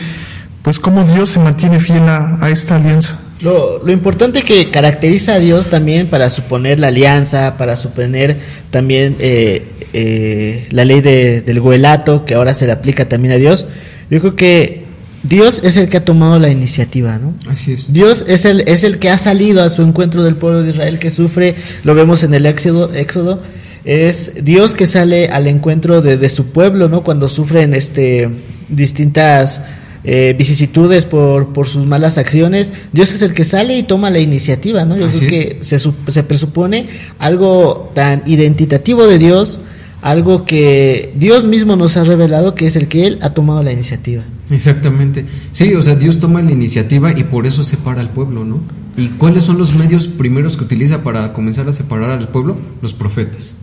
[0.63, 3.19] pues cómo Dios se mantiene fiel a, a esta alianza.
[3.41, 8.37] Lo, lo importante que caracteriza a Dios también para suponer la alianza, para suponer
[8.71, 13.37] también eh, eh, la ley de- del goelato, que ahora se le aplica también a
[13.37, 13.67] Dios,
[14.11, 14.85] yo creo que
[15.23, 17.35] Dios es el que ha tomado la iniciativa, ¿no?
[17.51, 17.93] Así es.
[17.93, 20.99] Dios es el, es el que ha salido a su encuentro del pueblo de Israel
[20.99, 23.43] que sufre, lo vemos en el Éxodo, Éxodo
[23.85, 27.03] es Dios que sale al encuentro de, de su pueblo, ¿no?
[27.05, 28.29] Cuando sufren este,
[28.69, 29.63] distintas
[30.07, 34.21] eh, vicisitudes por, por sus malas acciones, Dios es el que sale y toma la
[34.21, 34.97] iniciativa, ¿no?
[34.97, 35.57] Yo Así creo es.
[35.57, 36.87] que se, se presupone
[37.19, 39.61] algo tan identitativo de Dios,
[40.03, 43.73] algo que Dios mismo nos ha revelado, que es el que Él ha tomado la
[43.73, 44.23] iniciativa.
[44.51, 45.25] Exactamente.
[45.53, 48.61] Sí, o sea, Dios toma la iniciativa y por eso separa al pueblo, ¿no?
[48.97, 52.57] ¿Y cuáles son los medios primeros que utiliza para comenzar a separar al pueblo?
[52.81, 53.55] Los profetas,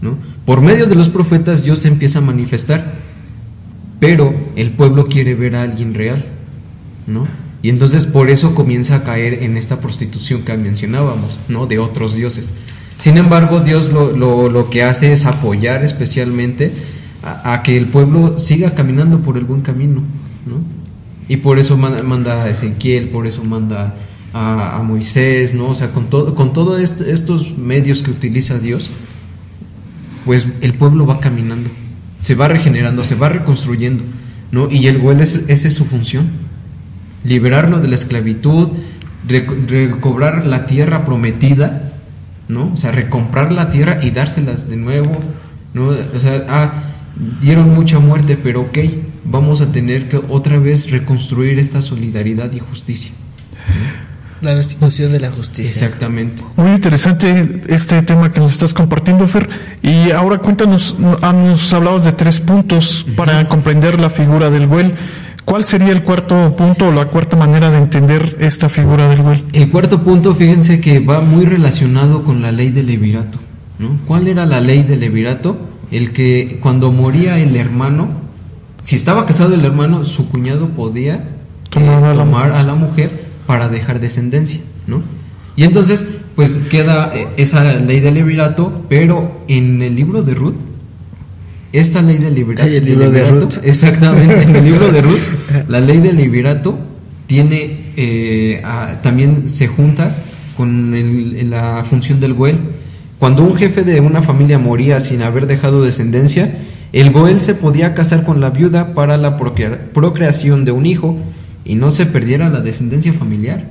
[0.00, 0.16] ¿no?
[0.46, 2.94] Por medio de los profetas Dios se empieza a manifestar,
[4.06, 6.24] pero el pueblo quiere ver a alguien real,
[7.06, 7.26] ¿no?
[7.62, 11.66] Y entonces por eso comienza a caer en esta prostitución que mencionábamos, ¿no?
[11.66, 12.54] De otros dioses.
[12.98, 16.72] Sin embargo, Dios lo, lo- lo que hace es apoyar especialmente
[17.22, 20.02] a, que el pueblo siga caminando por el buen camino,
[20.46, 20.56] ¿no?
[21.26, 23.94] Y por eso manda, a Ezequiel, por eso manda
[24.34, 25.68] a Moisés, ¿no?
[25.70, 28.90] O sea, con, todo, con todos estos medios que utiliza Dios,
[30.26, 31.70] pues el pueblo va caminando,
[32.24, 34.02] se va regenerando, se va reconstruyendo,
[34.50, 34.70] ¿no?
[34.70, 36.30] Y el Goel es, esa es su función,
[37.22, 38.68] liberarlo de la esclavitud,
[39.28, 41.92] reco- recobrar la tierra prometida,
[42.48, 42.72] ¿no?
[42.72, 45.18] O sea, recomprar la tierra y dárselas de nuevo,
[45.74, 45.88] ¿no?
[45.88, 46.72] O sea, ah,
[47.42, 48.78] dieron mucha muerte, pero ok,
[49.26, 53.10] vamos a tener que otra vez reconstruir esta solidaridad y justicia.
[54.44, 55.70] La restitución de la justicia.
[55.70, 56.42] Exactamente.
[56.56, 59.48] Muy interesante este tema que nos estás compartiendo, Fer.
[59.80, 64.92] Y ahora cuéntanos, ah, nos hablabas de tres puntos para comprender la figura del Güell.
[65.46, 69.44] ¿Cuál sería el cuarto punto o la cuarta manera de entender esta figura del Güell?
[69.54, 73.38] El cuarto punto, fíjense que va muy relacionado con la ley del levirato.
[73.78, 73.96] ¿no?
[74.06, 75.56] ¿Cuál era la ley del levirato?
[75.90, 78.08] El que cuando moría el hermano,
[78.82, 81.22] si estaba casado el hermano, su cuñado podía eh,
[81.70, 85.02] Tomar a la tomar a la mujer para dejar descendencia, ¿no?
[85.56, 86.04] Y entonces,
[86.34, 90.56] pues queda eh, esa ley del levirato, pero en el libro de Ruth,
[91.72, 93.54] esta ley del el libro de Ruth.
[93.62, 95.20] exactamente, en el libro de Ruth,
[95.68, 96.78] la ley del levirato
[97.26, 100.14] tiene, eh, a- también se junta
[100.56, 102.58] con el- la función del Goel.
[103.18, 106.58] Cuando un jefe de una familia moría sin haber dejado descendencia,
[106.92, 111.16] el Goel se podía casar con la viuda para la procrea- procreación de un hijo
[111.64, 113.64] y no se perdiera la descendencia familiar.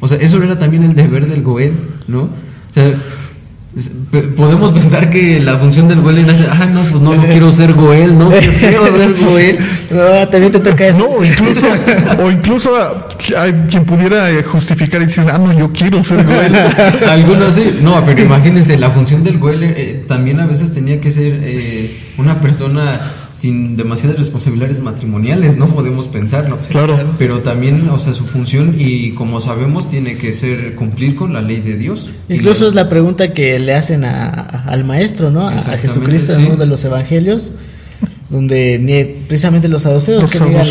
[0.00, 1.74] O sea, eso era también el deber del Goel,
[2.06, 2.22] ¿no?
[2.22, 2.94] O sea,
[4.36, 7.74] podemos pensar que la función del Goel era, ah, no, pues no, no quiero ser
[7.74, 9.58] Goel, no, qué feo ser Goel.
[9.90, 10.98] No, también te toca eso.
[10.98, 11.66] No, incluso,
[12.22, 13.06] o incluso ah,
[13.36, 16.54] hay quien pudiera eh, justificar y decir, ah, no, yo quiero ser Goel.
[17.08, 21.10] Algunos sí, no, pero imagínense, la función del Goel eh, también a veces tenía que
[21.10, 23.12] ser eh, una persona
[23.46, 26.56] sin demasiadas responsabilidades matrimoniales, no podemos pensarlo.
[26.70, 26.96] Claro.
[27.18, 31.40] Pero también, o sea, su función y como sabemos tiene que ser cumplir con la
[31.42, 32.08] ley de Dios.
[32.28, 35.46] Incluso la- es la pregunta que le hacen a- a- al maestro, ¿no?
[35.46, 36.44] A, a Jesucristo en sí.
[36.46, 37.54] uno de los evangelios,
[38.28, 40.66] donde ni precisamente los saduceos Los que digan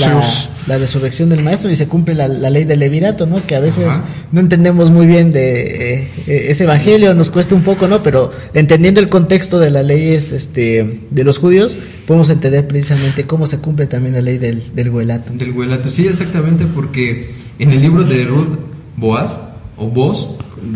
[0.67, 3.45] la, resurrección del maestro y se cumple la, la ley del levirato, ¿no?
[3.45, 4.03] Que a veces Ajá.
[4.31, 8.03] no entendemos muy bien de eh, eh, ese evangelio, nos cuesta un poco, ¿no?
[8.03, 13.47] Pero entendiendo el contexto de las leyes este, de los judíos, podemos entender precisamente cómo
[13.47, 15.31] se cumple también la ley del, del goelato.
[15.33, 18.57] Del Guelato, sí, exactamente, porque en el libro de Ruth
[18.97, 19.39] Boaz,
[19.77, 20.27] o Boaz,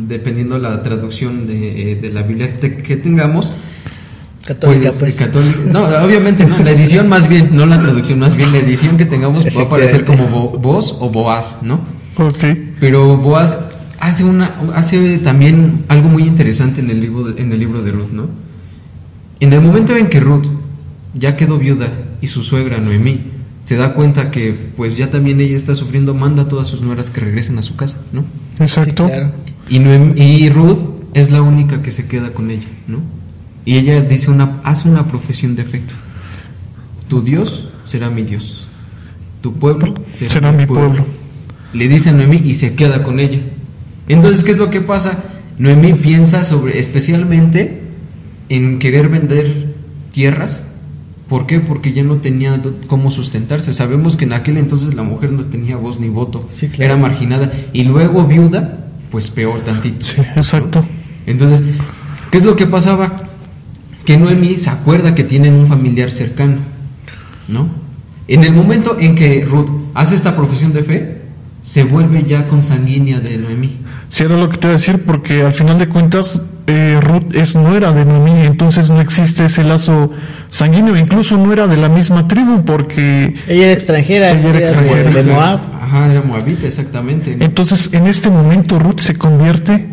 [0.07, 3.51] dependiendo la traducción de, eh, de la Biblia que tengamos,
[4.45, 5.15] Católica, pues, pues.
[5.17, 8.97] católica- no, obviamente no, la edición más bien, no la traducción, más bien la edición
[8.97, 11.81] que tengamos va a aparecer como Bo- Boaz o Boaz, ¿no?
[12.17, 12.43] Ok.
[12.79, 13.57] Pero Boaz
[13.99, 17.91] hace una hace también algo muy interesante en el libro de, en el libro de
[17.91, 18.27] Ruth, ¿no?
[19.39, 20.47] En el momento en que Ruth
[21.13, 21.87] ya quedó viuda
[22.21, 23.19] y su suegra Noemí
[23.63, 27.09] se da cuenta que pues ya también ella está sufriendo, manda a todas sus nueras
[27.09, 28.23] que regresen a su casa, ¿no?
[28.59, 29.05] Exacto.
[29.05, 29.31] Sí, claro.
[29.69, 30.79] Y, Noem- y Ruth
[31.13, 32.99] es la única que se queda con ella, ¿no?
[33.69, 35.83] Y ella dice una, hace una profesión de fe.
[37.07, 38.67] Tu Dios será mi Dios.
[39.41, 41.05] Tu pueblo será, Será mi pueblo.
[41.73, 43.37] Le dice a Noemí y se queda con ella.
[44.07, 45.23] Entonces, ¿qué es lo que pasa?
[45.59, 47.83] Noemí piensa sobre, especialmente
[48.49, 49.75] en querer vender
[50.13, 50.65] tierras.
[51.27, 51.59] ¿Por qué?
[51.59, 53.71] Porque ya no tenía cómo sustentarse.
[53.71, 56.47] Sabemos que en aquel entonces la mujer no tenía voz ni voto.
[56.49, 56.85] Sí, claro.
[56.85, 57.51] Era marginada.
[57.71, 60.03] Y luego viuda, pues peor tantito.
[60.07, 60.83] Sí, exacto.
[61.27, 61.63] Entonces,
[62.31, 63.28] ¿qué es lo que pasaba?
[64.09, 66.55] Que Noemí se acuerda que tienen un familiar cercano,
[67.47, 67.69] ¿no?
[68.27, 71.21] En el momento en que Ruth hace esta profesión de fe,
[71.61, 73.77] se vuelve ya consanguínea de Noemí.
[74.09, 77.35] Sí, era lo que te iba a decir, porque al final de cuentas eh, Ruth
[77.35, 80.09] es no era de Noemí, entonces no existe ese lazo
[80.49, 84.63] sanguíneo, incluso no era de la misma tribu, porque Ella era extranjera, Ella era de-
[84.63, 85.11] extranjera.
[85.11, 85.59] de Moab.
[85.83, 87.35] Ajá, era moabita, exactamente.
[87.35, 87.45] ¿no?
[87.45, 89.85] entonces en este momento Ruth se convierte.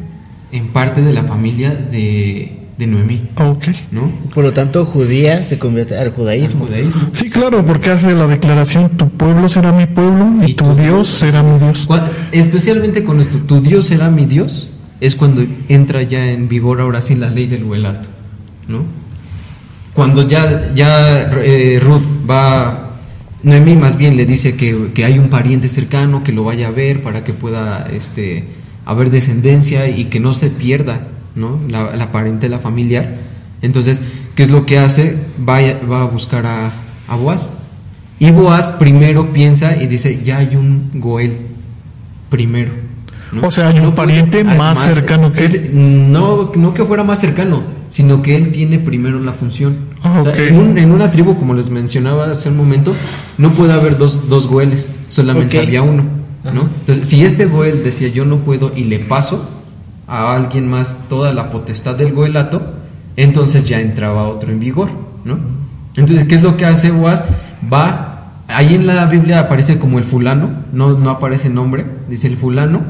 [0.53, 3.69] En parte de la familia de, de Noemí, Ok.
[3.91, 4.11] ¿no?
[4.35, 6.67] Por lo tanto, judía se convierte al judaísmo.
[6.67, 7.03] judaísmo.
[7.13, 10.75] Sí, claro, porque hace la declaración: tu pueblo será mi pueblo y, Y tu tu
[10.75, 11.89] Dios será mi Dios.
[12.33, 14.69] Especialmente con esto, tu Dios será mi Dios,
[15.01, 18.09] es cuando entra ya en vigor ahora sí la ley del huelato,
[18.69, 18.83] ¿no?
[19.95, 22.97] Cuando ya, ya eh, Ruth va,
[23.43, 26.71] Noemí más bien le dice que, que hay un pariente cercano que lo vaya a
[26.71, 28.45] ver para que pueda este,
[28.85, 31.61] haber descendencia y que no se pierda, ¿no?
[31.69, 33.19] La, la parentela familiar.
[33.63, 34.01] Entonces,
[34.35, 35.17] ¿qué es lo que hace?
[35.49, 36.73] Va, a- va a buscar a,
[37.09, 37.55] a Boaz.
[38.19, 41.37] Y Boaz primero piensa y dice, ya hay un Goel
[42.31, 42.73] primero.
[43.33, 43.47] ¿no?
[43.49, 47.05] O sea, hay un puede- pariente ah, más cercano que es- no, no que fuera
[47.05, 49.77] más cercano, sino que él tiene primero la función.
[50.03, 50.39] Ah, O sea, ok.
[50.39, 52.95] en, un- en una tribu, como les mencionaba hace un momento,
[53.39, 56.05] no puede haber dos, dos Goeles, solamente había uno.
[56.55, 56.69] ¿no?
[56.81, 59.51] Entonces, si este Goel decía yo no puedo y le paso
[60.07, 62.75] a alguien más toda la potestad del Goelato,
[63.17, 64.91] entonces ya entraba otro en vigor.
[65.25, 65.39] ¿no?
[65.97, 67.25] Entonces, ¿qué es lo que hace Boaz?
[67.73, 72.37] Va, ahí en la Biblia aparece como el fulano, no, no aparece nombre, dice el
[72.37, 72.83] fulano,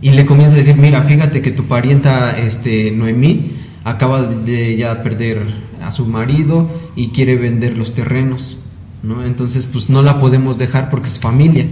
[0.00, 3.52] y le comienza a decir, mira, fíjate que tu parienta este, Noemí
[3.84, 5.42] acaba de ya perder
[5.82, 8.56] a su marido y quiere vender los terrenos,
[9.02, 9.24] ¿no?
[9.24, 11.66] Entonces, pues no la podemos dejar porque es familia,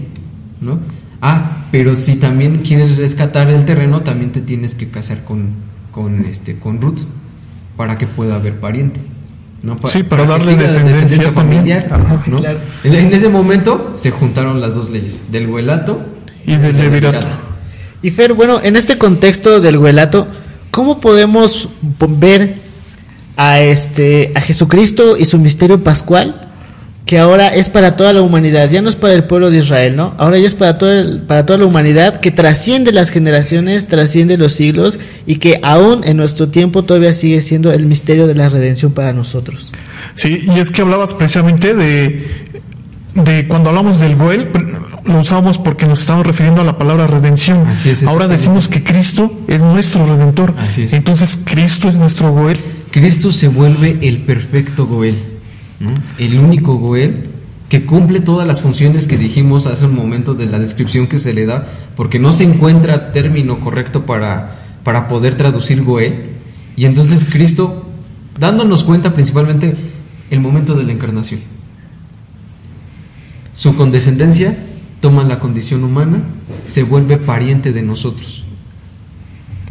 [0.60, 0.78] ¿no?
[1.22, 5.48] Ah, pero si también quieres rescatar el terreno, también te tienes que casar con,
[5.92, 7.00] con, este, con Ruth
[7.76, 9.00] para que pueda haber pariente.
[9.62, 9.76] ¿no?
[9.76, 11.34] Pa- Sí, para que darle descendencia también.
[11.34, 11.88] familiar.
[11.92, 12.38] Ajá, sí, ¿no?
[12.38, 12.58] claro.
[12.84, 16.00] En, en ese momento se juntaron las dos leyes, del huelato
[16.46, 17.26] Y del levirato.
[18.02, 20.28] Y Fer, bueno, en este contexto del huelato,
[20.70, 21.68] ¿cómo podemos
[21.98, 22.54] po- ver
[23.36, 26.47] a este a Jesucristo y su misterio pascual?
[27.09, 29.97] Que ahora es para toda la humanidad, ya no es para el pueblo de Israel,
[29.97, 30.12] ¿no?
[30.18, 34.36] Ahora ya es para, todo el- para toda la humanidad, que trasciende las generaciones, trasciende
[34.36, 38.51] los siglos y que aún en nuestro tiempo todavía sigue siendo el misterio de la
[38.51, 39.72] redención para nosotros.
[40.16, 42.26] Sí, y es que hablabas precisamente de,
[43.14, 44.48] de cuando hablamos del Goel,
[45.06, 47.66] lo usamos porque nos estamos refiriendo a la palabra redención.
[47.68, 50.52] Así es, Ahora decimos que Cristo es nuestro redentor.
[50.59, 50.93] Así es.
[50.93, 52.59] Entonces Cristo es nuestro Goel.
[52.90, 55.14] Cristo se vuelve el perfecto Goel,
[55.80, 55.90] ¿no?
[56.18, 57.30] el único Goel
[57.68, 61.34] que cumple todas las funciones que dijimos hace un momento de la descripción que se
[61.34, 66.30] le da, porque no se encuentra término correcto para, para poder traducir Goel.
[66.76, 67.86] Y entonces Cristo,
[68.38, 69.76] dándonos cuenta principalmente
[70.30, 71.40] el momento de la encarnación.
[73.52, 74.56] Su condescendencia
[75.00, 76.22] toma la condición humana,
[76.68, 78.44] se vuelve pariente de nosotros.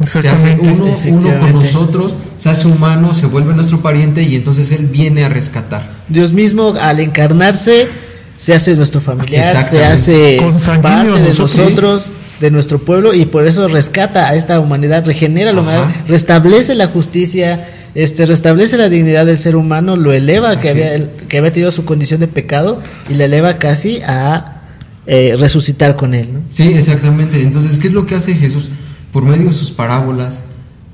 [0.06, 4.70] Se hace uno, uno con nosotros, se hace humano, se vuelve nuestro pariente y entonces
[4.70, 5.88] Él viene a rescatar.
[6.08, 7.88] Dios mismo al encarnarse
[8.36, 10.38] se hace nuestro familiar, se hace
[10.80, 11.56] parte de nosotros.
[11.56, 12.10] nosotros,
[12.40, 16.86] de nuestro pueblo y por eso rescata a esta humanidad, regenera la humanidad, restablece la
[16.86, 17.66] justicia,
[17.96, 21.08] este restablece la dignidad del ser humano, lo eleva que había es.
[21.28, 22.80] que había tenido su condición de pecado
[23.10, 24.62] y le eleva casi a
[25.06, 26.40] eh, resucitar con él, ¿no?
[26.50, 27.40] Sí, exactamente.
[27.40, 28.70] Entonces, ¿qué es lo que hace Jesús?
[29.12, 30.42] Por medio de sus parábolas,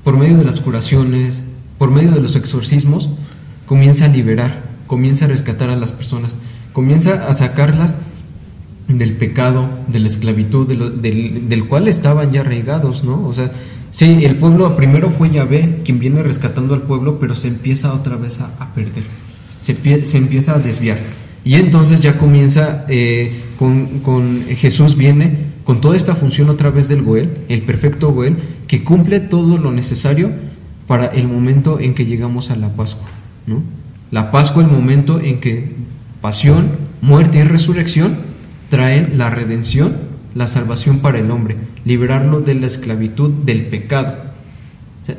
[0.03, 1.41] por medio de las curaciones,
[1.77, 3.09] por medio de los exorcismos,
[3.65, 6.37] comienza a liberar, comienza a rescatar a las personas,
[6.73, 7.95] comienza a sacarlas
[8.87, 13.27] del pecado, de la esclavitud, de del, del cual estaban ya arraigados, ¿no?
[13.27, 13.51] O sea,
[13.91, 18.15] sí, el pueblo primero fue Yahvé quien viene rescatando al pueblo, pero se empieza otra
[18.15, 19.03] vez a, perder,
[19.59, 20.99] se, se empieza a desviar.
[21.43, 26.87] Y entonces ya comienza, eh, con, con Jesús viene con toda esta función otra vez
[26.87, 28.37] del Goel, el perfecto Goel,
[28.67, 30.31] que cumple todo lo necesario
[30.87, 33.07] para el momento en que llegamos a la Pascua,
[33.47, 33.63] ¿no?
[34.11, 35.71] La Pascua, el momento en que
[36.21, 36.69] pasión,
[37.01, 38.17] muerte y resurrección
[38.69, 39.97] traen la redención,
[40.35, 44.15] la salvación para el hombre, liberarlo de la esclavitud del pecado.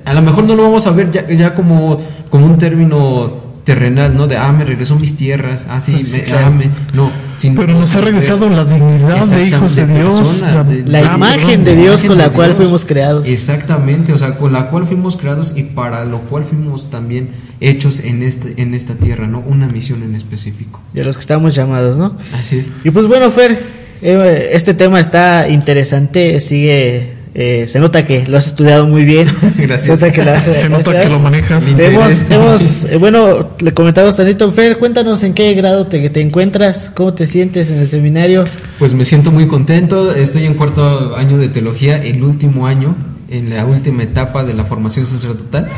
[0.04, 2.00] A lo mejor no lo vamos a ver ya, ya como,
[2.30, 4.28] como un término terrenal, ¿no?
[4.28, 6.46] De, ah, me regresó mis tierras, ah, sí, Sí, me, claro.
[6.46, 7.10] ah, me- no.
[7.34, 10.14] sino Pero nos ha regresado la dignidad de hijos de Dios.
[10.14, 12.56] persona, de- La imagen de Dios imagen con la de cual Dios.
[12.58, 13.26] fuimos creados.
[13.26, 17.30] Exactamente, o sea, con la cual fuimos creados y para lo cual fuimos también
[17.60, 19.40] hechos en, este, en esta tierra, ¿no?
[19.40, 20.80] Una misión en específico.
[20.94, 22.16] Y a los que estamos llamados, ¿no?
[22.38, 22.66] Así es.
[22.84, 23.58] Y pues bueno, Fer,
[24.00, 29.28] eh, este tema está interesante, sigue, eh, se nota que lo has estudiado muy bien.
[29.58, 30.00] Gracias.
[30.00, 31.68] Se nota que lo has, Se nota que lo manejas.
[31.68, 36.90] Hemos, hemos, eh, bueno, le comentamos tantito, Fer, cuéntanos en qué grado te, te encuentras,
[36.94, 38.46] cómo te sientes en el seminario.
[38.78, 42.96] Pues me siento muy contento, estoy en cuarto año de teología, el último año,
[43.28, 45.68] en la última etapa de la formación sacerdotal.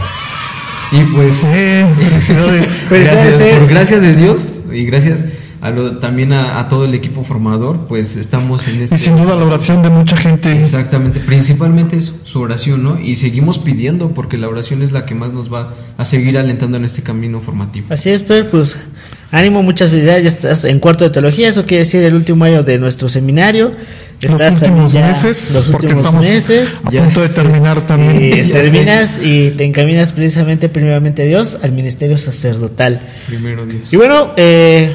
[0.93, 2.67] Y pues Eh, felicidades.
[2.89, 3.59] Felicidades, gracias, Fer.
[3.59, 5.25] por gracia de Dios y gracias
[5.61, 8.95] a lo- también a, a todo el equipo formador, pues estamos en este...
[8.95, 10.53] Y sin duda la oración de mucha gente.
[10.61, 13.01] Exactamente, principalmente eso, su oración, ¿no?
[13.01, 16.77] Y seguimos pidiendo porque la oración es la que más nos va a seguir alentando
[16.77, 17.87] en este camino formativo.
[17.91, 18.77] Así es, Fer, pues
[19.31, 22.63] ánimo, muchas felicidades, ya estás en cuarto de teología, eso quiere decir el último año
[22.63, 23.73] de nuestro seminario.
[24.21, 28.41] Los últimos ya- meses, los porque últimos estamos meses, a ya- punto de terminar también.
[28.41, 28.51] Y sé.
[28.51, 33.01] terminas y te encaminas precisamente, primeramente Dios, al ministerio sacerdotal.
[33.29, 33.93] Primero Dios.
[33.93, 34.93] Y bueno, eh,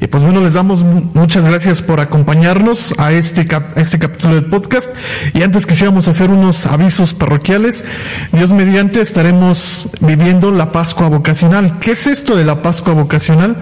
[0.00, 4.34] Y pues bueno, les damos mu- muchas gracias por acompañarnos a este, a este capítulo
[4.36, 4.90] del podcast.
[5.34, 7.84] Y antes quisiéramos hacer unos avisos parroquiales.
[8.32, 11.78] Dios mediante estaremos viviendo la Pascua vocacional.
[11.80, 13.56] ¿Qué es esto de la Pascua vocacional?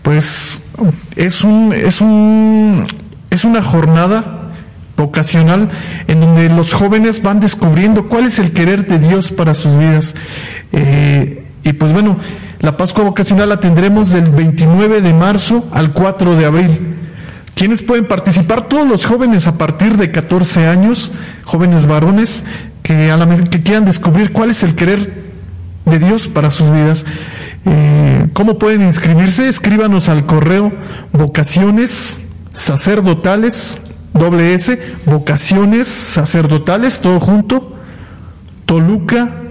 [0.00, 0.62] Pues
[1.14, 2.86] es un, es un,
[3.30, 4.52] es una jornada
[4.96, 5.70] vocacional
[6.08, 10.14] en donde los jóvenes van descubriendo cuál es el querer de Dios para sus vidas.
[10.72, 12.18] Eh, y pues bueno,
[12.60, 16.96] la Pascua vocacional la tendremos del 29 de marzo al 4 de abril.
[17.54, 18.68] ¿Quiénes pueden participar?
[18.68, 21.12] Todos los jóvenes a partir de 14 años,
[21.44, 22.44] jóvenes varones,
[22.82, 25.26] que, a la, que quieran descubrir cuál es el querer
[25.84, 27.04] de Dios para sus vidas.
[27.64, 29.48] Eh, ¿Cómo pueden inscribirse?
[29.48, 30.72] Escríbanos al correo
[31.12, 32.22] vocaciones
[32.52, 33.78] sacerdotales,
[34.12, 37.74] doble S, vocaciones sacerdotales, todo junto,
[38.66, 39.45] toluca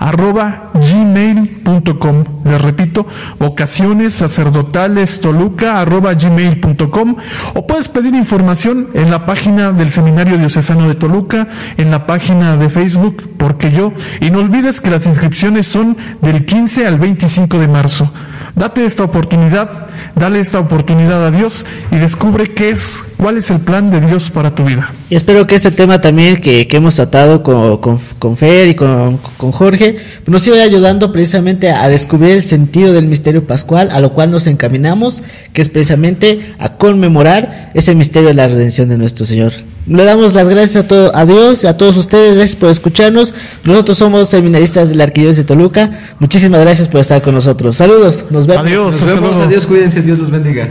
[0.00, 3.06] arroba gmail.com les repito
[3.38, 7.16] vocaciones sacerdotales toluca arroba gmail.com
[7.54, 12.56] o puedes pedir información en la página del seminario diocesano de Toluca en la página
[12.56, 17.58] de Facebook porque yo y no olvides que las inscripciones son del 15 al 25
[17.58, 18.10] de marzo.
[18.54, 23.60] Date esta oportunidad dale esta oportunidad a Dios y descubre qué es, cuál es el
[23.60, 24.92] plan de Dios para tu vida.
[25.08, 27.78] Y espero que este tema también que, hemos tratado con,
[28.18, 29.96] con, Fer y con, con Jorge
[30.26, 34.46] nos siga ayudando precisamente a descubrir el sentido del misterio pascual, a lo cual nos
[34.46, 35.22] encaminamos,
[35.52, 39.52] que es precisamente a conmemorar ese misterio de la redención de nuestro Señor.
[39.90, 43.34] Le damos las gracias a, todo, a Dios y a todos ustedes, gracias por escucharnos.
[43.64, 46.14] Nosotros somos seminaristas de la Arquidiócesis de Toluca.
[46.20, 47.76] Muchísimas gracias por estar con nosotros.
[47.76, 48.66] Saludos, nos vemos.
[48.66, 49.00] Adiós.
[49.00, 49.42] Nos vemos, luego.
[49.42, 50.68] adiós, cuídense, Dios los bendiga.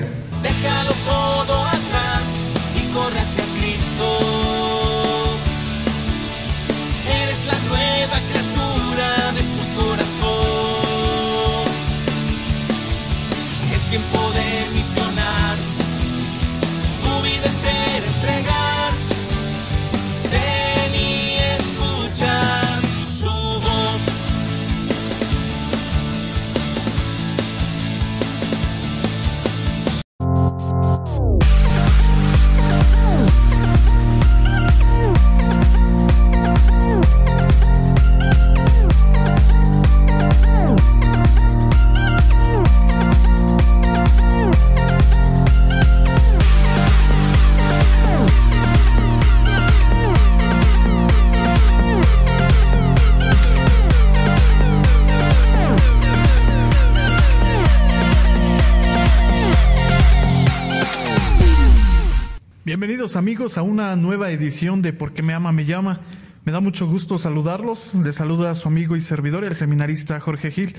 [62.80, 66.00] Bienvenidos amigos a una nueva edición de Porque me ama, me llama.
[66.46, 67.94] Me da mucho gusto saludarlos.
[67.96, 70.78] Les saluda a su amigo y servidor, el seminarista Jorge Gil.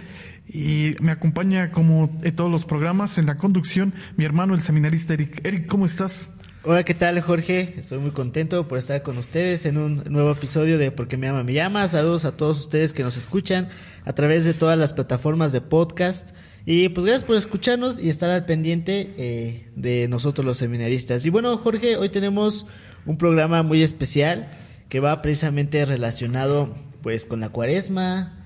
[0.48, 5.12] Y me acompaña como en todos los programas en la conducción mi hermano, el seminarista
[5.12, 5.46] Eric.
[5.46, 6.32] Eric, ¿cómo estás?
[6.62, 7.74] Hola, ¿qué tal Jorge?
[7.76, 11.42] Estoy muy contento por estar con ustedes en un nuevo episodio de Porque me ama,
[11.44, 11.86] me llama.
[11.86, 13.68] Saludos a todos ustedes que nos escuchan
[14.06, 16.30] a través de todas las plataformas de podcast.
[16.66, 21.24] Y pues gracias por escucharnos y estar al pendiente eh, de nosotros los seminaristas.
[21.26, 22.66] Y bueno, Jorge, hoy tenemos
[23.06, 24.48] un programa muy especial
[24.88, 28.36] que va precisamente relacionado pues con la cuaresma,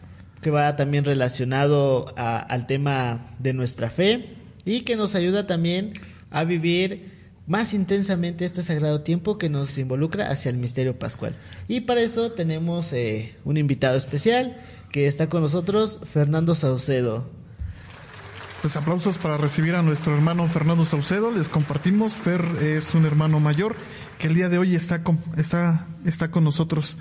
[0.43, 4.28] que va también relacionado a- al tema de nuestra fe
[4.65, 5.95] y que nos ayuda también
[6.31, 7.12] a vivir
[7.47, 11.35] más intensamente este sagrado tiempo que nos involucra hacia el misterio pascual.
[11.69, 14.57] Y para eso tenemos eh, un invitado especial
[14.93, 17.27] que está con nosotros, Fernando Saucedo.
[18.65, 21.31] Pues aplausos para recibir a nuestro hermano Fernando Saucedo.
[21.31, 22.15] Les compartimos.
[22.15, 23.77] Fer es un hermano mayor
[24.19, 26.97] que el día de hoy está con, está, está con nosotros.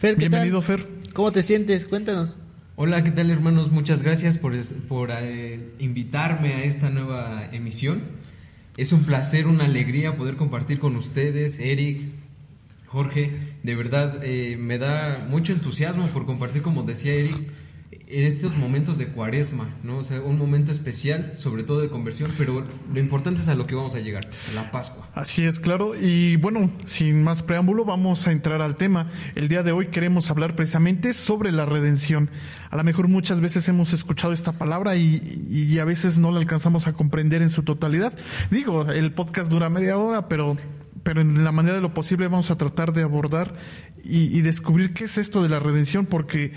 [0.00, 0.78] Fer, ¿qué Bienvenido, tal?
[0.78, 0.88] Fer.
[1.14, 1.86] ¿Cómo te sientes?
[1.86, 2.38] Cuéntanos.
[2.76, 3.72] Hola, ¿qué tal hermanos?
[3.72, 4.52] Muchas gracias por,
[4.86, 8.00] por eh, invitarme a esta nueva emisión.
[8.76, 11.98] Es un placer, una alegría poder compartir con ustedes, Eric,
[12.86, 13.56] Jorge.
[13.64, 17.36] De verdad, eh, me da mucho entusiasmo por compartir, como decía Eric,
[18.10, 19.98] en estos momentos de cuaresma, ¿no?
[19.98, 23.66] O sea, un momento especial, sobre todo de conversión, pero lo importante es a lo
[23.66, 25.10] que vamos a llegar, la Pascua.
[25.14, 25.94] Así es, claro.
[25.94, 29.10] Y bueno, sin más preámbulo, vamos a entrar al tema.
[29.34, 32.30] El día de hoy queremos hablar precisamente sobre la redención.
[32.70, 35.20] A lo mejor muchas veces hemos escuchado esta palabra y,
[35.50, 38.14] y a veces no la alcanzamos a comprender en su totalidad.
[38.50, 40.56] Digo, el podcast dura media hora, pero,
[41.02, 43.54] pero en la manera de lo posible vamos a tratar de abordar
[44.02, 46.52] y, y descubrir qué es esto de la redención, porque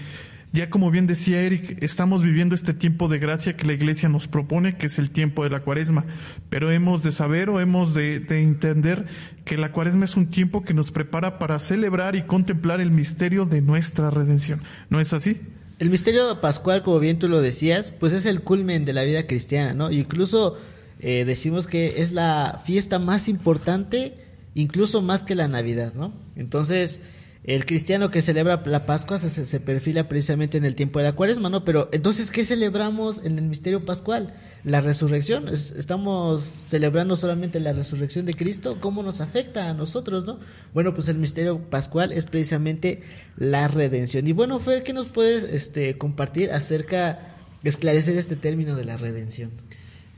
[0.54, 4.28] ya como bien decía Eric, estamos viviendo este tiempo de gracia que la iglesia nos
[4.28, 6.06] propone, que es el tiempo de la cuaresma,
[6.50, 9.06] pero hemos de saber o hemos de, de entender
[9.46, 13.46] que la cuaresma es un tiempo que nos prepara para celebrar y contemplar el misterio
[13.46, 14.62] de nuestra redención.
[14.90, 15.40] ¿No es así?
[15.80, 19.26] El misterio pascual, como bien tú lo decías, pues es el culmen de la vida
[19.26, 19.90] cristiana, ¿no?
[19.90, 20.58] Incluso
[21.00, 24.14] eh, decimos que es la fiesta más importante,
[24.54, 26.14] incluso más que la Navidad, ¿no?
[26.36, 27.02] Entonces,
[27.44, 31.14] el cristiano que celebra la Pascua se, se- perfila precisamente en el tiempo de la
[31.14, 31.64] cuaresma, ¿no?
[31.66, 34.36] Pero entonces, ¿qué celebramos en el misterio pascual?
[34.64, 35.48] La resurrección.
[35.50, 38.78] Es- estamos celebrando solamente la resurrección de Cristo.
[38.80, 40.40] ¿Cómo nos afecta a nosotros, no?
[40.76, 43.02] Bueno, pues el misterio pascual es precisamente
[43.38, 44.28] la redención.
[44.28, 48.98] Y bueno, Fer, ¿qué nos puedes este, compartir acerca de esclarecer este término de la
[48.98, 49.50] redención?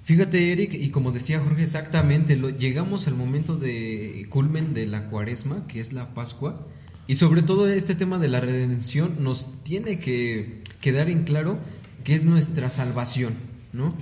[0.04, 5.08] Fíjate, Eric, y como decía Jorge, exactamente, lo- llegamos al momento de culmen de la
[5.08, 6.68] cuaresma, que es la Pascua,
[7.08, 11.60] y sobre todo este tema de la redención nos tiene que quedar en claro
[12.04, 13.34] que es nuestra salvación,
[13.72, 13.96] ¿no?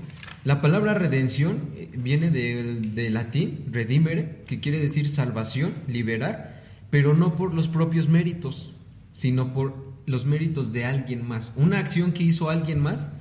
[0.43, 7.13] La palabra redención eh, viene del de latín, redimere, que quiere decir salvación, liberar, pero
[7.13, 8.71] no por los propios méritos,
[9.11, 9.75] sino por
[10.07, 11.53] los méritos de alguien más.
[11.55, 13.13] Una acción que hizo alguien más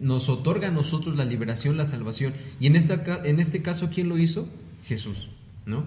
[0.00, 2.32] nos otorga a nosotros la liberación, la salvación.
[2.58, 4.48] Y en, esta, en este caso, ¿quién lo hizo?
[4.84, 5.28] Jesús,
[5.66, 5.84] ¿no?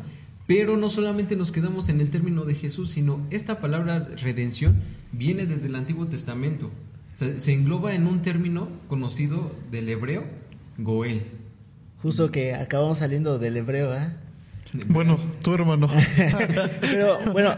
[0.47, 4.81] Pero no solamente nos quedamos en el término de Jesús, sino esta palabra redención
[5.11, 6.71] viene desde el Antiguo Testamento.
[7.15, 10.23] O sea, se engloba en un término conocido del hebreo,
[10.77, 11.23] Goel.
[12.01, 14.11] Justo que acabamos saliendo del hebreo, ¿eh?
[14.87, 15.89] Bueno, tu hermano.
[16.81, 17.55] Pero bueno,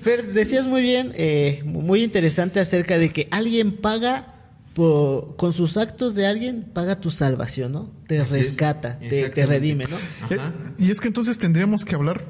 [0.00, 4.34] Fer, decías muy bien, eh, muy interesante acerca de que alguien paga
[4.74, 7.90] por, con sus actos de alguien, paga tu salvación, ¿no?
[8.06, 9.96] Te Así rescata, te, redime, ¿no?
[10.34, 10.52] Eh, Ajá.
[10.78, 12.24] y es que entonces tendríamos que hablar,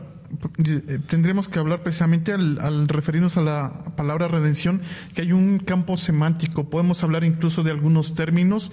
[0.65, 4.81] eh, tendríamos que hablar precisamente al, al referirnos a la palabra redención,
[5.15, 6.71] que hay un campo semántico.
[6.71, 8.73] Podemos hablar incluso de algunos términos,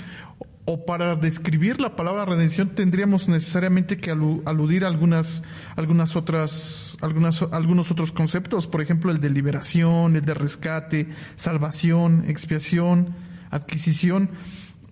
[0.70, 5.42] o para describir la palabra redención tendríamos necesariamente que alu- aludir a algunas,
[5.78, 8.68] algunas otras, algunas, algunos otros conceptos.
[8.68, 11.08] Por ejemplo, el de liberación, el de rescate,
[11.38, 13.16] salvación, expiación,
[13.52, 14.30] adquisición.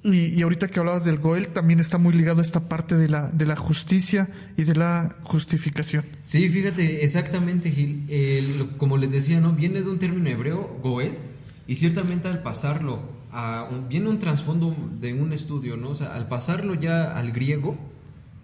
[0.03, 3.09] Y, y ahorita que hablabas del Goel, también está muy ligado a esta parte de
[3.09, 6.05] la, de la justicia y de la justificación.
[6.25, 8.05] Sí, fíjate, exactamente, Gil.
[8.07, 9.53] El- como les decía, ¿no?
[9.53, 11.13] Viene de un término hebreo, goel,
[11.67, 12.99] y ciertamente al pasarlo
[13.31, 15.89] a viene un trasfondo de un estudio, ¿no?
[15.89, 17.75] O sea, al pasarlo ya al griego,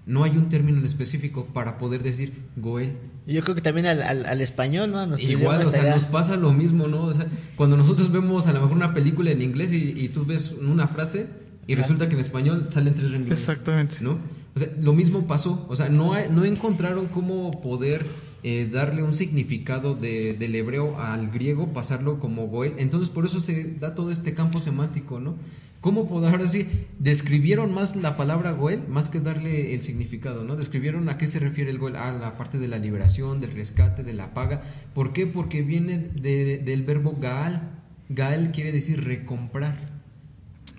[0.07, 2.95] no hay un término en específico para poder decir goel.
[3.27, 5.03] Y yo creo que también al, al, al español, ¿no?
[5.41, 7.03] Igual, o sea, nos pasa lo mismo, ¿no?
[7.03, 10.25] O sea, cuando nosotros vemos a lo mejor una película en inglés y, y tú
[10.25, 11.27] ves una frase
[11.67, 13.39] y resulta que en español salen tres renglones.
[13.39, 13.95] Exactamente.
[14.01, 14.17] ¿No?
[14.55, 15.65] O sea, lo mismo pasó.
[15.69, 18.05] O sea, no, hay- no encontraron cómo poder
[18.43, 22.73] eh, darle un significado de- del hebreo al griego, pasarlo como goel.
[22.79, 25.35] Entonces, por eso se da todo este campo semántico, ¿no?
[25.81, 26.67] ¿Cómo poder, ahora sí,
[26.99, 30.55] describieron más la palabra goel más que darle el significado, ¿no?
[30.55, 34.03] Describieron a qué se refiere el goel, a la parte de la liberación, del rescate,
[34.03, 34.61] de la paga.
[34.93, 35.25] ¿Por qué?
[35.25, 37.79] Porque viene de- del verbo gaal.
[38.09, 39.89] Gaal quiere decir recomprar.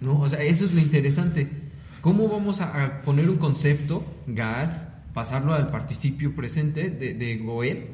[0.00, 0.20] ¿no?
[0.20, 1.48] O sea, eso es lo interesante.
[2.00, 7.86] ¿Cómo vamos a, poner un concepto, Gaal, pasarlo al participio presente de Goel,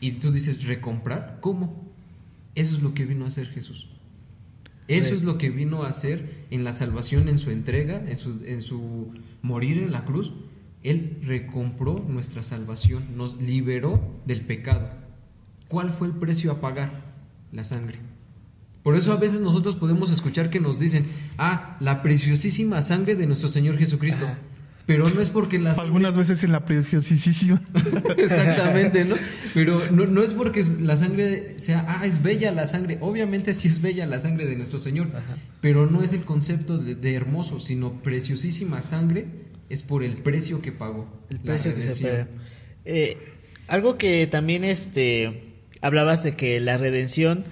[0.00, 1.38] y tú dices recomprar?
[1.40, 1.88] ¿Cómo?
[2.54, 3.89] Eso es lo que vino a hacer Jesús.
[4.98, 5.14] Eso Sí.
[5.16, 8.60] es lo que vino a hacer en la salvación, en su entrega, en su, en
[8.62, 9.12] su
[9.42, 10.32] morir en la cruz.
[10.82, 14.90] Él recompró nuestra salvación, nos liberó del pecado.
[15.68, 17.12] ¿Cuál fue el precio a pagar?
[17.52, 17.98] La sangre.
[18.82, 21.06] Por eso a veces nosotros podemos escuchar que nos dicen,
[21.36, 24.24] ah, la preciosísima sangre de nuestro Señor Jesucristo.
[24.24, 24.38] Ajá.
[24.86, 27.62] Pero no es porque la sangre- Algunas veces en la preciosísima.
[28.16, 29.16] Exactamente, ¿no?
[29.54, 32.98] Pero no, no es porque la sangre sea, ah, es bella la sangre.
[33.00, 35.36] Obviamente sí es bella la sangre de nuestro Señor, Ajá.
[35.60, 39.26] pero no es el concepto de, de hermoso, sino preciosísima sangre
[39.68, 41.08] es por el precio que pagó.
[41.30, 42.10] el la precio que se redención.
[42.10, 42.28] paga.
[42.84, 43.18] Eh,
[43.68, 45.52] algo que también este
[45.82, 47.44] hablabas de que la redención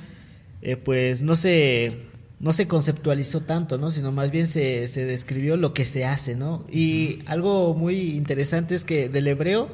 [0.63, 2.07] eh, pues no se
[2.40, 3.90] no se conceptualizó tanto, ¿no?
[3.90, 6.65] Sino más bien se, se describió lo que se hace, ¿no?
[6.70, 9.69] Y algo muy interesante es que del hebreo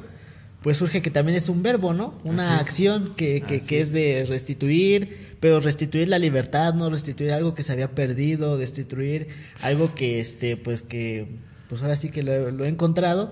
[0.65, 2.15] pues surge que también es un verbo, ¿no?
[2.23, 3.93] Una acción que, que, que es es.
[3.93, 9.27] de restituir, pero restituir la libertad, no restituir algo que se había perdido, destituir
[9.61, 11.37] algo que este pues que
[11.69, 13.31] pues ahora sí que lo, lo he encontrado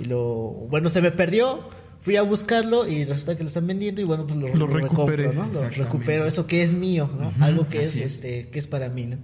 [0.00, 1.68] y lo bueno se me perdió,
[2.02, 5.28] fui a buscarlo y resulta que lo están vendiendo y bueno pues lo, Lo recuperé.
[5.28, 5.60] recompro, ¿no?
[5.62, 7.32] Lo recupero eso que es mío, ¿no?
[7.42, 9.16] Algo que es este que es para mí, ¿no?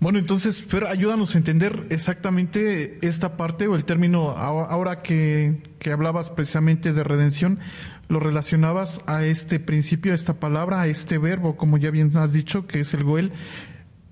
[0.00, 5.62] Bueno, entonces, Fer, ayúdanos a entender exactamente esta parte o el término, ahora ahora que,
[5.78, 7.60] que hablabas precisamente de redención,
[8.08, 12.32] lo relacionabas a este principio, a esta palabra, a este verbo, como ya bien has
[12.32, 13.30] dicho, que es el goel.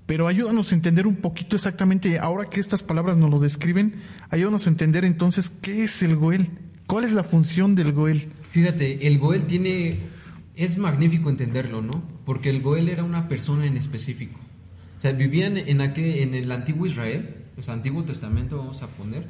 [0.07, 4.01] Pero ayúdanos a entender un poquito exactamente, ahora que estas palabras nos lo describen,
[4.31, 6.51] ayúdanos a entender entonces qué es el goel,
[6.91, 8.29] cuál es la función del goel.
[8.51, 9.99] Fíjate, el Goel tiene.
[10.57, 12.03] Es magnífico entenderlo, ¿no?
[12.27, 14.39] Porque el Goel era una persona en específico.
[14.99, 18.89] O sea, vivían en, aquel, en el antiguo Israel, o sea, Antiguo Testamento, vamos a
[18.89, 19.29] poner.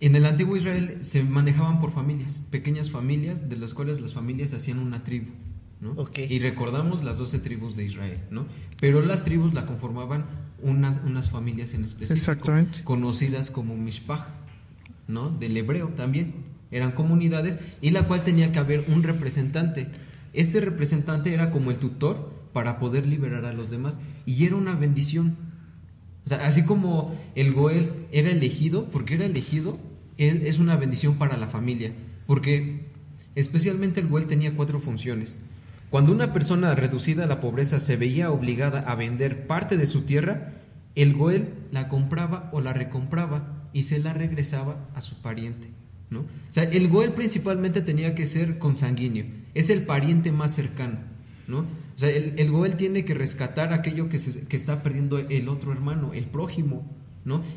[0.00, 4.54] En el antiguo Israel se manejaban por familias, pequeñas familias, de las cuales las familias
[4.54, 5.32] hacían una tribu,
[5.80, 5.92] ¿no?
[5.92, 6.20] Ok.
[6.28, 8.46] Y recordamos las 12 tribus de Israel, ¿no?
[8.80, 10.24] Pero las tribus la conformaban
[10.62, 12.82] unas, unas familias en específico, Exactamente.
[12.84, 14.26] conocidas como Mishpach,
[15.06, 15.28] ¿no?
[15.30, 16.51] Del hebreo también.
[16.72, 19.88] Eran comunidades y la cual tenía que haber un representante.
[20.32, 24.74] Este representante era como el tutor para poder liberar a los demás y era una
[24.74, 25.36] bendición.
[26.30, 29.78] Así como el Goel era elegido, porque era elegido,
[30.18, 31.92] él es una bendición para la familia,
[32.26, 32.86] porque
[33.34, 35.38] especialmente el Goel tenía cuatro funciones.
[35.90, 40.02] Cuando una persona reducida a la pobreza se veía obligada a vender parte de su
[40.02, 40.54] tierra,
[40.94, 45.68] el Goel la compraba o la recompraba y se la regresaba a su pariente.
[46.20, 50.98] O sea, el Goel principalmente tenía que ser consanguíneo, es el pariente más cercano.
[51.48, 51.60] ¿no?
[51.60, 56.12] O sea, el, el Goel tiene que rescatar aquello que, está perdiendo el otro hermano,
[56.12, 56.84] el prójimo.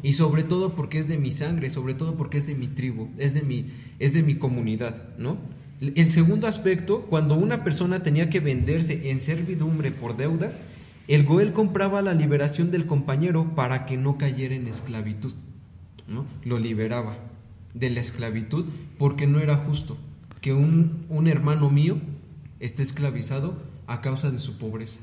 [0.04, 3.10] Y sobre todo porque es de mi sangre, sobre todo porque es de mi tribu,
[3.18, 5.04] es de mi, comunidad.
[5.82, 10.60] El segundo aspecto, cuando una persona tenía que venderse en servidumbre por deudas,
[11.08, 15.34] el Goel compraba la liberación del compañero para que no cayera en esclavitud.
[16.08, 16.26] ¿no?
[16.44, 17.18] Lo liberaba
[17.76, 18.66] de la esclavitud
[18.98, 19.98] porque no era justo
[20.42, 21.98] que un, un hermano mío
[22.60, 25.02] esté esclavizado a causa de su pobreza.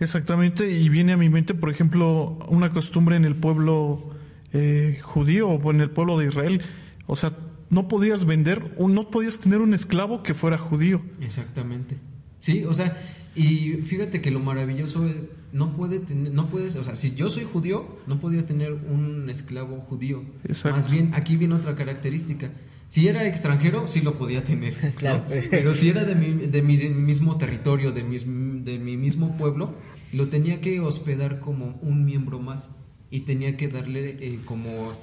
[0.00, 4.10] Exactamente, y viene a mi mente, por ejemplo, una costumbre en el pueblo
[4.52, 6.62] eh, judío o en el pueblo de Israel.
[7.06, 7.36] O sea,
[7.70, 11.02] no podías vender, o no podías tener un esclavo que fuera judío.
[11.20, 11.96] Exactamente.
[12.38, 12.96] Sí, o sea,
[13.34, 17.30] y fíjate que lo maravilloso es, no puede tener, no puedes, o sea, si yo
[17.30, 20.24] soy judío, no podía tener un esclavo judío.
[20.42, 20.76] Exacto.
[20.76, 22.50] Más bien, aquí viene otra característica.
[22.88, 24.74] Si era extranjero, sí lo podía tener.
[24.84, 24.90] ¿no?
[24.96, 25.24] Claro.
[25.52, 29.74] Pero si era de mi, de mi mismo territorio, de mi, de mi mismo pueblo,
[30.12, 32.70] lo tenía que hospedar como un miembro más
[33.08, 34.94] y tenía que darle eh, como,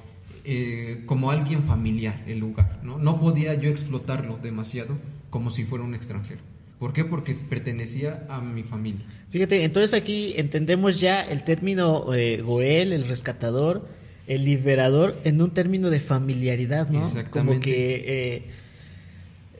[0.44, 2.80] eh, como alguien familiar el lugar.
[2.82, 2.98] ¿no?
[2.98, 4.98] no podía yo explotarlo demasiado
[5.30, 6.42] como si fuera un extranjero.
[6.82, 7.04] ¿Por qué?
[7.04, 9.06] Porque pertenecía a mi familia.
[9.30, 13.86] Fíjate, entonces aquí entendemos ya el término eh, Goel, el rescatador,
[14.26, 17.04] el liberador, en un término de familiaridad, ¿no?
[17.04, 17.52] Exactamente.
[17.52, 18.42] Como que eh,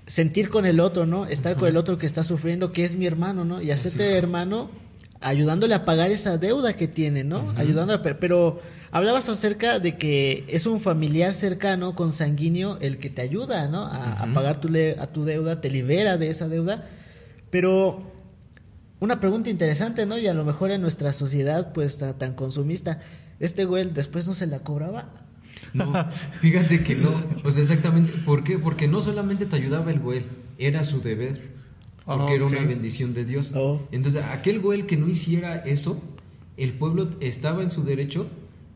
[0.07, 1.27] sentir con el otro, ¿no?
[1.27, 3.62] Estar con el otro que está sufriendo, que es mi hermano, ¿no?
[3.62, 4.70] Y hacerte Así hermano
[5.20, 7.53] ayudándole a pagar esa deuda que tiene, ¿no?
[7.57, 13.11] Ayudándole, a pe- pero hablabas acerca de que es un familiar cercano, consanguíneo, el que
[13.11, 13.85] te ayuda, ¿no?
[13.86, 16.89] A, a pagar tu, le- a tu deuda, te libera de esa deuda,
[17.52, 18.10] pero
[18.98, 20.18] una pregunta interesante, ¿no?
[20.18, 23.00] Y a lo mejor en nuestra sociedad, pues ta- tan consumista,
[23.40, 25.12] este güey después no se la cobraba.
[25.74, 25.92] No,
[26.40, 27.12] fíjate que no.
[27.44, 28.12] O sea, exactamente.
[28.24, 28.58] ¿Por qué?
[28.58, 30.24] Porque no solamente te ayudaba el Goel,
[30.58, 31.52] era su deber.
[32.06, 33.52] Porque Ah, era una bendición de Dios.
[33.54, 33.80] Oh.
[33.92, 36.02] Entonces, aquel Goel que no hiciera eso,
[36.56, 38.26] el pueblo estaba en su derecho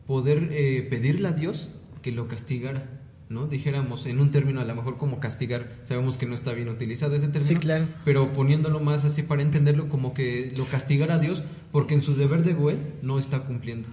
[0.05, 1.69] poder eh, pedirle a Dios
[2.01, 2.96] que lo castigara.
[3.29, 3.45] ¿No?
[3.47, 7.13] Dijéramos en un término a lo mejor como castigar, sabemos que no está bien utilizado
[7.15, 7.85] ese término, Sí, claro.
[8.05, 11.43] pero poniéndolo más así para entenderlo como que lo castigara a Dios
[11.73, 13.89] porque en su deber de Goel no está cumpliendo.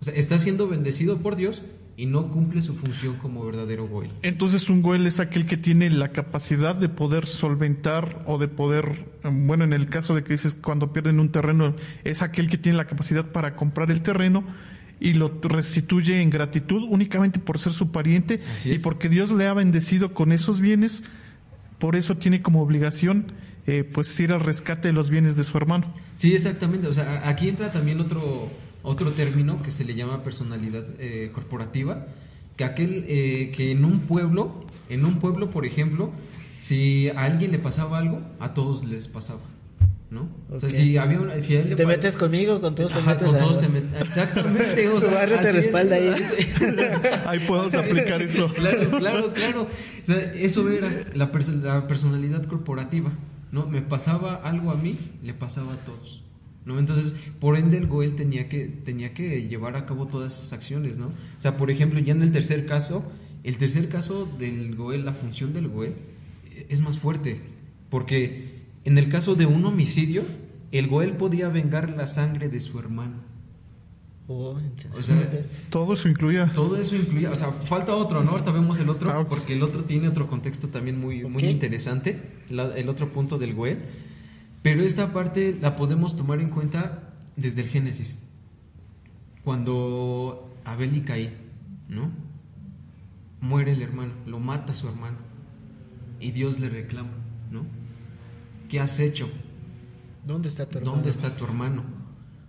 [0.00, 1.60] O sea, está siendo bendecido por Dios
[1.98, 4.10] y no cumple su función como verdadero Goel.
[4.22, 9.04] Entonces un Goel es aquel que tiene la capacidad de poder solventar o de poder,
[9.22, 11.74] bueno, en el caso de que dices cuando pierden un terreno,
[12.04, 14.44] es aquel que tiene la capacidad para comprar el terreno
[15.02, 19.52] y lo restituye en gratitud únicamente por ser su pariente y porque Dios le ha
[19.52, 21.02] bendecido con esos bienes,
[21.78, 23.32] por eso tiene como obligación
[23.66, 25.92] eh, pues ir al rescate de los bienes de su hermano.
[26.14, 26.86] Sí, exactamente.
[26.86, 28.48] O sea, aquí entra también otro,
[28.82, 32.06] otro término que se le llama personalidad eh, corporativa,
[32.56, 36.12] que aquel eh, que en un pueblo, en un pueblo, por ejemplo,
[36.60, 39.40] si a alguien le pasaba algo, a todos les pasaba,
[40.12, 40.28] ¿no?
[40.50, 43.32] O sea, si había una, si te metes conmigo, con todos te Ajá, metes con
[43.34, 45.54] la- todos te met- Exactamente, o Tu sea, barrio te es.
[45.54, 46.08] respalda ahí.
[46.20, 46.34] Eso-
[47.26, 48.52] Ahí podemos aplicar eso.
[48.52, 49.62] Claro, claro, claro.
[49.62, 51.30] O sea, eso era la,
[51.62, 53.10] la personalidad corporativa,
[53.50, 53.66] ¿no?
[53.66, 56.22] Me pasaba algo a mí, le pasaba a todos,
[56.66, 56.78] ¿no?
[56.78, 60.98] Entonces, por ende, el Goel tenía que, tenía que llevar a cabo todas esas acciones,
[60.98, 61.06] ¿no?
[61.06, 63.02] O sea, por ejemplo, ya en el tercer caso,
[63.44, 65.94] el tercer caso del Goel, la función del Goel,
[66.50, 67.40] eh, es más fuerte,
[67.88, 68.51] porque
[68.84, 70.24] en el caso de un homicidio,
[70.72, 73.16] el Goel podía vengar la sangre de su hermano.
[74.28, 74.56] Oh,
[74.96, 75.30] O sea,
[75.68, 76.52] Todo eso incluía.
[76.54, 78.30] todo eso incluía, o sea, falta otro, ¿no?
[78.30, 82.20] Ahorita vemos el otro, Ah, porque el otro tiene otro contexto también muy, muy interesante,
[82.48, 83.80] la- el otro punto del Goel.
[84.62, 88.16] Pero esta parte la podemos tomar en cuenta desde el Génesis.
[89.44, 91.30] Cuando Abel y Caín,
[91.88, 92.10] ¿no?
[93.40, 95.16] Muere el hermano, lo mata su hermano.
[96.20, 97.10] Y Dios le reclama,
[97.50, 97.64] ¿no?
[98.72, 99.28] ¿Qué has hecho?
[100.26, 100.94] ¿Dónde está tu hermano?
[100.96, 101.82] ¿Dónde está tu hermano?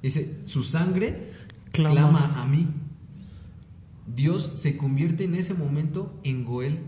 [0.02, 1.34] Dice, su sangre
[1.74, 1.96] Clama.
[1.96, 2.42] clama.
[2.42, 2.66] a mí.
[4.08, 6.80] Dios se convierte en ese momento en Goel.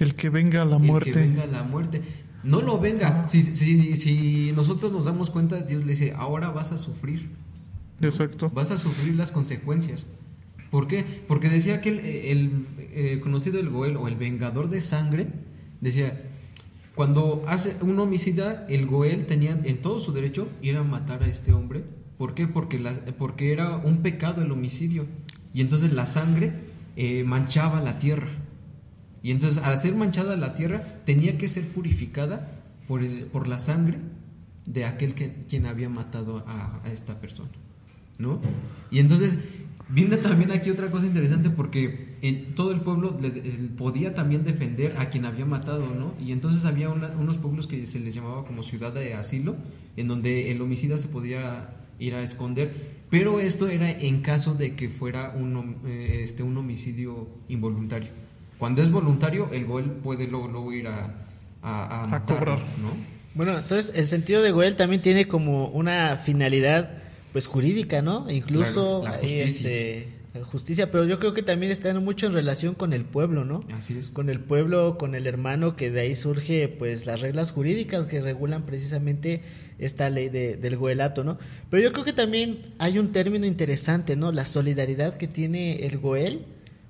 [0.00, 1.12] El que venga a la el muerte.
[1.12, 2.02] que venga la muerte.
[2.42, 3.28] No lo venga.
[3.28, 7.30] Si, si, si nosotros nos damos cuenta, Dios le dice, ahora vas a sufrir.
[8.00, 8.50] Exacto.
[8.50, 10.08] Vas a sufrir las consecuencias.
[10.72, 11.04] ¿Por qué?
[11.28, 15.28] Porque decía que el, el, eh, conocido el Goel o el vengador de sangre,
[15.80, 16.27] decía,
[16.98, 21.28] cuando hace un homicida, el Goel tenía en todo su derecho ir a matar a
[21.28, 21.84] este hombre.
[22.16, 22.48] ¿Por qué?
[22.48, 22.76] Porque,
[23.16, 25.06] porque era un pecado el homicidio.
[25.54, 26.52] Y entonces la sangre
[26.96, 28.26] eh, manchaba la tierra.
[29.22, 33.98] Y entonces al ser manchada la tierra, tenía que ser purificada por, por la sangre
[34.66, 37.52] de aquel que, quien había matado a esta persona.
[38.18, 38.40] ¿No?
[38.90, 39.38] Y entonces
[39.88, 43.30] viene también aquí otra cosa interesante porque en todo el pueblo le-
[43.76, 46.14] podía también defender a quien había matado, ¿no?
[46.24, 49.56] Y entonces había una- unos pueblos que se les llamaba como ciudad de asilo,
[49.96, 54.76] en donde el homicida se podía ir a esconder, pero esto era en caso de
[54.76, 58.10] que fuera un, eh, este, un homicidio involuntario.
[58.58, 61.14] Cuando es voluntario, el Goel puede luego, luego ir a,
[61.62, 62.58] a, cobrar.
[62.58, 62.90] ¿no?
[63.34, 66.90] Bueno, entonces el sentido de Goel también tiene como una finalidad
[67.32, 68.30] pues jurídica, ¿no?
[68.30, 69.70] Incluso Claro, la ahí, justicia.
[69.70, 70.08] este
[70.52, 73.64] justicia, pero yo creo que también está mucho en relación con el pueblo, ¿no?
[73.72, 74.08] Así es.
[74.10, 78.20] Con el pueblo, con el hermano, que de ahí surge pues las reglas jurídicas que
[78.20, 79.42] regulan precisamente
[79.80, 81.38] esta ley de, del goelato, ¿no?
[81.70, 84.30] Pero yo creo que también hay un término interesante, ¿no?
[84.30, 86.44] La solidaridad que tiene el goel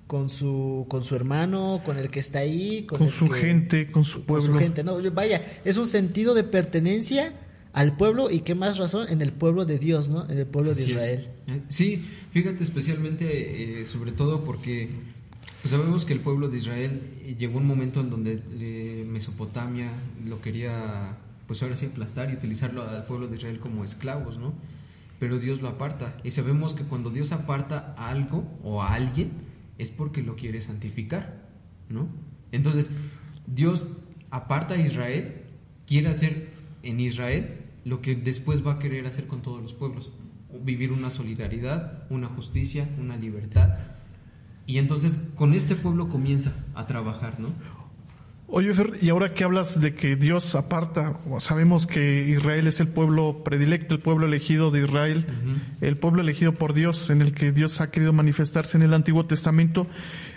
[0.06, 4.04] con su con su hermano, con el que está ahí, con, su que- gente, con
[4.04, 4.58] su con su pueblo.
[4.60, 4.98] gente, ¿no?
[5.12, 7.32] Vaya, es un sentido de pertenencia
[7.72, 10.28] al pueblo y qué más razón en el pueblo de Dios, ¿no?
[10.28, 10.90] En el pueblo de Así.
[10.92, 11.28] Israel.
[11.46, 14.90] Eh, Sí, fíjate especialmente, eh, sobre todo porque
[15.62, 19.92] pues sabemos que el pueblo de Israel eh, llegó un momento en donde eh, Mesopotamia
[20.24, 21.16] lo quería,
[21.46, 24.54] pues ahora sí aplastar y utilizarlo al pueblo de Israel como esclavos, ¿no?
[25.18, 29.32] Pero Dios lo aparta y sabemos que cuando Dios aparta algo o a alguien
[29.78, 31.48] es porque lo quiere santificar,
[31.88, 32.08] ¿no?
[32.52, 32.90] Entonces,
[33.46, 33.90] Dios
[34.30, 35.42] aparta a Israel,
[35.86, 36.50] quiere hacer
[36.82, 37.57] en Israel
[37.88, 40.10] lo que después va a querer hacer con todos los pueblos,
[40.62, 43.78] vivir una solidaridad, una justicia, una libertad.
[44.66, 47.48] Y entonces con este pueblo comienza a trabajar, ¿no?
[48.50, 52.88] Oye, Fer, y ahora que hablas de que Dios aparta, sabemos que Israel es el
[52.88, 55.26] pueblo predilecto, el pueblo elegido de Israel,
[55.82, 59.26] el pueblo elegido por Dios, en el que Dios ha querido manifestarse en el Antiguo
[59.26, 59.86] Testamento.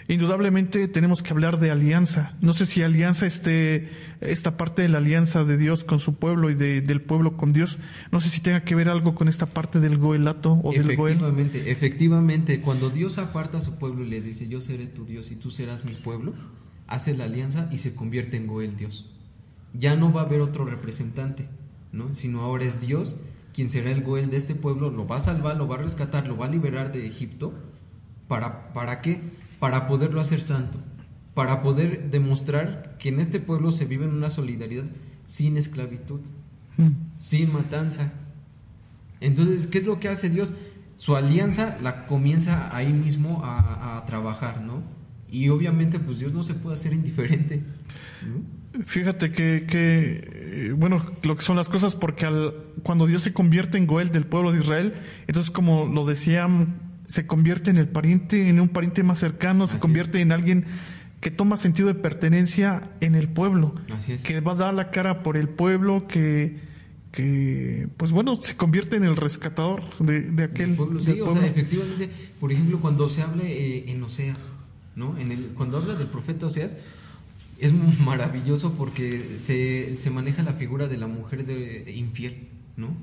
[0.08, 2.36] Indudablemente tenemos que hablar de alianza.
[2.42, 6.50] No sé si alianza este, esta parte de la alianza de Dios con su pueblo
[6.50, 7.80] y de- del pueblo con Dios,
[8.12, 11.14] no sé si tenga que ver algo con esta parte del goelato o del goel.
[11.14, 15.32] Efectivamente, efectivamente, cuando Dios aparta a su pueblo y le dice, yo seré tu Dios
[15.32, 16.34] y tú serás mi pueblo,
[16.88, 19.06] hace la alianza y se convierte en Goel Dios.
[19.74, 21.48] Ya no va a haber otro representante,
[21.94, 22.14] ¿no?
[22.14, 23.16] Sino ahora es Dios
[23.54, 26.28] quien será el Goel de este pueblo, lo va a salvar, lo va a rescatar,
[26.28, 27.54] lo va a liberar de Egipto.
[28.28, 29.20] ¿Para, para qué?
[29.62, 30.78] Para poderlo hacer santo,
[31.34, 34.84] para poder demostrar que en este pueblo se vive en una solidaridad
[35.26, 36.20] sin esclavitud
[36.78, 36.90] Mm.
[37.16, 38.14] sin matanza.
[39.20, 40.54] Entonces, ¿qué es lo que hace Dios?
[40.98, 44.82] Su alianza la comienza ahí mismo a, a trabajar, ¿no?
[45.30, 47.62] Y obviamente, pues Dios no se puede hacer indiferente.
[48.26, 48.84] ¿no?
[48.86, 53.34] Fíjate que, que, eh, bueno, lo que son las cosas, porque al, cuando Dios se
[53.34, 54.94] convierte en Goel del pueblo de Israel,
[55.28, 59.78] entonces como lo decían, se convierte en el pariente, en un pariente más cercano, se
[59.80, 60.66] convierte en alguien
[61.20, 64.24] que toma sentido de pertenencia en el pueblo, Así es.
[64.24, 66.56] que va a dar la cara por el pueblo, que,
[67.12, 71.02] que pues bueno, se convierte en el rescatador de, de aquel pueblo.
[71.02, 72.10] Sí, o sea, efectivamente,
[72.40, 74.50] por ejemplo, cuando se habla eh, en Oseas,
[74.96, 75.18] ¿no?
[75.20, 76.78] En el, cuando habla del profeta Oseas,
[77.60, 82.48] es maravilloso porque se, se maneja la figura de la mujer de, infiel,
[82.78, 82.96] ¿no?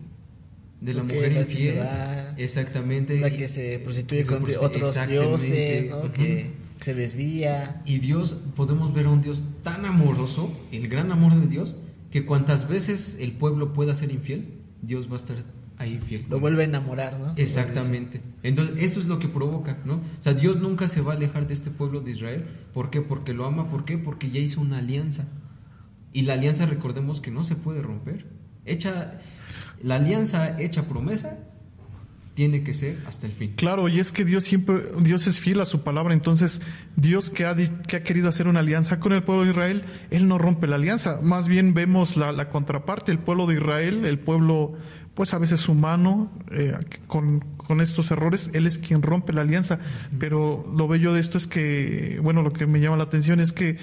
[0.80, 1.78] De la mujer la que se infiel.
[1.80, 3.18] va, Exactamente.
[3.18, 6.12] La que se prostituye Que se con otros dioses, ¿no?
[6.12, 7.82] Que se desvía.
[7.84, 11.76] Y Dios, podemos ver a un Dios tan amoroso, el gran amor de Dios,
[12.10, 15.36] que cuantas veces el pueblo pueda ser infiel, Dios va a estar
[15.78, 16.26] ahí fiel.
[16.28, 17.34] Lo vuelve a enamorar, ¿no?
[17.36, 18.20] Exactamente.
[18.42, 19.94] Entonces, esto es lo que provoca, ¿no?
[19.94, 22.44] O sea, Dios nunca se va a alejar de este pueblo de Israel.
[22.72, 23.00] ¿Por qué?
[23.00, 23.70] Porque lo ama.
[23.70, 23.98] ¿Por qué?
[23.98, 25.28] Porque ya hizo una alianza.
[26.12, 28.26] Y la alianza, recordemos que no se puede romper.
[28.64, 29.20] Hecha,
[29.82, 31.38] la alianza hecha promesa
[32.38, 33.54] tiene que ser hasta el fin.
[33.56, 36.62] Claro, y es que Dios siempre, Dios es fiel a su palabra, entonces
[36.94, 40.28] Dios que ha, que ha querido hacer una alianza con el pueblo de Israel, Él
[40.28, 44.20] no rompe la alianza, más bien vemos la, la contraparte, el pueblo de Israel, el
[44.20, 44.74] pueblo
[45.14, 46.78] pues a veces humano, eh,
[47.08, 49.80] con, con estos errores, Él es quien rompe la alianza,
[50.20, 53.50] pero lo bello de esto es que, bueno, lo que me llama la atención es
[53.50, 53.78] que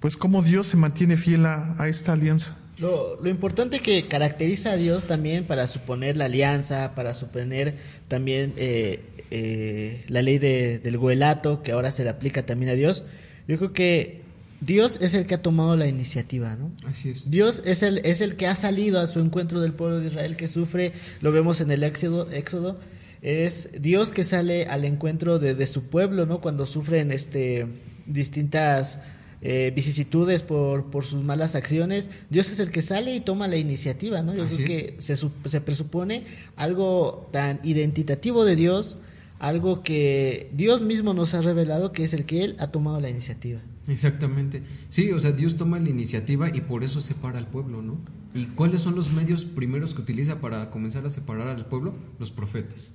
[0.00, 2.58] pues cómo Dios se mantiene fiel a, a esta alianza.
[2.78, 7.74] Lo, lo importante que caracteriza a Dios también para suponer la alianza, para suponer
[8.08, 9.00] también eh,
[9.30, 13.04] eh, la ley de- del goelato, que ahora se le aplica también a Dios,
[13.48, 14.20] yo creo que
[14.60, 16.72] Dios es el que ha tomado la iniciativa, ¿no?
[16.86, 17.30] Así es.
[17.30, 20.36] Dios es el, es el que ha salido a su encuentro del pueblo de Israel
[20.36, 22.78] que sufre, lo vemos en el Éxodo, Éxodo
[23.22, 26.40] es Dios que sale al encuentro de, de su pueblo, ¿no?
[26.40, 27.66] Cuando sufren este,
[28.06, 29.00] distintas
[29.42, 33.56] eh, vicisitudes por, por sus malas acciones, Dios es el que sale y toma la
[33.56, 34.34] iniciativa, ¿no?
[34.34, 36.24] Yo Así creo que se, se presupone
[36.56, 38.98] algo tan identitativo de Dios,
[39.38, 43.10] algo que Dios mismo nos ha revelado, que es el que Él ha tomado la
[43.10, 43.60] iniciativa.
[43.88, 44.62] Exactamente.
[44.88, 47.98] Sí, o sea, Dios toma la iniciativa y por eso separa al pueblo, ¿no?
[48.34, 51.94] ¿Y cuáles son los medios primeros que utiliza para comenzar a separar al pueblo?
[52.18, 52.92] Los profetas,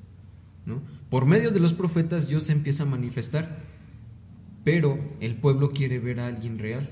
[0.65, 0.81] ¿no?
[1.09, 3.59] Por medio de los profetas Dios se empieza a manifestar,
[4.63, 6.89] pero el pueblo quiere ver a alguien real,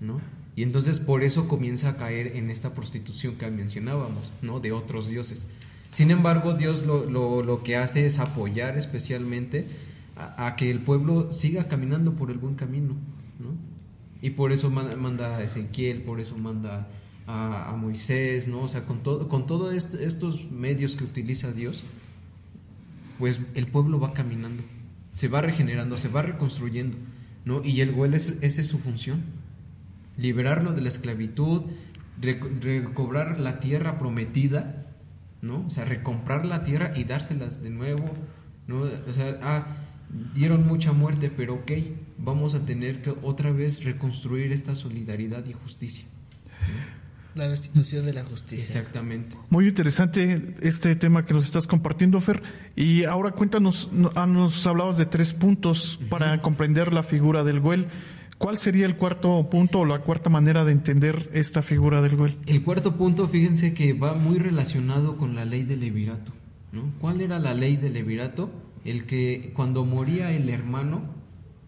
[0.00, 0.20] ¿no?
[0.56, 4.60] Y entonces por eso comienza a caer en esta prostitución que mencionábamos, ¿no?
[4.60, 5.48] De otros dioses.
[5.92, 9.66] Sin embargo, Dios lo, lo- lo que hace es apoyar especialmente
[10.16, 12.94] a, que el pueblo siga caminando por el buen camino,
[13.38, 13.54] ¿no?
[14.20, 16.88] Y por eso manda, a Ezequiel, por eso manda
[17.26, 18.62] a Moisés, ¿no?
[18.62, 21.82] O sea, con todo, con todos estos medios que utiliza Dios,
[23.18, 24.62] pues el pueblo va caminando,
[25.14, 26.96] Se va regenerando, se va reconstruyendo,
[27.44, 27.62] ¿no?
[27.64, 29.22] Y el Goel, es, esa es su función.
[30.16, 31.62] Liberarlo de la esclavitud,
[32.20, 34.86] rec- recobrar la tierra prometida,
[35.42, 35.66] ¿no?
[35.66, 38.10] O sea, recomprar la tierra y dárselas de nuevo,
[38.66, 38.82] ¿no?
[38.82, 39.66] O sea, ah,
[40.34, 41.72] dieron mucha muerte, pero ok,
[42.18, 46.04] vamos a tener que otra vez reconstruir esta solidaridad y justicia.
[47.34, 48.64] La restitución de la justicia.
[48.64, 49.36] Exactamente.
[49.50, 52.42] Muy interesante este tema que nos estás compartiendo, Fer.
[52.74, 57.60] Y ahora cuéntanos, no- ah, nos hablabas de tres puntos para comprender la figura del
[57.60, 57.86] Goel.
[58.38, 62.38] ¿Cuál sería el cuarto punto o la cuarta manera de entender esta figura del Goel?
[62.46, 66.32] El cuarto punto, fíjense que va muy relacionado con la ley del levirato.
[66.72, 66.82] ¿no?
[67.00, 68.50] ¿Cuál era la ley del levirato?
[68.84, 71.02] El que cuando moría el hermano,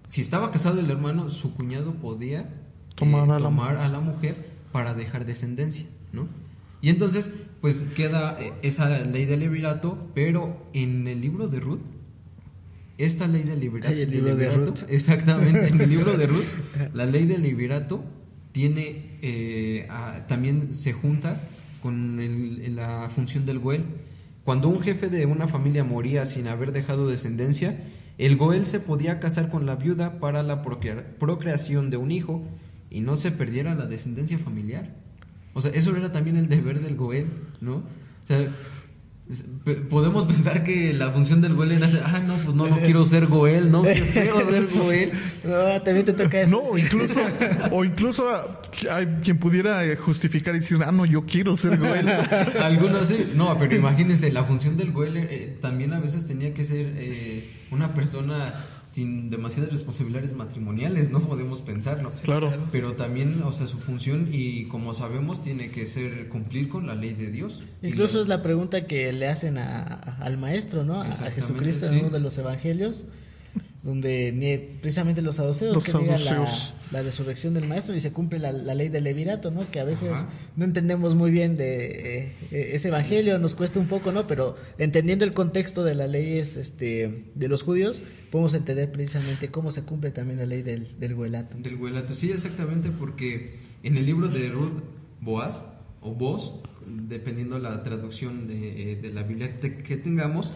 [0.09, 2.47] si estaba casado el hermano, su cuñado podía eh,
[2.95, 6.27] Tomar a la tomar a la mujer para dejar descendencia, ¿no?
[6.81, 11.81] Y entonces, pues queda eh, esa ley del levirato, pero en el libro de Ruth,
[12.99, 14.79] esta ley del levirato, Ay, el libro de Ruth.
[14.89, 16.45] exactamente, en el libro de Ruth,
[16.95, 18.03] la ley del liberato
[18.53, 21.41] tiene eh, a- también se junta
[21.83, 23.85] con el- la función del Goel.
[24.45, 27.79] Cuando un jefe de una familia moría sin haber dejado descendencia,
[28.19, 32.43] el Goel se podía casar con la viuda para la procrea- procreación de un hijo
[32.93, 34.91] y no se perdiera la descendencia familiar.
[35.55, 37.27] O sea, eso era también el deber del Goel,
[37.61, 37.77] ¿no?
[37.77, 38.51] O sea,
[39.89, 43.27] podemos pensar que la función del Goel era, ah, no, pues no, no quiero ser
[43.27, 45.13] Goel, no, qué feo ser Goel.
[45.45, 46.51] No, también te toca eso.
[46.51, 47.21] No, incluso,
[47.73, 48.29] o incluso
[48.89, 52.09] hay quien pudiera eh, justificar y decir, ah, no, yo quiero ser Goel.
[52.63, 56.65] Algunos sí, no, pero imagínense, la función del Goel eh, también a veces tenía que
[56.65, 62.11] ser eh, una persona sin demasiadas responsabilidades matrimoniales, no podemos pensarlo.
[62.25, 62.53] Claro.
[62.71, 66.95] Pero también, o sea, su función y como sabemos tiene que ser cumplir con la
[66.95, 67.63] ley de Dios.
[67.83, 71.01] Incluso la- es la pregunta que le hacen a- a- al maestro, ¿no?
[71.01, 71.95] A- Jesucristo sí.
[71.95, 73.07] en uno de los evangelios,
[73.83, 76.75] donde precisamente los saduceos Los que la, saduceos.
[76.93, 79.69] la resurrección del maestro y se cumple la, la ley del levirato, ¿no?
[79.71, 80.29] Que a veces Ajá.
[80.57, 84.29] no entendemos muy bien de eh, eh, ese evangelio, nos cuesta un poco, ¿no?
[84.29, 89.73] Pero entendiendo el contexto de las leyes este, de los judíos, podemos entender precisamente cómo
[89.73, 91.57] se cumple también la ley del, del huelato.
[91.59, 94.81] Del Guelato, sí, exactamente, porque en el libro de Ruth
[95.21, 95.67] Boaz,
[96.01, 96.53] o Boaz,
[96.87, 100.53] dependiendo la traducción de, de la Biblia que tengamos,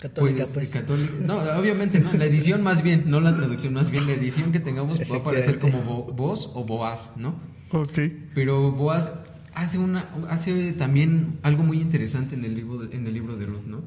[0.00, 0.70] Católica, pues, pues.
[0.70, 4.52] católica- no, obviamente no, la edición más bien, no la traducción, más bien la edición
[4.52, 7.34] que tengamos va a aparecer como Bo- Boaz o Boaz, ¿no?
[7.70, 7.98] Ok.
[8.34, 9.12] Pero Boaz
[9.54, 13.46] hace una hace también algo muy interesante en el libro de, en el libro de
[13.46, 13.82] Ruth, ¿no?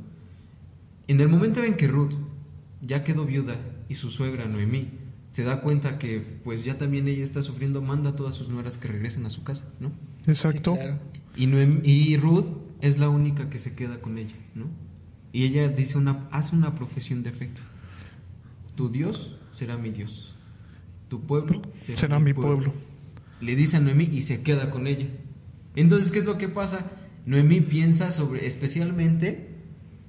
[1.08, 2.14] En el momento en que Ruth
[2.82, 3.58] ya quedó viuda
[3.88, 4.90] y su suegra Noemí
[5.32, 8.78] se da cuenta que pues ya también ella está sufriendo, manda a todas sus nueras
[8.80, 9.92] que regresen a su casa, ¿no?
[10.26, 10.74] Exacto.
[10.74, 11.00] Sí, claro.
[11.36, 12.48] Y, Noem- y Ruth
[12.82, 14.66] es la única que se queda con ella, ¿no?
[15.32, 17.50] Y ella dice una, hace una profesión de fe.
[18.76, 20.36] Tu Dios será mi Dios.
[21.10, 22.74] Tu pueblo Será mi pueblo.
[23.42, 25.08] Le dice a Noemí y se queda con ella.
[25.76, 26.92] Entonces, ¿qué es lo que pasa?
[27.26, 29.50] Noemí piensa sobre, especialmente,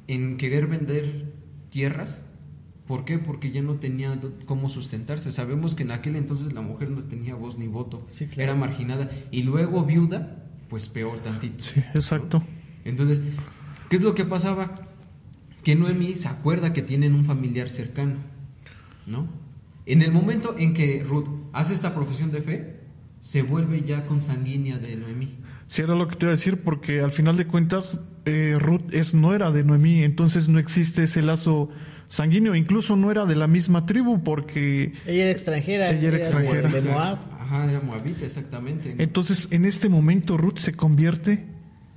[0.08, 1.32] en querer vender
[1.70, 2.24] tierras.
[2.86, 3.18] ¿Por qué?
[3.18, 5.30] Porque ya no tenía cómo sustentarse.
[5.30, 8.04] Sabemos que en aquel entonces la mujer no tenía voz ni voto.
[8.08, 8.42] Sí, claro.
[8.42, 9.10] Era marginada.
[9.30, 11.62] Y luego viuda, pues peor tantito.
[11.62, 12.42] Sí, exacto.
[12.84, 13.22] Entonces,
[13.88, 14.89] ¿qué es lo que pasaba?
[15.62, 18.16] Que Noemí se acuerda que tienen un familiar cercano,
[19.06, 19.28] ¿no?
[19.86, 22.80] En el momento en que Ruth hace esta profesión de fe,
[23.20, 25.36] se vuelve ya consanguínea de Noemí.
[25.66, 28.92] Sí, era lo que te iba a decir, porque al final de cuentas, eh, Ruth
[28.92, 31.70] es, no era de Noemí, entonces no existe ese lazo
[32.08, 35.90] sanguíneo, incluso no era de la misma tribu, porque Ella era extranjera.
[35.90, 36.68] Ella era extranjera.
[36.68, 37.18] De, Moab.
[37.38, 38.94] Ajá, era moabita, exactamente.
[38.98, 41.46] entonces en este momento Ruth se convierte.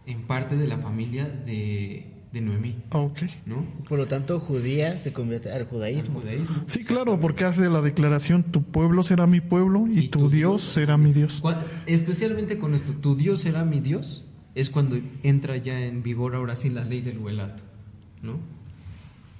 [0.05, 3.19] En parte de la familia de, de Noemí, Ah, Ok.
[3.45, 3.63] ¿no?
[3.87, 6.21] Por lo tanto, judía se convierte al Al judaísmo.
[6.65, 10.97] Sí, claro, porque hace la declaración, tu pueblo será mi pueblo y, tu, Dios será
[10.97, 11.43] mi Dios.
[11.85, 16.55] Especialmente con esto, tu Dios será mi Dios, es cuando entra ya en vigor ahora
[16.55, 17.61] sí la ley del huelato,
[18.23, 18.39] ¿no?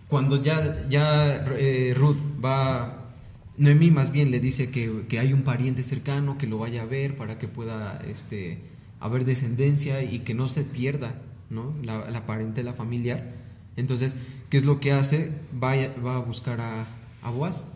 [0.08, 3.10] Cuando ya, ya eh, Ruth va,
[3.58, 6.86] Noemí más bien le dice que, que hay un pariente cercano que lo vaya a
[6.86, 8.60] ver para que pueda este,
[9.00, 11.16] haber descendencia y que no se pierda,
[11.50, 11.74] ¿no?
[11.84, 13.34] La, la parentela familiar.
[13.76, 14.16] Entonces,
[14.50, 15.32] ¿qué es lo que hace?
[15.62, 16.86] Va, a- va a buscar a,
[17.22, 17.70] a Boaz.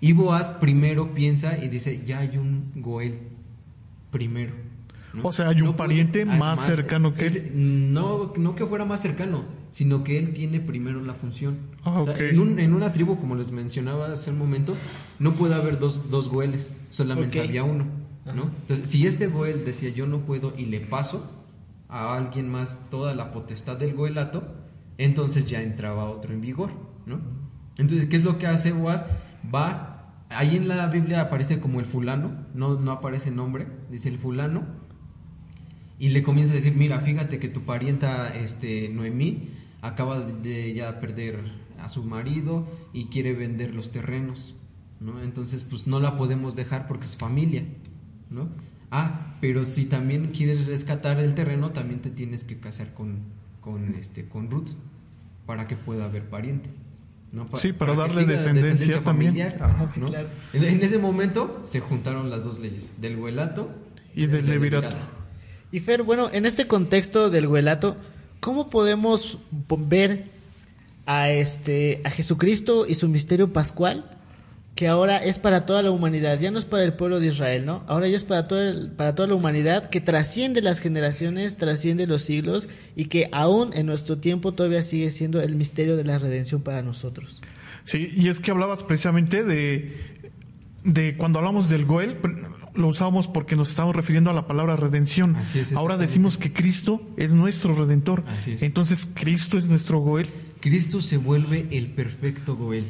[0.00, 3.18] Y Boaz primero piensa y dice, ya hay un Goel
[4.10, 4.52] primero.
[5.12, 5.26] ¿no?
[5.28, 8.84] O sea, hay un puede- pariente ah, más cercano que es- No, no que fuera
[8.84, 11.58] más cercano, sino que él tiene primero la función.
[11.84, 14.74] Ah, O sea, en, un- en una tribu, como les mencionaba hace un momento,
[15.18, 17.46] no puede haber dos, dos Goeles, solamente Ok.
[17.48, 17.84] había uno.
[18.34, 18.44] ¿no?
[18.62, 21.28] Entonces, si este Goel decía yo no puedo y le paso
[21.90, 24.44] a alguien más toda la potestad del Goelato,
[24.96, 26.70] entonces ya entraba otro en vigor.
[27.06, 27.20] ¿no?
[27.76, 29.06] Entonces, ¿qué es lo que hace Boaz?
[29.52, 34.18] Va, ahí en la Biblia aparece como el fulano, no, no aparece nombre, dice el
[34.18, 34.64] fulano,
[35.98, 39.50] y le comienza a decir, mira, fíjate que tu parienta este, Noemí
[39.82, 41.40] acaba de ya perder
[41.78, 44.54] a su marido y quiere vender los terrenos,
[44.98, 45.22] ¿no?
[45.22, 47.64] Entonces, pues no la podemos dejar porque es familia,
[48.30, 48.48] ¿no?
[48.90, 53.18] Ah, pero si también quieres rescatar el terreno, también te tienes que casar con,
[53.60, 54.70] con, este, con Ruth
[55.46, 56.70] para que pueda haber pariente.
[57.32, 57.46] ¿no?
[57.46, 59.32] Pa- Sí, para darle descendencia también.
[59.34, 60.08] familiar, Ajá, sí, ¿no?
[60.08, 60.28] claro.
[60.52, 63.70] en, en ese momento se juntaron las dos leyes, del huelato
[64.14, 64.96] Y del levirato.
[65.72, 67.96] Y Fer, bueno, en este contexto del huelato,
[68.40, 69.38] ¿cómo podemos
[69.68, 70.24] po- ver
[71.06, 74.18] a este a Jesucristo y su misterio pascual
[74.74, 77.66] que ahora es para toda la humanidad, ya no es para el pueblo de Israel,
[77.66, 77.82] ¿no?
[77.86, 82.06] Ahora ya es para todo el- para toda la humanidad que trasciende las generaciones, trasciende
[82.06, 86.18] los siglos y que aún en nuestro tiempo todavía sigue siendo el misterio de la
[86.18, 87.42] redención para nosotros.
[87.84, 89.96] Sí, y es que hablabas precisamente de,
[90.84, 92.16] de cuando hablamos del Goel,
[92.74, 95.36] lo usamos porque nos estamos refiriendo a la palabra redención.
[95.36, 98.22] Así es, Ahora decimos que Cristo es nuestro redentor.
[98.28, 98.62] Así es.
[98.62, 100.28] Entonces, Cristo es nuestro Goel.
[100.60, 102.84] Cristo se vuelve el perfecto Goel,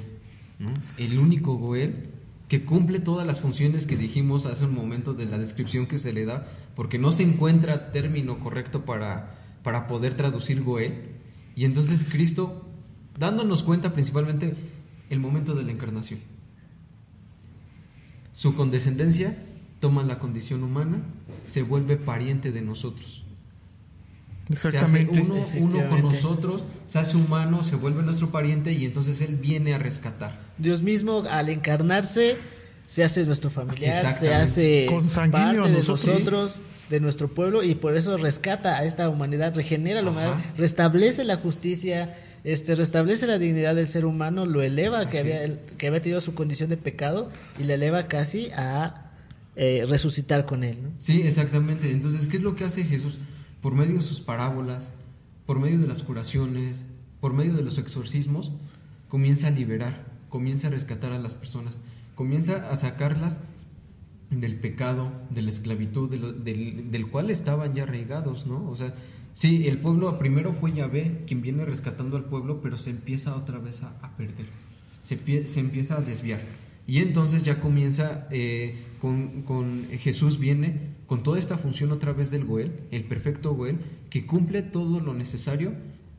[0.98, 2.10] el único Goel
[2.48, 6.12] que cumple todas las funciones que dijimos hace un momento de la descripción que se
[6.12, 11.10] le da, porque no se encuentra término correcto para, para poder traducir Goel.
[11.54, 12.66] Y entonces Cristo,
[13.18, 14.56] dándonos cuenta principalmente
[15.10, 16.18] el momento de la encarnación.
[18.32, 19.36] Su condescendencia
[19.78, 21.02] toma la condición humana,
[21.46, 23.19] se vuelve pariente de nosotros.
[24.56, 25.20] Se hace Exactamente.
[25.20, 29.74] uno, uno con nosotros, se hace humano, se vuelve nuestro pariente y entonces Él viene
[29.74, 30.38] a rescatar.
[30.58, 32.36] Dios mismo al encarnarse
[32.86, 34.34] se hace nuestro familiar, se Exactamente.
[34.34, 36.06] hace parte de nosotros.
[36.06, 36.60] nosotros,
[36.90, 41.36] de nuestro pueblo y por eso rescata a esta humanidad, regenera la humanidad, restablece la
[41.36, 45.52] justicia, este restablece la dignidad del ser humano, lo eleva que había es.
[45.78, 49.12] que había tenido su condición de pecado y le eleva casi a
[49.54, 50.90] eh, resucitar con él, ¿no?
[50.98, 51.90] Sí, exactamente.
[51.92, 53.20] Entonces, ¿qué es lo que hace Jesús?
[53.60, 54.92] Por medio de sus parábolas,
[55.46, 56.84] por medio de las curaciones,
[57.20, 58.52] por medio de los exorcismos,
[59.08, 61.80] comienza a liberar, comienza a rescatar a las personas,
[62.14, 63.38] comienza a sacarlas
[64.30, 68.70] del pecado, de la esclavitud, de del, del cual estaban ya arraigados, ¿no?
[68.70, 68.94] O sea,
[69.32, 73.58] sí, el pueblo primero fue Yahvé quien viene rescatando al pueblo, pero se empieza otra
[73.58, 74.46] vez a, perder,
[75.02, 76.40] se, se empieza a desviar.
[76.86, 82.30] Y entonces ya comienza, eh, con, con Jesús viene con toda esta función otra vez
[82.30, 83.80] del Goel, el perfecto Goel,
[84.10, 85.72] que cumple todo lo necesario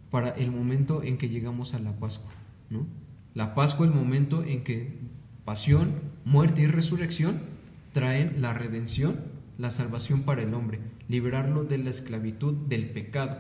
[0.10, 2.34] para el momento en que llegamos a la Pascua,
[2.70, 2.86] ¿no?
[3.34, 5.00] La Pascua, el momento en que
[5.46, 5.94] pasión,
[6.26, 7.40] muerte y resurrección
[7.94, 9.22] traen la redención,
[9.58, 13.38] la salvación para el hombre, liberarlo de la esclavitud del pecado.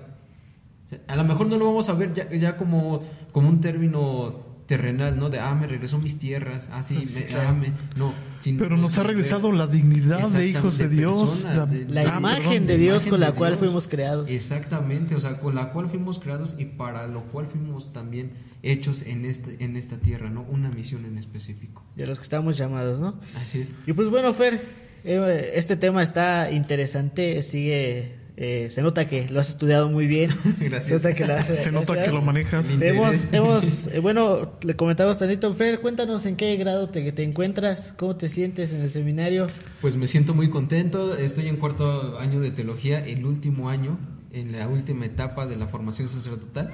[1.07, 3.01] A lo mejor no lo vamos a ver ya, ya como,
[3.33, 5.29] como un término terrenal, ¿no?
[5.29, 7.49] De, ah, me regresó mis tierras, ah, sí, Sí, me, claro.
[7.49, 8.13] ah, me- no.
[8.37, 11.29] sino Pero nos ha ver- regresado la dignidad de hijos de Dios.
[11.43, 12.67] persona, de- La Ah, imagen perdón.
[12.67, 13.59] de Dios imagen con la cual Dios.
[13.59, 14.29] fuimos creados.
[14.29, 18.31] Exactamente, o sea, con la cual fuimos creados y para lo cual fuimos también
[18.63, 20.43] hechos en, este, en esta tierra, ¿no?
[20.43, 21.83] Una misión en específico.
[21.97, 23.19] de los que estamos llamados, ¿no?
[23.35, 23.67] Así es.
[23.85, 24.61] Y pues bueno, Fer,
[25.03, 30.31] eh, este tema está interesante, sigue, eh, se nota que lo has estudiado muy bien.
[30.59, 31.01] Gracias.
[31.01, 32.13] Se nota que lo, has- Se has nota que estudiado.
[32.13, 32.69] lo manejas.
[32.81, 37.93] Hemos, hemos eh, bueno, le comentaba Tanito, Fer, cuéntanos en qué grado te, te encuentras,
[37.97, 39.47] cómo te sientes en el seminario.
[39.81, 43.99] Pues me siento muy contento, estoy en cuarto año de teología, el último año,
[44.31, 46.71] en la última etapa de la formación sacerdotal.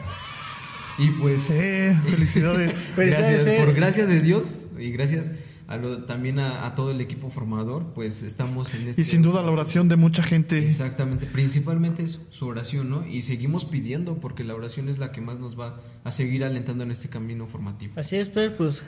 [0.99, 1.49] Y pues...
[1.51, 2.79] Eh, felicidades.
[2.95, 3.65] Felicidades, gracias, Fer.
[3.65, 5.29] por gracia de Dios y gracias
[5.67, 9.01] a lo- también a, a todo el equipo formador, pues estamos en este...
[9.01, 10.65] y sin duda la oración de mucha gente.
[10.65, 13.05] Exactamente, principalmente es su oración, ¿no?
[13.05, 16.83] Y seguimos pidiendo porque la oración es la que más nos va a seguir alentando
[16.83, 17.93] en este camino formativo.
[17.97, 18.83] Así es, Fer, pues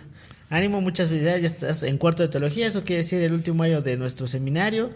[0.49, 3.81] ánimo, muchas felicidades, ya estás en cuarto de teología, eso quiere decir el último año
[3.81, 4.89] de nuestro seminario.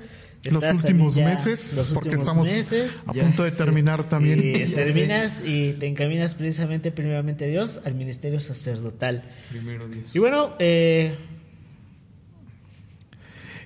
[0.45, 3.03] Los últimos ya- meses, los porque últimos estamos meses.
[3.07, 3.57] a ya, punto de sí.
[3.57, 4.39] terminar también.
[4.39, 9.23] Y terminas y te encaminas precisamente primeramente a Dios al ministerio sacerdotal.
[9.49, 10.13] Primero Dios.
[10.13, 11.15] Y bueno, eh,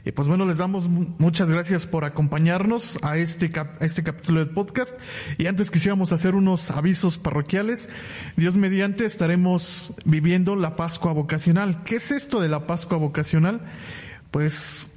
[0.07, 4.39] Y pues bueno, les damos mu- muchas gracias por acompañarnos a este, a este capítulo
[4.39, 4.95] del podcast.
[5.38, 7.89] Y antes quisiéramos hacer unos avisos parroquiales.
[8.38, 11.84] Dios mediante estaremos viviendo la Pascua vocacional.
[11.84, 13.59] ¿Qué es esto de la Pascua vocacional?
[14.31, 14.91] Pues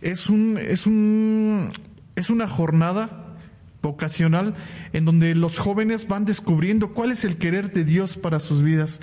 [0.00, 1.70] es un, es un,
[2.16, 3.36] es una jornada
[3.82, 4.54] vocacional
[4.94, 9.02] en donde los jóvenes van descubriendo cuál es el querer de Dios para sus vidas.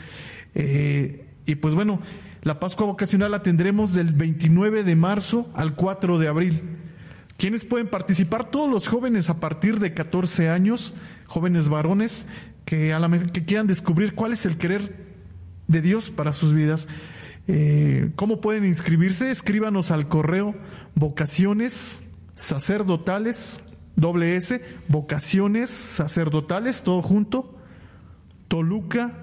[0.55, 2.01] Eh, y pues bueno,
[2.43, 6.61] la Pascua vocacional la tendremos del 29 de marzo al 4 de abril.
[7.37, 8.49] ¿Quiénes pueden participar?
[8.49, 10.95] Todos los jóvenes a partir de 14 años,
[11.27, 12.25] jóvenes varones,
[12.65, 14.95] que, a la, que quieran descubrir cuál es el querer
[15.67, 16.87] de Dios para sus vidas.
[17.47, 19.29] Eh, ¿Cómo pueden inscribirse?
[19.29, 20.55] Escríbanos al correo
[20.95, 22.05] vocaciones
[22.35, 23.61] sacerdotales,
[23.95, 27.55] doble S, vocaciones sacerdotales, todo junto,
[28.47, 29.13] Toluca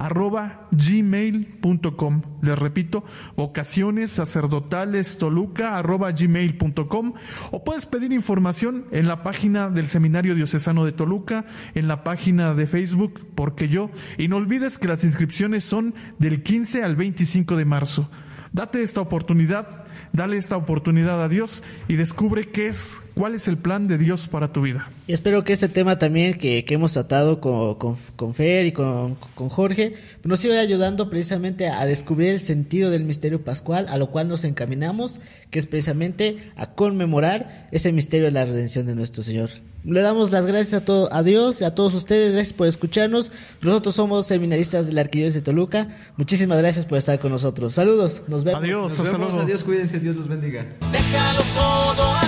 [0.00, 2.22] arroba gmail.com.
[2.40, 3.04] Les repito,
[3.36, 7.12] vocaciones sacerdotales toluca arroba gmail.com
[7.50, 11.44] o puedes pedir información en la página del Seminario Diocesano de Toluca,
[11.74, 16.42] en la página de Facebook, porque yo, y no olvides que las inscripciones son del
[16.42, 18.10] 15 al 25 de marzo.
[18.52, 23.58] Date esta oportunidad Dale esta oportunidad a Dios y descubre qué es, cuál es el
[23.58, 24.88] plan de Dios para tu vida.
[25.06, 28.72] Y espero que este tema también que, que hemos tratado con, con, con Fer y
[28.72, 29.94] con, con, Jorge
[30.24, 34.44] nos siga ayudando precisamente a descubrir el sentido del misterio pascual, a lo cual nos
[34.44, 35.20] encaminamos,
[35.50, 39.50] que es precisamente a conmemorar ese misterio de la redención de nuestro Señor.
[39.84, 42.32] Le damos las gracias a, todo, a Dios y a todos ustedes.
[42.32, 43.30] Gracias por escucharnos.
[43.60, 45.88] Nosotros somos seminaristas de la Arquidiócesis de Toluca.
[46.16, 47.74] Muchísimas gracias por estar con nosotros.
[47.74, 48.22] Saludos.
[48.28, 48.62] Nos vemos.
[48.62, 48.98] Adiós.
[48.98, 49.34] Nos vemos.
[49.34, 49.64] Adiós.
[49.64, 50.00] Cuídense.
[50.00, 50.66] Dios los bendiga.
[50.92, 52.19] Déjalo todo